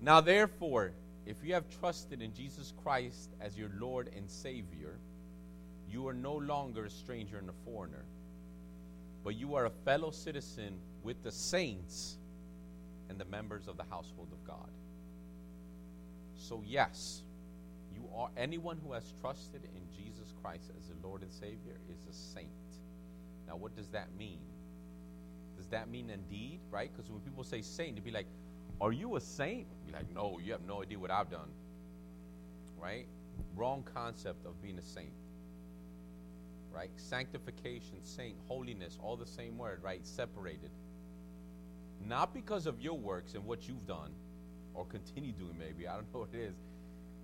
Now, 0.00 0.20
therefore, 0.20 0.92
if 1.26 1.36
you 1.44 1.54
have 1.54 1.64
trusted 1.80 2.20
in 2.20 2.34
Jesus 2.34 2.72
Christ 2.82 3.30
as 3.40 3.56
your 3.56 3.70
Lord 3.78 4.10
and 4.16 4.28
Savior, 4.30 4.98
you 5.88 6.08
are 6.08 6.14
no 6.14 6.34
longer 6.34 6.86
a 6.86 6.90
stranger 6.90 7.38
and 7.38 7.48
a 7.48 7.52
foreigner, 7.64 8.04
but 9.22 9.36
you 9.36 9.54
are 9.54 9.66
a 9.66 9.70
fellow 9.70 10.10
citizen 10.10 10.78
with 11.02 11.22
the 11.22 11.30
saints 11.30 12.18
and 13.08 13.18
the 13.18 13.24
members 13.26 13.68
of 13.68 13.76
the 13.76 13.84
household 13.84 14.28
of 14.32 14.44
God. 14.44 14.70
So, 16.34 16.62
yes, 16.66 17.22
you 17.94 18.08
are 18.16 18.30
anyone 18.36 18.80
who 18.84 18.92
has 18.92 19.12
trusted 19.20 19.62
in 19.64 20.04
Jesus 20.04 20.32
Christ 20.42 20.70
as 20.78 20.88
the 20.88 21.06
Lord 21.06 21.22
and 21.22 21.32
Savior 21.32 21.76
is 21.90 22.06
a 22.10 22.12
saint. 22.12 22.48
Now, 23.46 23.56
what 23.56 23.76
does 23.76 23.88
that 23.88 24.08
mean? 24.18 24.40
Does 25.56 25.66
that 25.68 25.88
mean 25.88 26.10
indeed, 26.10 26.60
right? 26.70 26.90
Because 26.92 27.10
when 27.10 27.20
people 27.20 27.44
say 27.44 27.62
saint, 27.62 27.94
they'd 27.94 28.04
be 28.04 28.10
like, 28.10 28.26
Are 28.82 28.90
you 28.90 29.14
a 29.14 29.20
saint? 29.20 29.68
Be 29.86 29.92
like, 29.92 30.12
No, 30.12 30.40
you 30.44 30.50
have 30.52 30.66
no 30.66 30.82
idea 30.82 30.98
what 30.98 31.12
I've 31.12 31.30
done. 31.30 31.48
Right? 32.76 33.06
Wrong 33.54 33.84
concept 33.94 34.44
of 34.44 34.60
being 34.60 34.76
a 34.76 34.82
saint. 34.82 35.12
Right? 36.74 36.90
Sanctification, 36.96 38.02
saint, 38.02 38.34
holiness, 38.48 38.98
all 39.00 39.16
the 39.16 39.26
same 39.26 39.56
word, 39.56 39.80
right? 39.82 40.04
Separated. 40.04 40.70
Not 42.04 42.34
because 42.34 42.66
of 42.66 42.80
your 42.80 42.94
works 42.98 43.34
and 43.34 43.44
what 43.44 43.68
you've 43.68 43.86
done, 43.86 44.10
or 44.74 44.84
continue 44.86 45.32
doing 45.32 45.56
maybe, 45.56 45.86
I 45.86 45.94
don't 45.94 46.12
know 46.12 46.20
what 46.30 46.34
it 46.34 46.40
is, 46.40 46.54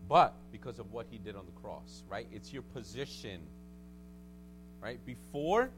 but 0.08 0.34
because 0.52 0.78
of 0.78 0.92
what 0.92 1.06
he 1.10 1.18
did 1.18 1.34
on 1.34 1.44
the 1.44 1.60
cross, 1.60 2.04
right? 2.08 2.28
It's 2.30 2.52
your 2.52 2.62
position, 2.62 3.40
right? 4.80 5.04
Before, 5.04 5.70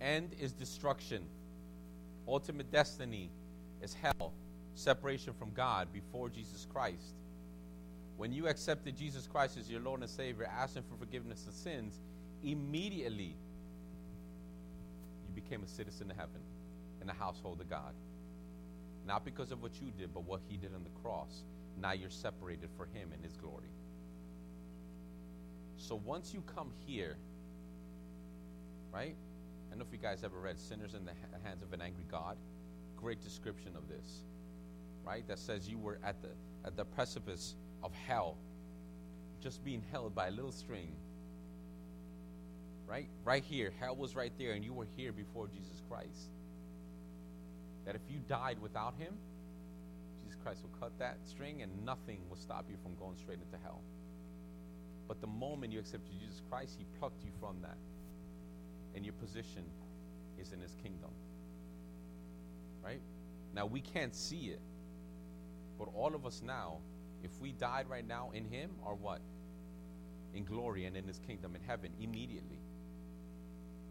end 0.00 0.36
is 0.38 0.52
destruction. 0.52 1.24
Ultimate 2.26 2.70
destiny 2.72 3.30
is 3.82 3.94
hell, 3.94 4.32
separation 4.74 5.32
from 5.34 5.52
God 5.52 5.92
before 5.92 6.28
Jesus 6.28 6.66
Christ. 6.72 7.14
When 8.16 8.32
you 8.32 8.48
accepted 8.48 8.96
Jesus 8.96 9.26
Christ 9.26 9.56
as 9.56 9.70
your 9.70 9.80
Lord 9.80 10.00
and 10.00 10.08
Savior, 10.08 10.46
asking 10.46 10.84
for 10.88 10.96
forgiveness 10.96 11.46
of 11.46 11.54
sins, 11.54 12.00
immediately 12.42 13.36
you 15.26 15.34
became 15.34 15.62
a 15.62 15.66
citizen 15.68 16.10
of 16.10 16.16
heaven 16.16 16.40
in 17.00 17.06
the 17.06 17.12
household 17.12 17.60
of 17.60 17.68
God. 17.68 17.92
Not 19.06 19.24
because 19.24 19.50
of 19.52 19.62
what 19.62 19.72
you 19.80 19.90
did, 19.98 20.14
but 20.14 20.24
what 20.24 20.40
He 20.48 20.56
did 20.56 20.74
on 20.74 20.84
the 20.84 21.02
cross. 21.02 21.42
Now 21.78 21.92
you're 21.92 22.08
separated 22.08 22.70
for 22.76 22.86
Him 22.86 23.10
in 23.12 23.22
His 23.22 23.36
glory. 23.36 23.68
So 25.76 26.00
once 26.04 26.32
you 26.32 26.42
come 26.54 26.72
here, 26.86 27.16
right? 28.92 29.16
I 29.74 29.76
don't 29.76 29.88
know 29.88 29.92
if 29.92 30.00
you 30.00 30.08
guys 30.08 30.22
ever 30.22 30.38
read 30.38 30.60
Sinners 30.60 30.94
in 30.94 31.04
the 31.04 31.10
Hands 31.42 31.60
of 31.60 31.72
an 31.72 31.80
Angry 31.82 32.04
God. 32.08 32.36
Great 32.94 33.20
description 33.20 33.74
of 33.74 33.88
this, 33.88 34.22
right? 35.04 35.26
That 35.26 35.40
says 35.40 35.68
you 35.68 35.78
were 35.78 35.98
at 36.04 36.22
the 36.22 36.28
at 36.64 36.76
the 36.76 36.84
precipice 36.84 37.56
of 37.82 37.92
hell, 37.92 38.36
just 39.42 39.64
being 39.64 39.82
held 39.90 40.14
by 40.14 40.28
a 40.28 40.30
little 40.30 40.52
string. 40.52 40.92
Right? 42.86 43.08
Right 43.24 43.42
here. 43.42 43.72
Hell 43.80 43.96
was 43.96 44.14
right 44.14 44.30
there, 44.38 44.52
and 44.52 44.64
you 44.64 44.72
were 44.72 44.86
here 44.96 45.10
before 45.10 45.48
Jesus 45.48 45.82
Christ. 45.90 46.30
That 47.84 47.96
if 47.96 48.02
you 48.08 48.20
died 48.28 48.58
without 48.62 48.94
him, 48.96 49.14
Jesus 50.22 50.38
Christ 50.40 50.62
will 50.62 50.78
cut 50.78 50.96
that 51.00 51.16
string 51.24 51.62
and 51.62 51.84
nothing 51.84 52.20
will 52.28 52.36
stop 52.36 52.66
you 52.70 52.76
from 52.80 52.94
going 52.94 53.16
straight 53.16 53.40
into 53.40 53.58
hell. 53.64 53.82
But 55.08 55.20
the 55.20 55.26
moment 55.26 55.72
you 55.72 55.80
accepted 55.80 56.12
Jesus 56.20 56.42
Christ, 56.48 56.76
he 56.78 56.86
plucked 57.00 57.24
you 57.24 57.32
from 57.40 57.56
that. 57.62 57.76
And 58.94 59.04
your 59.04 59.14
position 59.14 59.64
is 60.38 60.52
in 60.52 60.60
his 60.60 60.74
kingdom. 60.82 61.10
Right? 62.82 63.00
Now, 63.54 63.66
we 63.66 63.80
can't 63.80 64.14
see 64.14 64.46
it. 64.50 64.60
But 65.78 65.88
all 65.94 66.14
of 66.14 66.26
us 66.26 66.42
now, 66.44 66.78
if 67.22 67.30
we 67.40 67.52
died 67.52 67.86
right 67.88 68.06
now 68.06 68.30
in 68.32 68.44
him, 68.44 68.70
are 68.84 68.94
what? 68.94 69.20
In 70.34 70.44
glory 70.44 70.84
and 70.84 70.96
in 70.96 71.06
his 71.06 71.18
kingdom 71.20 71.54
in 71.54 71.62
heaven 71.62 71.92
immediately. 72.00 72.58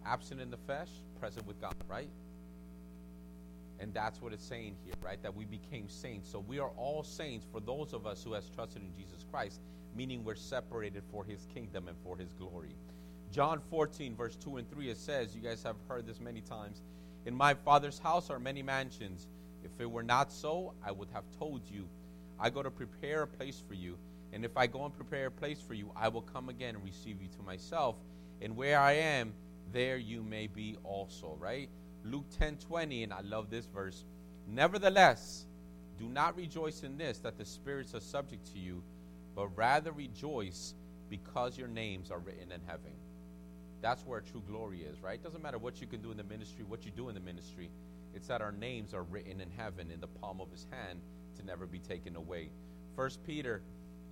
Absent 0.06 0.41
in 0.41 0.49
the 0.49 0.58
flesh, 0.58 0.89
present 1.20 1.47
with 1.47 1.60
God, 1.60 1.76
right? 1.88 2.10
And 3.80 3.93
that's 3.93 4.22
what 4.22 4.34
it's 4.34 4.45
saying 4.45 4.76
here, 4.86 4.93
right? 5.01 5.22
That 5.24 5.36
we 5.36 5.45
became 5.45 5.89
saints. 5.89 6.30
So 6.30 6.39
we 6.39 6.60
are 6.60 6.70
all 6.78 7.04
saints 7.04 7.45
for 7.51 7.60
those 7.60 7.93
of 7.93 8.06
us 8.06 8.24
who 8.24 8.34
has 8.34 8.49
trusted 8.49 8.82
in 8.82 8.93
Jesus 8.93 9.26
Christ, 9.32 9.62
meaning 9.95 10.24
we're 10.24 10.36
separated 10.36 11.04
for 11.12 11.24
his 11.26 11.45
kingdom 11.54 11.88
and 11.88 11.97
for 12.04 12.18
his 12.18 12.32
glory. 12.34 12.76
John 13.34 13.59
14, 13.71 14.15
verse 14.15 14.36
2 14.36 14.57
and 14.57 14.69
3, 14.69 14.91
it 14.91 14.97
says, 14.97 15.36
you 15.36 15.41
guys 15.41 15.63
have 15.63 15.75
heard 15.89 16.05
this 16.05 16.19
many 16.19 16.39
times, 16.39 16.84
in 17.25 17.34
my 17.34 17.55
father's 17.55 17.97
house 17.97 18.29
are 18.29 18.38
many 18.38 18.61
mansions. 18.61 19.27
If 19.63 19.71
it 19.79 19.89
were 19.89 20.03
not 20.03 20.31
so, 20.31 20.75
I 20.86 20.91
would 20.91 21.07
have 21.13 21.23
told 21.39 21.63
you. 21.67 21.89
I 22.39 22.51
go 22.51 22.61
to 22.61 22.69
prepare 22.69 23.23
a 23.23 23.27
place 23.27 23.59
for 23.67 23.73
you. 23.73 23.97
And 24.34 24.45
if 24.45 24.55
I 24.55 24.67
go 24.67 24.86
and 24.86 24.93
prepare 24.93 25.27
a 25.27 25.31
place 25.31 25.59
for 25.59 25.73
you, 25.73 25.91
I 25.95 26.09
will 26.09 26.21
come 26.21 26.49
again 26.49 26.75
and 26.75 26.84
receive 26.84 27.23
you 27.23 27.27
to 27.29 27.41
myself. 27.41 27.95
And 28.39 28.55
where 28.55 28.79
I 28.79 28.91
am, 28.91 29.34
there 29.71 29.97
you 29.97 30.21
may 30.21 30.45
be 30.45 30.77
also, 30.84 31.36
right? 31.39 31.69
Luke 32.03 32.25
10 32.38 32.57
20, 32.57 33.03
and 33.03 33.13
I 33.13 33.21
love 33.21 33.49
this 33.49 33.65
verse. 33.65 34.05
Nevertheless, 34.47 35.47
do 35.97 36.07
not 36.07 36.38
rejoice 36.38 36.84
in 36.84 36.97
this, 36.97 37.17
that 37.19 37.39
the 37.39 37.45
spirits 37.45 37.95
are 37.95 37.99
subject 37.99 38.53
to 38.53 38.59
you, 38.59 38.84
but 39.36 39.47
rather 39.57 39.91
rejoice 39.91 40.75
because 41.09 41.57
your 41.57 41.67
names 41.67 42.11
are 42.11 42.19
written 42.19 42.51
in 42.51 42.61
heaven. 42.67 42.91
That's 43.84 44.05
where 44.05 44.21
true 44.21 44.41
glory 44.47 44.84
is, 44.84 45.01
right? 45.01 45.15
It 45.15 45.23
doesn't 45.23 45.43
matter 45.43 45.57
what 45.57 45.81
you 45.81 45.88
can 45.88 46.01
do 46.01 46.09
in 46.09 46.15
the 46.15 46.23
ministry, 46.23 46.63
what 46.63 46.86
you 46.86 46.91
do 46.91 47.09
in 47.09 47.15
the 47.15 47.19
ministry. 47.19 47.69
It's 48.15 48.27
that 48.27 48.41
our 48.41 48.53
names 48.53 48.93
are 48.93 49.03
written 49.03 49.41
in 49.41 49.49
heaven 49.57 49.91
in 49.91 49.99
the 49.99 50.07
palm 50.07 50.39
of 50.39 50.49
his 50.49 50.65
hand 50.71 51.01
to 51.36 51.45
never 51.45 51.65
be 51.65 51.79
taken 51.79 52.15
away. 52.15 52.49
First 52.95 53.21
Peter 53.25 53.61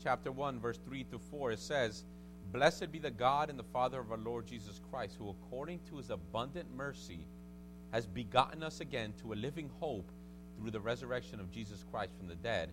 chapter 0.04 0.30
1, 0.30 0.60
verse 0.60 0.78
3 0.86 1.06
to 1.06 1.20
4, 1.20 1.54
it 1.54 1.60
says, 1.60 2.04
Blessed 2.52 2.92
be 2.92 3.00
the 3.00 3.12
God 3.12 3.50
and 3.50 3.58
the 3.58 3.64
Father 3.64 4.02
of 4.02 4.12
our 4.12 4.18
Lord 4.18 4.46
Jesus 4.46 4.82
Christ, 4.92 5.16
who 5.18 5.30
according 5.30 5.80
to 5.90 5.96
his 5.96 6.10
abundant 6.10 6.68
mercy 6.76 7.26
has 7.94 8.06
begotten 8.06 8.64
us 8.64 8.82
again 8.82 9.14
to 9.22 9.32
a 9.32 9.36
living 9.36 9.70
hope 9.80 10.12
through 10.58 10.72
the 10.72 10.82
resurrection 10.82 11.40
of 11.40 11.50
Jesus 11.50 11.86
Christ 11.90 12.12
from 12.18 12.28
the 12.28 12.36
dead, 12.36 12.72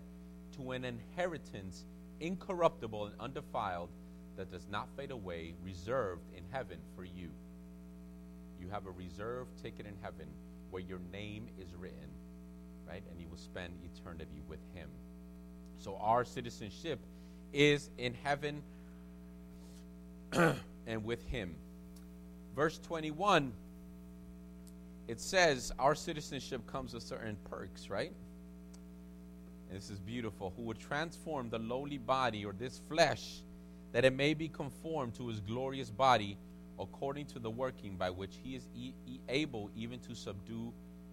to 0.57 0.71
an 0.71 0.83
inheritance 0.83 1.85
incorruptible 2.19 3.05
and 3.05 3.15
undefiled 3.21 3.89
that 4.39 4.49
does 4.49 4.67
not 4.71 4.87
fade 4.95 5.11
away, 5.11 5.53
reserved 5.61 6.23
in 6.33 6.45
heaven 6.49 6.77
for 6.95 7.03
you. 7.03 7.29
You 8.57 8.69
have 8.69 8.85
a 8.85 8.91
reserved 8.91 9.61
ticket 9.61 9.85
in 9.85 9.95
heaven 10.01 10.27
where 10.71 10.81
your 10.81 10.99
name 11.11 11.49
is 11.59 11.75
written, 11.75 12.09
right? 12.87 13.03
And 13.11 13.19
you 13.19 13.27
will 13.27 13.37
spend 13.37 13.73
eternity 13.83 14.41
with 14.47 14.61
him. 14.73 14.87
So 15.77 15.97
our 15.97 16.23
citizenship 16.23 16.99
is 17.51 17.89
in 17.97 18.13
heaven 18.23 18.63
and 20.31 21.03
with 21.03 21.21
him. 21.27 21.55
Verse 22.55 22.79
21 22.79 23.51
it 25.09 25.19
says 25.19 25.73
our 25.79 25.95
citizenship 25.95 26.65
comes 26.67 26.93
with 26.93 27.01
certain 27.01 27.35
perks, 27.49 27.89
right? 27.89 28.13
And 29.67 29.77
this 29.77 29.89
is 29.89 29.99
beautiful. 29.99 30.53
Who 30.55 30.61
would 30.63 30.79
transform 30.79 31.49
the 31.49 31.57
lowly 31.57 31.97
body 31.97 32.45
or 32.45 32.53
this 32.53 32.79
flesh 32.87 33.41
that 33.91 34.05
it 34.05 34.13
may 34.13 34.33
be 34.33 34.47
conformed 34.47 35.15
to 35.15 35.27
his 35.27 35.39
glorious 35.39 35.89
body 35.89 36.37
according 36.79 37.25
to 37.25 37.39
the 37.39 37.49
working 37.49 37.95
by 37.95 38.09
which 38.09 38.37
he 38.43 38.55
is 38.55 38.67
e- 38.75 38.93
e- 39.07 39.19
able 39.27 39.69
even 39.75 39.99
to 39.99 40.15
subdue 40.15 40.71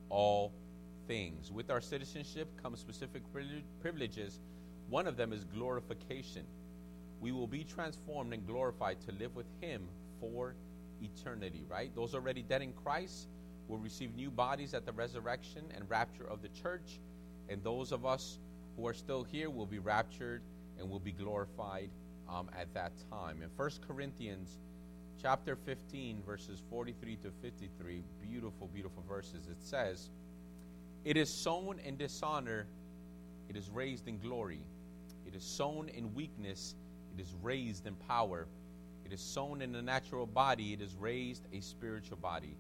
all 0.08 0.52
things. 1.06 1.50
With 1.50 1.70
our 1.70 1.80
citizenship 1.80 2.48
come 2.62 2.76
specific 2.76 3.22
privileges. 3.80 4.40
One 4.88 5.06
of 5.06 5.16
them 5.16 5.32
is 5.32 5.44
glorification. 5.44 6.44
We 7.20 7.32
will 7.32 7.46
be 7.46 7.64
transformed 7.64 8.32
and 8.32 8.46
glorified 8.46 9.00
to 9.02 9.12
live 9.12 9.34
with 9.34 9.46
him 9.60 9.88
for 10.20 10.54
eternity, 11.02 11.64
right? 11.68 11.90
Those 11.94 12.14
already 12.14 12.42
dead 12.42 12.62
in 12.62 12.72
Christ 12.72 13.28
will 13.68 13.78
receive 13.78 14.14
new 14.14 14.30
bodies 14.30 14.74
at 14.74 14.86
the 14.86 14.92
resurrection 14.92 15.64
and 15.74 15.88
rapture 15.90 16.26
of 16.26 16.42
the 16.42 16.48
church, 16.48 17.00
and 17.48 17.62
those 17.64 17.90
of 17.90 18.06
us 18.06 18.38
who 18.76 18.86
are 18.86 18.94
still 18.94 19.24
here 19.24 19.50
will 19.50 19.66
be 19.66 19.78
raptured 19.78 20.42
and 20.78 20.88
will 20.88 21.00
be 21.00 21.12
glorified 21.12 21.90
um, 22.28 22.48
at 22.58 22.72
that 22.74 22.92
time. 23.10 23.42
In 23.42 23.48
1 23.56 23.70
Corinthians 23.86 24.58
chapter 25.20 25.56
15, 25.56 26.22
verses 26.24 26.62
43 26.70 27.16
to 27.16 27.30
53, 27.42 28.02
beautiful, 28.22 28.68
beautiful 28.72 29.02
verses, 29.08 29.48
it 29.48 29.62
says, 29.62 30.10
It 31.04 31.16
is 31.16 31.30
sown 31.30 31.78
in 31.84 31.96
dishonor, 31.96 32.66
it 33.48 33.56
is 33.56 33.70
raised 33.70 34.08
in 34.08 34.18
glory. 34.18 34.60
It 35.26 35.34
is 35.34 35.44
sown 35.44 35.88
in 35.88 36.14
weakness, 36.14 36.74
it 37.16 37.20
is 37.20 37.34
raised 37.42 37.86
in 37.86 37.94
power. 37.94 38.46
It 39.04 39.12
is 39.12 39.20
sown 39.20 39.62
in 39.62 39.74
a 39.74 39.82
natural 39.82 40.26
body, 40.26 40.72
it 40.72 40.80
is 40.80 40.94
raised 40.96 41.42
a 41.52 41.60
spiritual 41.60 42.16
body. 42.16 42.56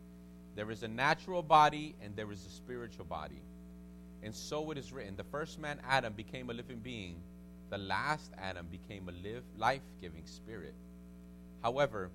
There 0.54 0.70
is 0.70 0.82
a 0.82 0.88
natural 0.88 1.42
body 1.42 1.94
and 2.00 2.16
there 2.16 2.30
is 2.30 2.44
a 2.46 2.50
spiritual 2.50 3.04
body. 3.04 3.42
And 4.22 4.34
so 4.34 4.70
it 4.70 4.78
is 4.78 4.92
written 4.92 5.16
the 5.16 5.24
first 5.24 5.58
man, 5.58 5.78
Adam, 5.86 6.12
became 6.12 6.48
a 6.48 6.54
living 6.54 6.78
being, 6.78 7.20
the 7.70 7.78
last 7.78 8.32
Adam 8.38 8.66
became 8.70 9.08
a 9.08 9.12
live, 9.12 9.42
life 9.56 9.82
giving 10.00 10.26
spirit. 10.26 10.74
However, 11.62 12.10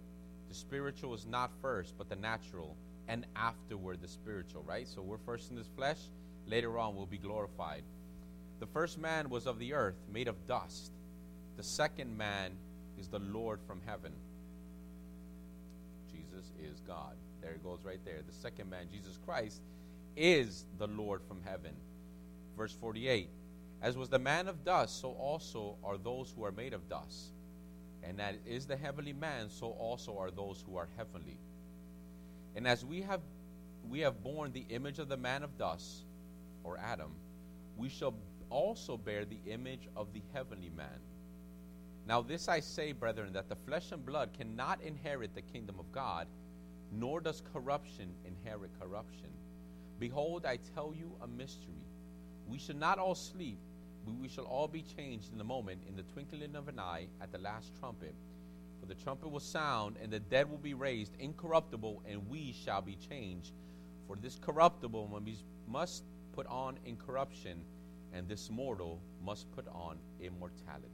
the 0.50 0.56
spiritual 0.56 1.14
is 1.14 1.26
not 1.26 1.52
first, 1.62 1.94
but 1.98 2.10
the 2.10 2.16
natural, 2.16 2.76
and 3.08 3.26
afterward 3.36 4.02
the 4.02 4.08
spiritual, 4.08 4.64
right? 4.64 4.88
So 4.88 5.02
we're 5.02 5.18
first 5.18 5.50
in 5.50 5.56
this 5.56 5.70
flesh, 5.76 5.98
later 6.48 6.78
on 6.78 6.96
we'll 6.96 7.06
be 7.06 7.18
glorified. 7.18 7.84
The 8.60 8.68
first 8.68 8.98
man 8.98 9.30
was 9.30 9.48
of 9.48 9.60
the 9.60 9.74
earth, 9.74 9.96
made 10.12 10.28
of 10.28 10.48
dust. 10.48 10.92
The 11.58 11.64
second 11.64 12.18
man 12.18 12.52
is 13.00 13.08
the 13.08 13.20
Lord 13.20 13.60
from 13.68 13.82
heaven. 13.86 14.14
Jesus 16.12 16.52
is 16.62 16.80
God. 16.82 17.16
There 17.42 17.52
it 17.52 17.64
goes 17.64 17.80
right 17.84 18.00
there. 18.06 18.20
The 18.26 18.34
second 18.34 18.70
man, 18.70 18.88
Jesus 18.92 19.18
Christ, 19.26 19.62
is 20.16 20.66
the 20.78 20.88
Lord 20.88 21.22
from 21.28 21.42
heaven. 21.44 21.74
Verse 22.56 22.74
48 22.74 23.30
As 23.82 23.98
was 23.98 24.10
the 24.10 24.20
man 24.20 24.48
of 24.48 24.64
dust, 24.64 25.02
so 25.02 25.12
also 25.14 25.78
are 25.84 25.98
those 25.98 26.32
who 26.36 26.44
are 26.44 26.52
made 26.52 26.74
of 26.74 26.88
dust. 26.88 27.34
And 28.04 28.20
that 28.20 28.36
is 28.46 28.66
the 28.66 28.78
heavenly 28.78 29.14
man, 29.14 29.50
so 29.50 29.68
also 29.72 30.18
are 30.18 30.32
those 30.32 30.64
who 30.66 30.78
are 30.78 30.88
heavenly. 30.98 31.40
And 32.56 32.68
as 32.68 32.86
we 32.86 33.02
have 33.02 33.22
we 33.90 34.00
have 34.02 34.24
borne 34.24 34.52
the 34.52 34.66
image 34.70 35.00
of 35.00 35.10
the 35.10 35.18
man 35.18 35.44
of 35.44 35.58
dust, 35.58 36.04
or 36.64 36.78
Adam, 36.78 37.12
we 37.76 37.90
shall 37.90 38.14
also 38.52 38.98
bear 38.98 39.26
the 39.26 39.40
image 39.48 39.88
of 39.96 40.14
the 40.14 40.22
heavenly 40.34 40.70
man. 40.70 41.00
Now, 42.08 42.22
this 42.22 42.48
I 42.48 42.60
say, 42.60 42.92
brethren, 42.92 43.34
that 43.34 43.50
the 43.50 43.56
flesh 43.56 43.92
and 43.92 44.06
blood 44.06 44.34
cannot 44.38 44.82
inherit 44.82 45.34
the 45.34 45.42
kingdom 45.42 45.80
of 45.80 45.92
God, 45.92 46.28
nor 46.92 47.22
does 47.22 47.42
corruption 47.54 48.14
inherit 48.26 48.72
corruption. 48.80 49.30
Behold, 50.00 50.46
I 50.46 50.58
tell 50.76 50.94
you 50.96 51.16
a 51.22 51.28
mystery. 51.28 51.86
We 52.48 52.60
shall 52.60 52.76
not 52.76 53.00
all 53.00 53.16
sleep, 53.16 53.60
but 54.06 54.16
we 54.16 54.28
shall 54.28 54.46
all 54.46 54.68
be 54.68 54.82
changed 54.82 55.34
in 55.34 55.40
a 55.42 55.44
moment, 55.44 55.82
in 55.88 55.96
the 55.96 56.04
twinkling 56.04 56.56
of 56.56 56.68
an 56.68 56.80
eye, 56.80 57.08
at 57.22 57.32
the 57.32 57.38
last 57.38 57.72
trumpet. 57.80 58.16
For 58.80 58.88
the 58.88 58.96
trumpet 58.96 59.30
will 59.30 59.40
sound, 59.40 59.98
and 60.02 60.12
the 60.12 60.20
dead 60.20 60.50
will 60.50 60.58
be 60.58 60.74
raised 60.74 61.14
incorruptible, 61.20 62.02
and 62.10 62.28
we 62.30 62.54
shall 62.66 62.82
be 62.82 62.96
changed. 62.96 63.54
For 64.08 64.16
this 64.16 64.38
corruptible 64.40 65.22
must 65.68 66.04
put 66.34 66.48
on 66.48 66.78
incorruption 66.86 67.64
and 68.14 68.28
this 68.28 68.50
mortal 68.50 69.00
must 69.24 69.50
put 69.52 69.68
on 69.68 69.98
immortality. 70.20 70.88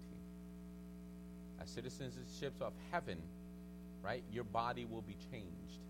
As 1.59 1.69
citizenships 1.75 2.61
of 2.61 2.73
heaven, 2.91 3.17
right, 4.03 4.23
your 4.31 4.43
body 4.43 4.85
will 4.85 5.01
be 5.01 5.17
changed. 5.31 5.81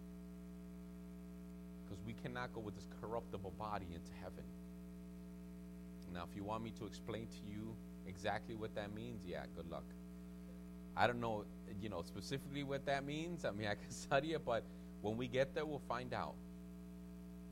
Because 1.84 2.02
we 2.06 2.14
cannot 2.14 2.54
go 2.54 2.62
with 2.62 2.76
this 2.76 2.88
corruptible 3.02 3.54
body 3.58 3.88
into 3.94 4.12
heaven. 4.22 4.44
Now, 6.14 6.28
if 6.30 6.36
you 6.36 6.44
want 6.44 6.64
me 6.64 6.72
to 6.80 6.86
explain 6.86 7.28
to 7.28 7.52
you 7.52 7.76
exactly 8.08 8.56
what 8.56 8.74
that 8.76 8.94
means, 8.94 9.24
yeah, 9.26 9.44
good 9.56 9.70
luck. 9.70 9.84
I 10.96 11.06
don't 11.06 11.20
know, 11.20 11.46
you 11.82 11.90
know, 11.90 12.02
specifically 12.02 12.64
what 12.64 12.86
that 12.86 13.06
means. 13.06 13.46
I 13.46 13.52
mean, 13.52 13.68
I 13.68 13.76
can 13.82 13.92
study 13.92 14.34
it, 14.34 14.46
but 14.46 14.64
when 15.02 15.18
we 15.18 15.28
get 15.28 15.54
there, 15.54 15.66
we'll 15.66 15.82
find 15.88 16.14
out. 16.14 16.36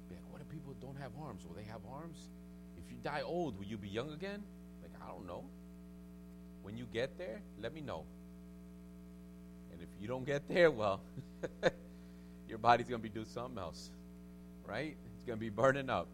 Like, 0.09 0.19
what 0.31 0.41
if 0.41 0.49
people 0.49 0.73
don't 0.81 0.97
have 0.97 1.11
arms? 1.21 1.45
Will 1.45 1.55
they 1.55 1.63
have 1.63 1.81
arms? 1.91 2.29
if 2.85 2.91
you 2.91 2.97
die 3.03 3.21
old, 3.21 3.57
will 3.57 3.65
you 3.65 3.77
be 3.77 3.89
young 3.89 4.11
again? 4.11 4.43
Like, 4.81 4.91
I 5.01 5.11
don't 5.11 5.25
know. 5.25 5.43
When 6.61 6.77
you 6.77 6.85
get 6.91 7.17
there, 7.17 7.41
let 7.61 7.73
me 7.73 7.81
know. 7.81 8.03
And 9.71 9.81
if 9.81 9.89
you 9.99 10.07
don't 10.07 10.25
get 10.25 10.47
there, 10.47 10.71
well, 10.71 11.01
your 12.49 12.57
body's 12.57 12.87
going 12.87 13.01
to 13.01 13.03
be 13.03 13.13
doing 13.13 13.25
something 13.25 13.57
else, 13.57 13.89
right? 14.65 14.95
It's 15.15 15.23
going 15.25 15.37
to 15.37 15.41
be 15.41 15.49
burning 15.49 15.89
up. 15.89 16.07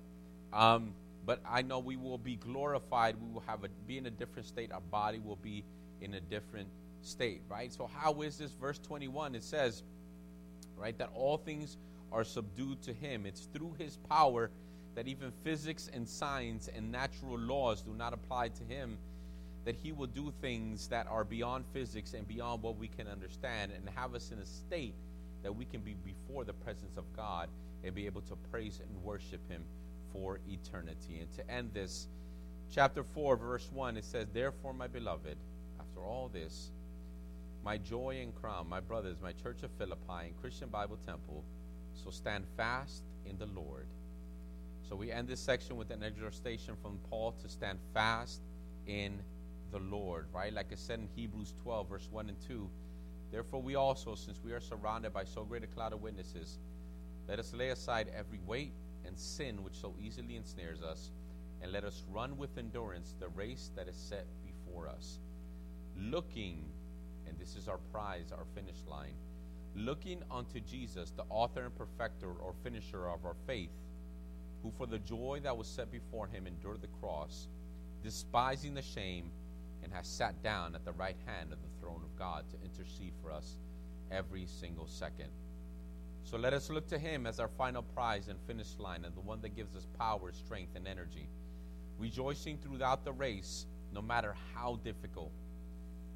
Um, 0.53 0.93
but 1.25 1.41
I 1.47 1.61
know 1.61 1.79
we 1.79 1.97
will 1.97 2.17
be 2.17 2.35
glorified. 2.35 3.15
We 3.21 3.31
will 3.31 3.43
have 3.47 3.63
a 3.63 3.69
be 3.87 3.97
in 3.97 4.05
a 4.05 4.11
different 4.11 4.47
state. 4.47 4.71
Our 4.71 4.81
body 4.81 5.19
will 5.19 5.35
be 5.35 5.63
in 6.01 6.15
a 6.15 6.19
different 6.19 6.67
state, 7.01 7.41
right? 7.49 7.71
So 7.71 7.89
how 7.93 8.21
is 8.21 8.37
this? 8.37 8.51
Verse 8.51 8.79
21, 8.79 9.35
it 9.35 9.43
says, 9.43 9.83
right, 10.75 10.97
that 10.97 11.09
all 11.13 11.37
things 11.37 11.77
are 12.11 12.23
subdued 12.23 12.81
to 12.83 12.93
him. 12.93 13.25
It's 13.25 13.47
through 13.53 13.75
his 13.77 13.97
power 14.09 14.49
that 14.95 15.07
even 15.07 15.31
physics 15.43 15.89
and 15.93 16.07
science 16.07 16.69
and 16.75 16.91
natural 16.91 17.37
laws 17.37 17.81
do 17.81 17.93
not 17.93 18.13
apply 18.13 18.49
to 18.49 18.63
him, 18.63 18.97
that 19.63 19.75
he 19.75 19.91
will 19.91 20.07
do 20.07 20.33
things 20.41 20.87
that 20.87 21.07
are 21.07 21.23
beyond 21.23 21.65
physics 21.71 22.13
and 22.13 22.27
beyond 22.27 22.63
what 22.63 22.77
we 22.77 22.87
can 22.87 23.07
understand 23.07 23.71
and 23.71 23.87
have 23.95 24.15
us 24.15 24.31
in 24.31 24.39
a 24.39 24.45
state 24.45 24.95
that 25.43 25.55
we 25.55 25.65
can 25.65 25.81
be 25.81 25.93
before 25.93 26.43
the 26.43 26.53
presence 26.53 26.97
of 26.97 27.05
God 27.15 27.47
and 27.83 27.95
be 27.95 28.05
able 28.05 28.21
to 28.21 28.35
praise 28.51 28.79
and 28.81 29.03
worship 29.03 29.39
him 29.49 29.63
for 30.11 30.39
eternity. 30.47 31.19
And 31.19 31.31
to 31.33 31.49
end 31.49 31.71
this, 31.73 32.07
chapter 32.73 33.03
4, 33.03 33.37
verse 33.37 33.69
1, 33.71 33.97
it 33.97 34.05
says, 34.05 34.27
Therefore, 34.33 34.73
my 34.73 34.87
beloved, 34.87 35.37
after 35.79 36.01
all 36.01 36.29
this, 36.31 36.71
my 37.63 37.77
joy 37.77 38.19
and 38.21 38.33
crown, 38.33 38.67
my 38.67 38.79
brothers, 38.79 39.17
my 39.21 39.33
church 39.33 39.63
of 39.63 39.71
Philippi 39.77 40.25
and 40.27 40.41
Christian 40.41 40.69
Bible 40.69 40.97
Temple, 41.05 41.43
so 41.93 42.09
stand 42.09 42.45
fast 42.57 43.03
in 43.25 43.37
the 43.37 43.45
Lord 43.45 43.85
so 44.91 44.97
we 44.97 45.09
end 45.09 45.29
this 45.29 45.39
section 45.39 45.77
with 45.77 45.89
an 45.89 46.03
exhortation 46.03 46.75
from 46.81 46.99
Paul 47.09 47.31
to 47.41 47.47
stand 47.47 47.79
fast 47.93 48.41
in 48.87 49.21
the 49.71 49.79
Lord, 49.79 50.25
right? 50.33 50.51
Like 50.51 50.65
I 50.73 50.75
said 50.75 50.99
in 50.99 51.07
Hebrews 51.15 51.53
12, 51.63 51.87
verse 51.87 52.09
1 52.11 52.27
and 52.27 52.37
2. 52.45 52.69
Therefore, 53.31 53.61
we 53.61 53.75
also, 53.75 54.15
since 54.15 54.41
we 54.43 54.51
are 54.51 54.59
surrounded 54.59 55.13
by 55.13 55.23
so 55.23 55.45
great 55.45 55.63
a 55.63 55.67
cloud 55.67 55.93
of 55.93 56.01
witnesses, 56.01 56.59
let 57.29 57.39
us 57.39 57.53
lay 57.53 57.69
aside 57.69 58.11
every 58.13 58.39
weight 58.45 58.73
and 59.05 59.17
sin 59.17 59.63
which 59.63 59.75
so 59.75 59.93
easily 59.99 60.35
ensnares 60.35 60.81
us, 60.81 61.11
and 61.61 61.71
let 61.71 61.83
us 61.83 62.03
run 62.11 62.37
with 62.37 62.57
endurance 62.57 63.15
the 63.19 63.29
race 63.29 63.71
that 63.75 63.87
is 63.87 63.95
set 63.95 64.25
before 64.45 64.87
us. 64.87 65.19
Looking, 65.97 66.63
and 67.27 67.37
this 67.37 67.55
is 67.55 67.67
our 67.67 67.79
prize, 67.91 68.31
our 68.31 68.45
finish 68.55 68.83
line, 68.87 69.15
looking 69.75 70.21
unto 70.29 70.59
Jesus, 70.59 71.11
the 71.11 71.25
author 71.29 71.65
and 71.65 71.75
perfecter 71.75 72.31
or 72.31 72.53
finisher 72.63 73.07
of 73.07 73.25
our 73.25 73.35
faith 73.45 73.71
who 74.63 74.71
for 74.77 74.85
the 74.85 74.99
joy 74.99 75.39
that 75.43 75.57
was 75.57 75.67
set 75.67 75.91
before 75.91 76.27
him 76.27 76.45
endured 76.45 76.81
the 76.81 76.87
cross, 76.99 77.47
despising 78.03 78.73
the 78.73 78.81
shame, 78.81 79.31
and 79.83 79.91
has 79.91 80.07
sat 80.07 80.41
down 80.43 80.75
at 80.75 80.85
the 80.85 80.91
right 80.91 81.17
hand 81.25 81.51
of 81.51 81.59
the 81.61 81.79
throne 81.79 82.01
of 82.03 82.17
God 82.17 82.45
to 82.51 82.57
intercede 82.63 83.13
for 83.21 83.31
us 83.31 83.57
every 84.11 84.45
single 84.45 84.87
second. 84.87 85.29
So 86.23 86.37
let 86.37 86.53
us 86.53 86.69
look 86.69 86.87
to 86.87 86.99
him 86.99 87.25
as 87.25 87.39
our 87.39 87.47
final 87.47 87.81
prize 87.81 88.27
and 88.27 88.39
finish 88.47 88.77
line, 88.77 89.05
and 89.05 89.15
the 89.15 89.21
one 89.21 89.41
that 89.41 89.55
gives 89.55 89.75
us 89.75 89.85
power, 89.97 90.31
strength, 90.31 90.75
and 90.75 90.87
energy, 90.87 91.27
rejoicing 91.97 92.57
throughout 92.57 93.03
the 93.03 93.11
race, 93.11 93.65
no 93.93 94.01
matter 94.01 94.35
how 94.53 94.79
difficult. 94.83 95.31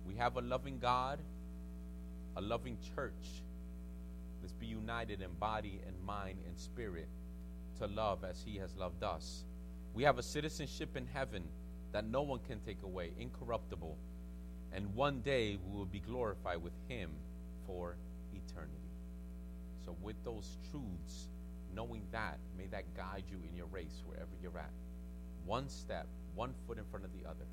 We 0.07 0.15
have 0.15 0.37
a 0.37 0.41
loving 0.41 0.79
God, 0.79 1.19
a 2.37 2.41
loving 2.41 2.77
church. 2.95 3.43
Let's 4.41 4.53
be 4.53 4.67
united 4.67 5.21
in 5.21 5.33
body 5.33 5.81
and 5.87 5.95
mind 6.05 6.39
and 6.47 6.57
spirit 6.57 7.07
to 7.79 7.87
love 7.87 8.23
as 8.23 8.41
he 8.45 8.57
has 8.57 8.75
loved 8.75 9.03
us. 9.03 9.43
We 9.93 10.03
have 10.03 10.17
a 10.19 10.23
citizenship 10.23 10.95
in 10.95 11.07
heaven 11.07 11.43
that 11.91 12.05
no 12.05 12.21
one 12.21 12.39
can 12.47 12.59
take 12.59 12.83
away, 12.83 13.11
incorruptible. 13.19 13.97
And 14.71 14.93
one 14.93 15.21
day 15.21 15.57
we 15.65 15.77
will 15.77 15.85
be 15.85 15.99
glorified 15.99 16.61
with 16.61 16.73
him 16.87 17.11
for. 17.65 17.95
So, 19.85 19.95
with 20.01 20.15
those 20.23 20.57
truths, 20.71 21.29
knowing 21.73 22.03
that, 22.11 22.39
may 22.57 22.67
that 22.67 22.95
guide 22.95 23.23
you 23.29 23.37
in 23.47 23.55
your 23.55 23.67
race 23.67 24.01
wherever 24.05 24.31
you're 24.41 24.57
at. 24.57 24.71
One 25.45 25.69
step, 25.69 26.07
one 26.33 26.53
foot 26.65 26.77
in 26.77 26.85
front 26.85 27.05
of 27.05 27.11
the 27.13 27.27
other, 27.29 27.45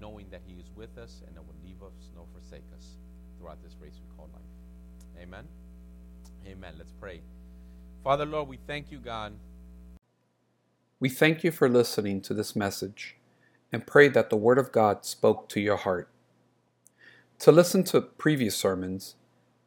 knowing 0.00 0.26
that 0.30 0.40
he 0.46 0.54
is 0.54 0.70
with 0.74 0.96
us 0.96 1.22
and 1.26 1.36
that 1.36 1.42
will 1.42 1.56
leave 1.64 1.82
us 1.82 2.10
nor 2.14 2.24
forsake 2.32 2.64
us 2.74 2.96
throughout 3.38 3.62
this 3.62 3.76
race 3.80 4.00
we 4.00 4.16
call 4.16 4.30
life. 4.32 5.22
Amen. 5.22 5.44
Amen. 6.46 6.74
Let's 6.78 6.92
pray. 6.92 7.20
Father, 8.02 8.24
Lord, 8.24 8.48
we 8.48 8.58
thank 8.66 8.90
you, 8.90 8.98
God. 8.98 9.32
We 11.00 11.08
thank 11.08 11.44
you 11.44 11.50
for 11.50 11.68
listening 11.68 12.20
to 12.22 12.34
this 12.34 12.56
message 12.56 13.16
and 13.72 13.86
pray 13.86 14.08
that 14.08 14.30
the 14.30 14.36
Word 14.36 14.58
of 14.58 14.72
God 14.72 15.04
spoke 15.04 15.48
to 15.50 15.60
your 15.60 15.76
heart. 15.76 16.08
To 17.40 17.52
listen 17.52 17.82
to 17.84 18.00
previous 18.00 18.56
sermons, 18.56 19.16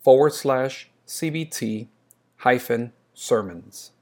forward 0.00 0.32
slash 0.32 0.90
cbt 1.06 1.86
hyphen 2.38 2.92
sermons. 3.14 3.92